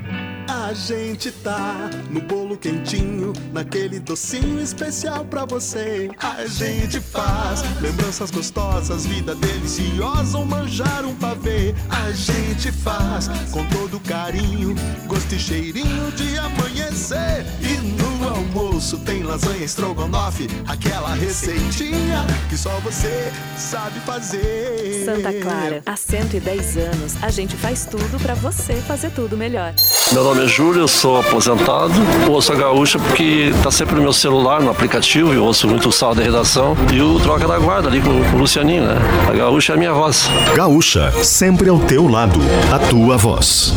[0.71, 6.09] A gente tá no bolo quentinho, naquele docinho especial pra você.
[6.17, 11.75] A gente faz lembranças gostosas, vida deliciosa, ou manjar um pavê.
[11.89, 14.73] A gente faz com todo carinho,
[15.07, 17.45] gosto e cheirinho de amanhecer.
[17.59, 25.03] E no almoço tem lasanha estrogonofe, aquela receitinha que só você sabe fazer.
[25.05, 29.73] Santa Clara, há 110 anos, a gente faz tudo pra você fazer tudo melhor.
[30.11, 31.93] Meu nome é Júlio, eu sou aposentado.
[32.29, 35.91] Ouço a gaúcha porque tá sempre no meu celular, no aplicativo, eu ouço muito o
[35.91, 36.75] sal da redação.
[36.93, 38.95] E o Troca da Guarda ali com, com o Lucianinho, né?
[39.29, 40.29] A gaúcha é a minha voz.
[40.55, 42.39] Gaúcha, sempre ao teu lado.
[42.73, 43.73] A tua voz.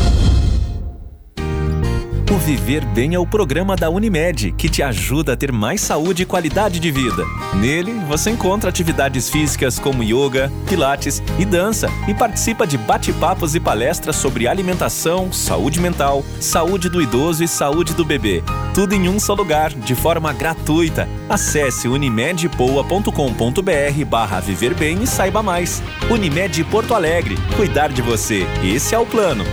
[2.35, 6.25] O Viver Bem é o programa da Unimed que te ajuda a ter mais saúde
[6.25, 7.25] e qualidade de vida.
[7.55, 13.61] Nele, você encontra atividades físicas como yoga, pilates e dança e participa de bate-papos e
[13.61, 18.43] palestras sobre alimentação, saúde mental, saúde do idoso e saúde do bebê.
[18.75, 21.09] Tudo em um só lugar, de forma gratuita.
[21.29, 25.81] Acesse unimedpoa.com.br barra Viver Bem e saiba mais.
[26.11, 27.37] Unimed Porto Alegre.
[27.55, 28.45] Cuidar de você.
[28.65, 29.45] Esse é o plano.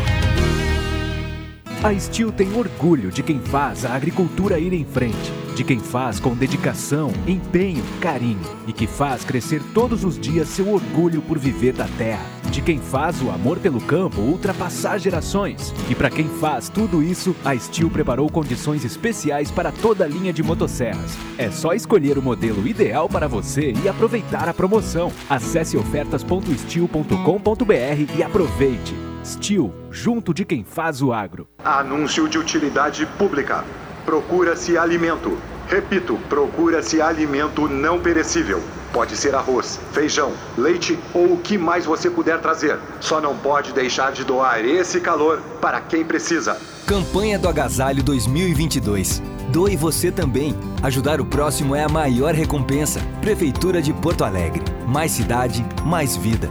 [1.84, 6.20] A Steel tem orgulho de quem faz a agricultura ir em frente, de quem faz
[6.20, 11.74] com dedicação, empenho, carinho e que faz crescer todos os dias seu orgulho por viver
[11.74, 15.74] da terra, de quem faz o amor pelo campo ultrapassar gerações.
[15.90, 20.32] E para quem faz tudo isso, a Steel preparou condições especiais para toda a linha
[20.32, 21.18] de motosserras.
[21.36, 25.12] É só escolher o modelo ideal para você e aproveitar a promoção.
[25.28, 29.11] Acesse ofertas.steel.com.br e aproveite.
[29.24, 31.48] Steel, junto de quem faz o agro.
[31.64, 33.64] Anúncio de utilidade pública.
[34.06, 35.38] Procura-se alimento.
[35.68, 38.62] Repito, procura-se alimento não perecível.
[38.92, 42.78] Pode ser arroz, feijão, leite ou o que mais você puder trazer.
[43.00, 46.58] Só não pode deixar de doar esse calor para quem precisa.
[46.86, 49.22] Campanha do Agasalho 2022.
[49.50, 50.56] Doe você também.
[50.84, 53.00] Ajudar o próximo é a maior recompensa.
[53.22, 54.64] Prefeitura de Porto Alegre.
[54.88, 56.50] Mais cidade, mais vida.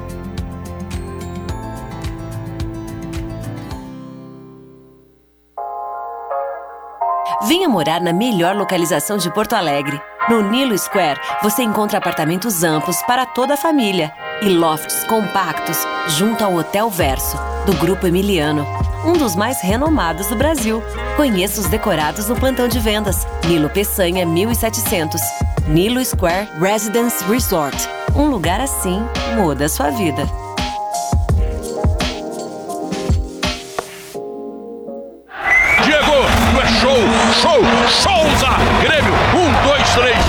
[7.51, 10.01] Venha morar na melhor localização de Porto Alegre.
[10.29, 15.77] No Nilo Square, você encontra apartamentos amplos para toda a família e lofts compactos
[16.11, 17.37] junto ao Hotel Verso,
[17.67, 18.65] do Grupo Emiliano,
[19.05, 20.81] um dos mais renomados do Brasil.
[21.17, 23.27] Conheça os decorados no plantão de vendas.
[23.45, 25.21] Nilo Peçanha 1700.
[25.67, 27.77] Nilo Square Residence Resort.
[28.15, 29.03] Um lugar assim
[29.35, 30.23] muda a sua vida.
[37.63, 38.00] Oh!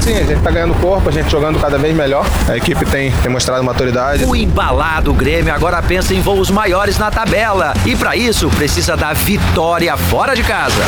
[0.02, 2.26] Sim, a gente tá ganhando corpo, a gente jogando cada vez melhor.
[2.48, 4.26] A equipe tem, tem mostrado maturidade.
[4.26, 7.74] O embalado Grêmio agora pensa em voos maiores na tabela.
[7.86, 10.82] E para isso, precisa da vitória fora de casa.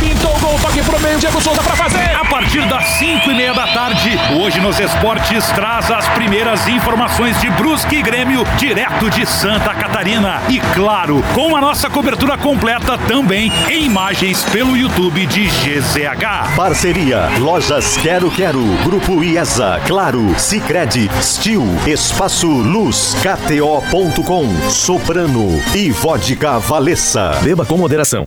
[0.00, 2.14] Pintou o gol, toque pro meio, Diego Souza pra fazer.
[2.14, 4.18] A partir das 5 e meia da tarde tarde.
[4.40, 10.42] Hoje nos esportes traz as primeiras informações de Brusque e Grêmio direto de Santa Catarina.
[10.48, 16.54] E claro, com a nossa cobertura completa também em imagens pelo YouTube de GZH.
[16.56, 26.58] Parceria Lojas Quero Quero, Grupo IESA, Claro, Sicredi, Stil, Espaço Luz, KTO.com, Soprano e Vodka
[26.58, 27.32] Valessa.
[27.42, 28.26] Beba com moderação.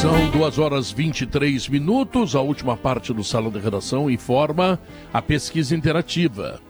[0.00, 2.36] São 2 horas 23 minutos.
[2.36, 4.78] A última parte do Salão de Redação informa
[5.12, 6.60] a pesquisa interativa.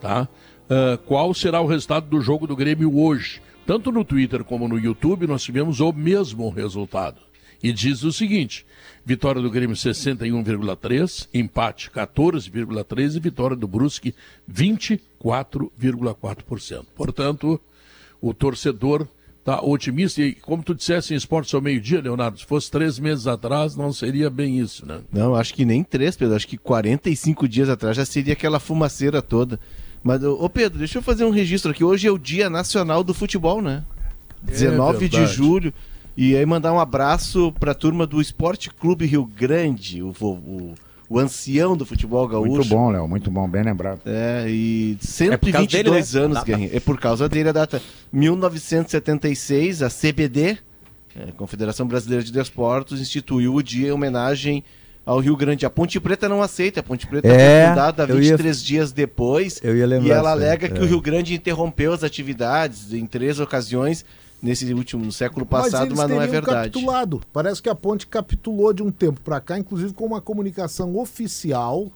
[0.00, 0.26] Tá?
[0.70, 3.42] Ah, qual será o resultado do jogo do Grêmio hoje?
[3.66, 7.33] Tanto no Twitter como no YouTube, nós tivemos o mesmo resultado.
[7.64, 8.66] E diz o seguinte:
[9.06, 14.14] vitória do Grêmio 61,3, empate 14,3 e vitória do Brusque
[14.52, 16.84] 24,4%.
[16.94, 17.58] Portanto,
[18.20, 19.08] o torcedor
[19.38, 20.20] está otimista.
[20.20, 23.94] E como tu dissesse em esportes ao meio-dia, Leonardo, se fosse três meses atrás, não
[23.94, 25.00] seria bem isso, né?
[25.10, 26.36] Não, acho que nem três, Pedro.
[26.36, 29.58] Acho que 45 dias atrás já seria aquela fumaceira toda.
[30.02, 31.82] Mas, ô Pedro, deixa eu fazer um registro aqui.
[31.82, 33.82] Hoje é o Dia Nacional do Futebol, né?
[34.42, 35.34] 19 de verdade.
[35.34, 35.72] julho.
[36.16, 40.74] E aí mandar um abraço para a turma do Esporte Clube Rio Grande, o, o,
[41.08, 42.50] o ancião do futebol gaúcho.
[42.52, 44.00] Muito bom, Léo, muito bom, bem lembrado.
[44.06, 44.96] É, e
[45.30, 46.24] É por causa 122 dele, né?
[46.24, 46.46] anos, Data.
[46.46, 46.70] Guerrinha.
[46.72, 47.82] É por causa dele a data.
[48.12, 50.58] 1976, a CBD,
[51.16, 54.62] é, Confederação Brasileira de Desportos, instituiu o dia em homenagem
[55.04, 55.66] ao Rio Grande.
[55.66, 56.80] A Ponte Preta não aceita.
[56.80, 59.60] A Ponte Preta É, foi fundada eu ia- 23 dias depois.
[59.62, 60.82] Eu ia lembrar E ela alega que é.
[60.82, 64.04] o Rio Grande interrompeu as atividades em três ocasiões
[64.44, 66.70] nesse último no século passado, eles mas, não é verdade.
[66.70, 67.20] capitulado.
[67.32, 71.90] Parece que a ponte capitulou de um tempo para cá, inclusive com uma comunicação oficial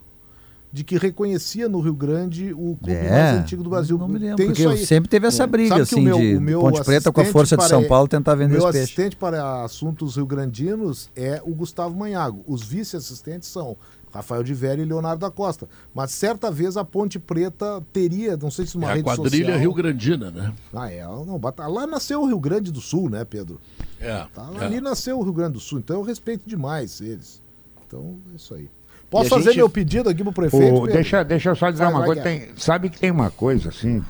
[0.71, 3.97] de que reconhecia no Rio Grande o clube É, mais antigo do Brasil.
[3.97, 4.85] não me lembro, Tem porque isso aí.
[4.85, 5.47] sempre teve essa É.
[5.47, 8.57] briga, Sabe que assim, de Ponte Preta com a força de São Paulo tentar vender
[8.57, 8.85] o meu os peixes.
[8.89, 12.43] assistente para assuntos rio-grandinos é o Gustavo Manhago.
[12.47, 13.77] Os vice-assistentes são
[14.13, 15.69] Rafael de Velho e Leonardo da Costa.
[15.95, 19.45] Mas certa vez a Ponte Preta teria, não sei se uma É a rede quadrilha
[19.45, 19.59] social...
[19.61, 20.53] Rio Grandina, né?
[20.73, 21.03] Ah, é.
[21.05, 23.61] Não, bata- lá nasceu o Rio Grande do Sul, né, Pedro?
[24.01, 24.25] É.
[24.35, 24.65] Tá, é.
[24.65, 27.43] Ali nasceu o Rio Grande do Sul, então eu respeito demais eles.
[27.87, 28.69] Então, é isso aí.
[29.11, 30.63] Posso E a fazer gente- meu pedido aqui pro prefeito?
[30.83, 30.93] Pedro?
[30.93, 32.23] deixa, deixa eu só dizer Vai, uma vai, coisa.
[32.23, 34.05] Tem- sabe que tem uma coisa assim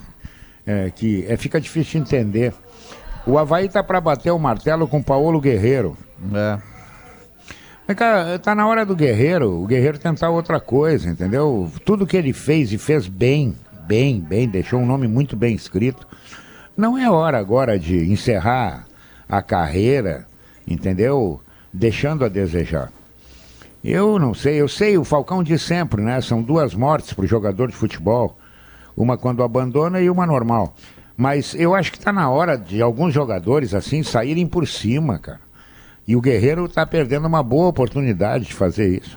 [0.67, 2.53] é, que é, fica difícil de entender.
[3.27, 5.97] O Havaí tá para bater o martelo com o Paulo Guerreiro.
[6.35, 6.78] É.
[7.97, 11.73] Cara, tá na hora do Guerreiro, o Guerreiro tentar outra coisa, entendeu?
[11.87, 13.57] Tudo que ele fez e fez bem,
[13.87, 16.07] bem, bem, deixou um nome muito bem escrito.
[16.77, 18.87] Não é hora agora de encerrar
[19.27, 20.27] a carreira,
[20.67, 21.41] entendeu?
[21.73, 22.93] Deixando a desejar.
[23.83, 26.21] Eu não sei, eu sei, o Falcão diz sempre, né?
[26.21, 28.37] São duas mortes para o jogador de futebol.
[28.95, 30.75] Uma quando abandona e uma normal.
[31.17, 35.48] Mas eu acho que está na hora de alguns jogadores assim saírem por cima, cara.
[36.09, 39.17] E o Guerreiro está perdendo uma boa oportunidade de fazer isso.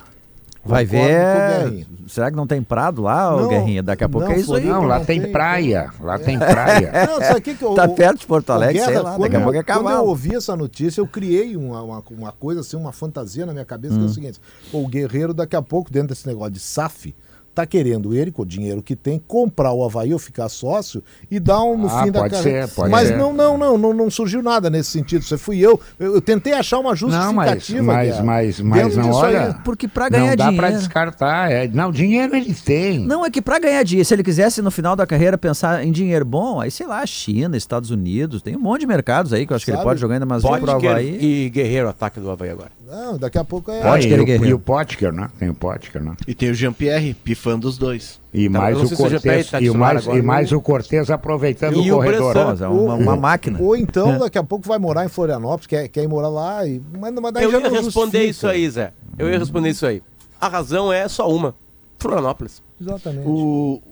[0.64, 1.86] Vai Concordo ver.
[2.06, 3.82] Será que não tem prado lá, Não, Guerrinha?
[3.82, 4.64] Daqui a pouco não, é isso aí.
[4.66, 5.90] Não, lá tem praia.
[5.98, 6.92] Lá tem praia.
[7.08, 9.10] Não, sabe o que que eu- Tá perto de Porto o Alegre, Guerra, sei lá,
[9.12, 10.06] quando daqui a eu- pouco é Quando eu cavalo.
[10.08, 13.94] ouvi essa notícia, eu criei uma, uma, uma coisa assim, uma fantasia na minha cabeça,
[13.94, 13.98] Hum.
[14.00, 14.40] que é o seguinte:
[14.70, 17.12] pô, o Guerreiro, daqui a pouco, dentro desse negócio de SAF,
[17.54, 21.38] tá querendo ele, com o dinheiro que tem, comprar o Havaí ou ficar sócio e
[21.38, 22.66] dar um no Ah, fim da pode carreira.
[22.66, 23.16] ser, pode Mas ser.
[23.18, 25.22] não, não, não, não, não surgiu nada nesse sentido.
[25.22, 25.78] Isso fui eu.
[25.98, 27.82] Eu, eu tentei achar uma Não, mas, justificativa.
[27.82, 29.34] mas, mas, mas não disso aí.
[29.36, 29.54] olha.
[29.64, 31.50] Porque pra ganhar não dá pra dinheiro- descartar.
[31.50, 33.00] É, não, dinheiro ele tem.
[33.00, 35.92] Não, é que pra ganhar dinheiro, se ele quisesse no final da carreira pensar em
[35.92, 39.52] dinheiro bom, aí sei lá, China, Estados Unidos, tem um monte de mercados aí que
[39.52, 39.88] eu acho que ele Sabe?
[39.88, 41.18] pode jogar ainda mais um pro Potker Havaí.
[41.20, 42.70] e Guerreiro ataque do Havaí agora.
[42.88, 43.80] Não, daqui a pouco é.
[43.82, 44.44] Ah, e, o, Guerreiro.
[44.46, 45.30] e o Potker, né?
[45.38, 46.14] Tem o Potker, né?
[46.28, 48.20] E tem o Jean-Pierre, pifando os dois.
[48.32, 50.58] E Tá, mais o o Cortez, tá e, o mais, agora, e mais não.
[50.58, 52.36] o Cortez aproveitando E o o corredor.
[52.36, 53.58] É uma, uma máquina.
[53.60, 56.64] Ou então, daqui a pouco vai morar em Florianópolis, quer, quer ir morar lá.
[56.66, 58.30] E, mas, mas daí Eu já ia não responder justifica.
[58.30, 58.92] isso aí, Zé.
[59.18, 60.02] Eu ia responder isso aí.
[60.40, 61.54] A razão é só uma.
[61.98, 62.62] Florianópolis.
[62.80, 63.26] Exatamente.
[63.26, 63.82] O,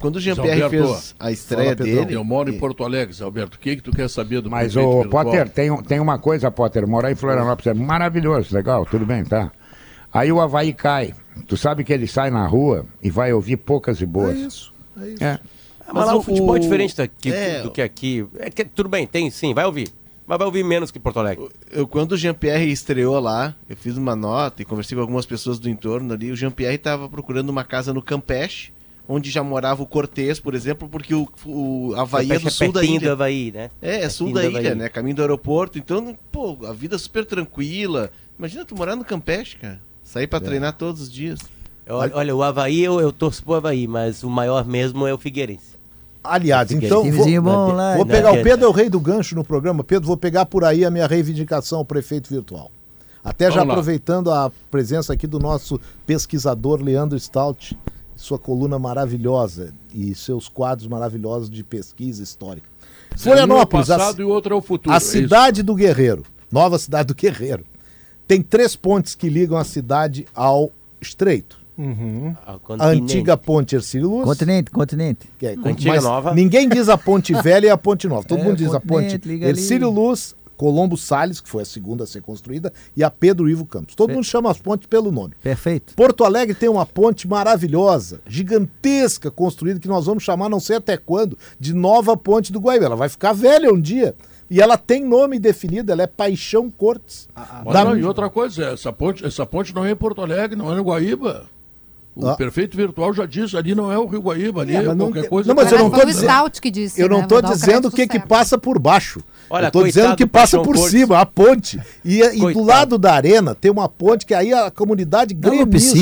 [0.00, 2.14] quando o Jean-Pierre Alberto, fez a estreia dele.
[2.14, 3.56] Eu moro em Porto Alegre, Zé Alberto.
[3.56, 5.04] O que, que tu quer saber do Mas, o?
[5.08, 6.86] Potter, tem, tem uma coisa, Potter.
[6.88, 9.52] Morar em Florianópolis é maravilhoso, legal, tudo bem, tá?
[10.14, 11.12] Aí o Havaí cai.
[11.48, 14.38] Tu sabe que ele sai na rua e vai ouvir poucas e É boas.
[14.38, 14.72] isso.
[14.98, 15.24] É isso.
[15.24, 15.40] É.
[15.86, 18.24] Ah, mas, lá o futebol é o- diferente daqui, É, do que aqui.
[18.38, 19.88] É que, tudo bem, tem sim, vai ouvir.
[20.26, 21.46] Mas vai ouvir menos que Porto Alegre.
[21.70, 25.58] Eu, quando o Jean-Pierre estreou lá, eu fiz uma nota e conversei com algumas pessoas
[25.58, 26.30] do entorno ali.
[26.30, 28.72] O Jean-Pierre estava procurando uma casa no Campeche,
[29.06, 32.80] onde já morava o Cortez, por exemplo, porque o, o Havaí é do sul da
[32.80, 33.12] pertinho do ilha.
[33.12, 33.70] Havaí, né?
[33.82, 34.74] É, é sul da ilha, Havaí.
[34.76, 34.88] né?
[34.88, 35.76] Caminho do aeroporto.
[35.76, 38.10] Então, pô, a vida é super tranquila.
[38.38, 39.78] Imagina tu morar no Campeche, cara.
[40.14, 41.40] Sair pra treinar todos os dias.
[41.88, 45.18] Olha, olha, o Havaí eu, eu torço pro Havaí, mas o maior mesmo é o
[45.18, 45.74] Figueirense.
[46.22, 47.96] Aliás, então vou, bom lá.
[47.96, 48.40] vou pegar o.
[48.40, 49.82] Pedro é o rei do gancho no programa.
[49.82, 52.70] Pedro, vou pegar por aí a minha reivindicação ao prefeito virtual.
[53.24, 53.72] Até já lá.
[53.72, 57.76] aproveitando a presença aqui do nosso pesquisador Leandro Stout,
[58.14, 62.68] sua coluna maravilhosa e seus quadros maravilhosos de pesquisa histórica.
[62.68, 64.92] Um é o Florianópolis, a, passado e o outro é o futuro.
[64.92, 65.10] a é isso.
[65.10, 66.22] cidade do Guerreiro,
[66.52, 67.64] nova cidade do Guerreiro,
[68.26, 70.70] tem três pontes que ligam a cidade ao
[71.00, 71.58] Estreito.
[71.76, 72.34] Uhum.
[72.78, 74.24] A antiga ponte Ercílio Luz.
[74.24, 75.28] Continente, continente.
[75.42, 76.32] É, Antiga, nova.
[76.32, 78.24] Ninguém diz a ponte velha e a ponte nova.
[78.26, 79.58] Todo É, mundo diz a ponte liga ali.
[79.58, 83.66] Ercílio Luz, Colombo Salles, que foi a segunda a ser construída, e a Pedro Ivo
[83.66, 83.96] Campos.
[83.96, 85.34] Todo mundo chama as pontes pelo nome.
[85.42, 85.94] Perfeito.
[85.96, 90.96] Porto Alegre tem uma ponte maravilhosa, gigantesca, construída, que nós vamos chamar, não sei até
[90.96, 92.84] quando, de Nova Ponte do Guaíba.
[92.84, 94.14] Ela vai ficar velha um dia.
[94.50, 97.28] E ela tem nome definido, ela é Paixão Cortes.
[97.64, 100.56] Olha, Da- não, e outra coisa, essa ponte, essa ponte não é em Porto Alegre,
[100.56, 101.46] não é no Guaíba.
[102.16, 102.36] O Ah.
[102.36, 105.06] prefeito virtual já disse, ali não é o Rio Guaíba, ali É, é, mas não
[105.10, 105.48] qualquer coisa.
[105.48, 107.00] Não, mas eu não Foi tô o dizendo- Stout que disse.
[107.00, 107.26] Eu não né?
[107.26, 109.20] dar o dizendo o que, que passa por baixo.
[109.50, 110.90] Olha, eu tô dizendo o que passa por Cortes.
[110.90, 111.80] cima, a ponte.
[112.04, 115.98] E, e do lado da arena tem uma ponte que aí a comunidade Não, gremista...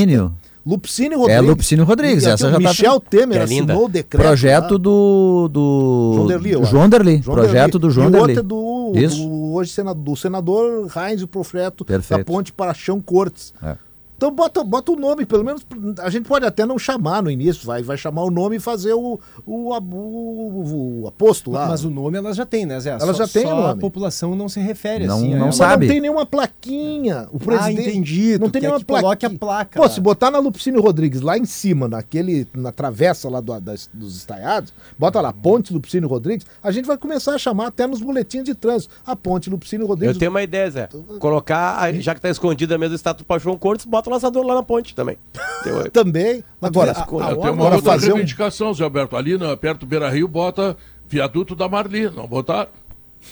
[0.64, 1.18] Lupicínio.
[1.18, 1.47] Lupicínio É Rodrigues.
[1.51, 3.72] Lupicínio Rodrigues, E essa o já tá- Michel Temer Que é linda.
[3.72, 4.22] assinou o decreto.
[4.26, 4.78] Projeto lá.
[4.78, 5.48] do.
[5.48, 6.64] do João Derli, eu.
[6.64, 7.22] João Derli.
[7.22, 7.78] João Projeto Derli.
[7.80, 8.22] do João e o Derli.
[8.36, 9.16] outro é do, Isso.
[9.28, 12.24] do hoje senador, do senador Heinz Profreto da Perfeito.
[12.26, 13.52] ponte para Chão Cortes.
[13.62, 13.76] É.
[14.22, 15.66] Então bota, bota o nome, pelo menos
[15.98, 18.92] a gente pode até não chamar no início, vai, vai chamar o nome e fazer
[18.94, 21.66] o, o, o, o aposto lá.
[21.66, 22.90] Mas o nome ela já tem, né, Zé?
[22.90, 23.80] Ela já tem só o A nome.
[23.80, 25.30] população não se refere Não- assim.
[25.34, 25.52] não ela.
[25.52, 25.70] sabe.
[25.72, 27.26] Mas não tem nenhuma plaquinha.
[27.32, 28.38] O presidente Ah, entendi.
[28.38, 29.38] Não tem nenhuma que coloque a plaquinha.
[29.38, 29.80] placa.
[29.82, 33.90] Pô, se botar na Lupicínio Rodrigues lá em cima, naquele, na travessa lá do- das-
[33.92, 38.00] dos estaiados, bota lá, Ponte Lupicínio Rodrigues, a gente vai começar a chamar até nos
[38.00, 38.94] boletins de trânsito.
[39.04, 40.14] A Ponte Lupicínio Rodrigues.
[40.14, 40.88] Eu tenho uma ideia, Zé.
[41.18, 44.55] Colocar, já que tá escondida mesmo a estátua do Paixão Cortes, bota o laçador lá
[44.55, 45.16] na ponte também.
[45.64, 46.43] Deu- Também.
[46.60, 48.14] Agora, a- a- Eu tenho uma agora outra fazer um.
[48.16, 49.16] reivindicação, Zé Alberto.
[49.16, 50.76] Ali na, perto do Beira Rio, bota
[51.09, 52.10] viaduto da Marli.
[52.10, 52.68] Não botaram?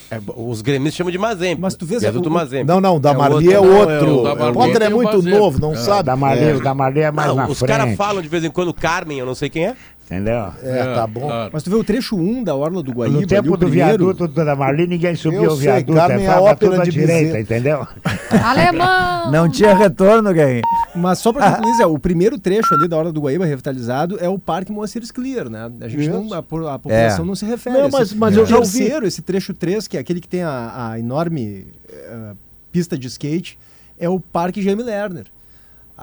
[0.09, 1.61] É, os gremistas chamam de Mazembe.
[1.61, 2.65] Mas tu vês, Viaduto o- o- Mazembe.
[2.65, 4.19] Não, não, da É Marli é é outro.
[4.19, 5.77] o O Potter é tem o muito novo, não É.
[5.77, 6.05] sabe?
[6.05, 6.55] Da Marli, É.
[6.55, 7.70] o da Marli é mais Não, na os frente.
[7.77, 9.77] caras falam de vez em quando Carmen, eu não sei quem é.
[10.11, 10.49] Entendeu?
[10.65, 11.20] É, tá bom.
[11.20, 11.51] claro.
[11.53, 13.59] Mas tu vê o trecho 1 da Orla do Guaíba, No ali, tempo o do
[13.69, 15.95] primeiro, viaduto da Marli, ninguém subiu Eu o sei, viaduto.
[15.95, 17.41] Carmen é a tava ópera tudo à de direita, Bezerra.
[17.41, 17.87] entendeu?
[18.45, 19.31] Alemão!
[19.31, 20.62] Não tinha retorno, Gay.
[20.97, 24.28] Mas só pra concluir, Zé, o primeiro trecho ali da Orla do Guaíba revitalizado é
[24.28, 25.70] o Parque Moacir Clear, né?
[25.81, 27.27] A gente não, a, a população É.
[27.27, 27.78] não se refere.
[27.78, 28.78] Não, mas- mas o eu já ouvi.
[28.78, 32.32] terceiro, esse trecho 3, que é aquele que tem a, a enorme eh,
[32.73, 33.57] pista de skate,
[33.99, 35.27] é o Parque Jaime Lerner.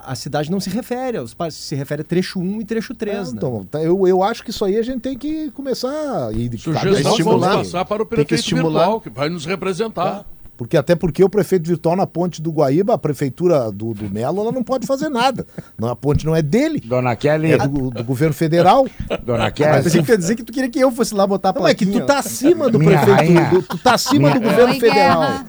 [0.06, 3.16] A, cidade não se refere aos parques, se refere a trecho 1 e trecho 3,
[3.16, 3.32] É, né?
[3.36, 6.92] então, tá, eu, eu acho que isso aí a gente tem que começar e Sugestão
[6.94, 7.58] vamos estimular.
[7.58, 8.80] passar para o Tem que prefeito estimular.
[8.82, 10.26] virtual, que vai nos representar.
[10.56, 14.42] Porque até porque o prefeito virtual na ponte do Guaíba, a prefeitura do, do Melo,
[14.42, 15.46] ela não pode fazer nada.
[15.78, 18.88] Não, a ponte não é dele, Dona Kelly, é do, do governo federal.
[19.24, 21.28] Dona Mas Kelly, pensei que tu ia dizer que tu queria que eu fosse lá
[21.28, 24.32] botar a Não, é que tu tá acima do Minha prefeito, do- tu tá acima
[24.32, 25.20] do Minha- governo Oi, federal.
[25.22, 25.46] Guerra.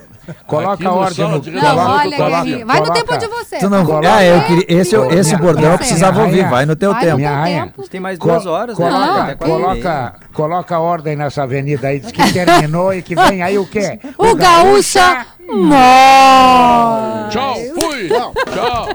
[0.47, 1.31] Coloca Aqui a ordem no...
[1.31, 2.65] Não, Coloca- olha, coloca-.
[2.67, 3.59] Vai no tempo de você.
[3.59, 3.85] Tu não...
[3.87, 4.65] Coloca- Ah, eu queria...
[4.69, 6.49] esse, esse Minha- bordão eu precisava ouvir.
[6.49, 7.19] Vai no teu Vai tempo.
[7.19, 7.89] no tempo.
[7.89, 8.91] Tem mais Co- duas horas, né?
[8.91, 9.37] coloca, meia.
[9.37, 13.67] coloca, coloca a ordem nessa avenida aí, diz que terminou e que vem aí o
[13.67, 13.99] quê?
[14.19, 17.29] O Gaúcha Mó!
[17.31, 18.09] Tchau, fui!
[18.09, 18.89] Tchau!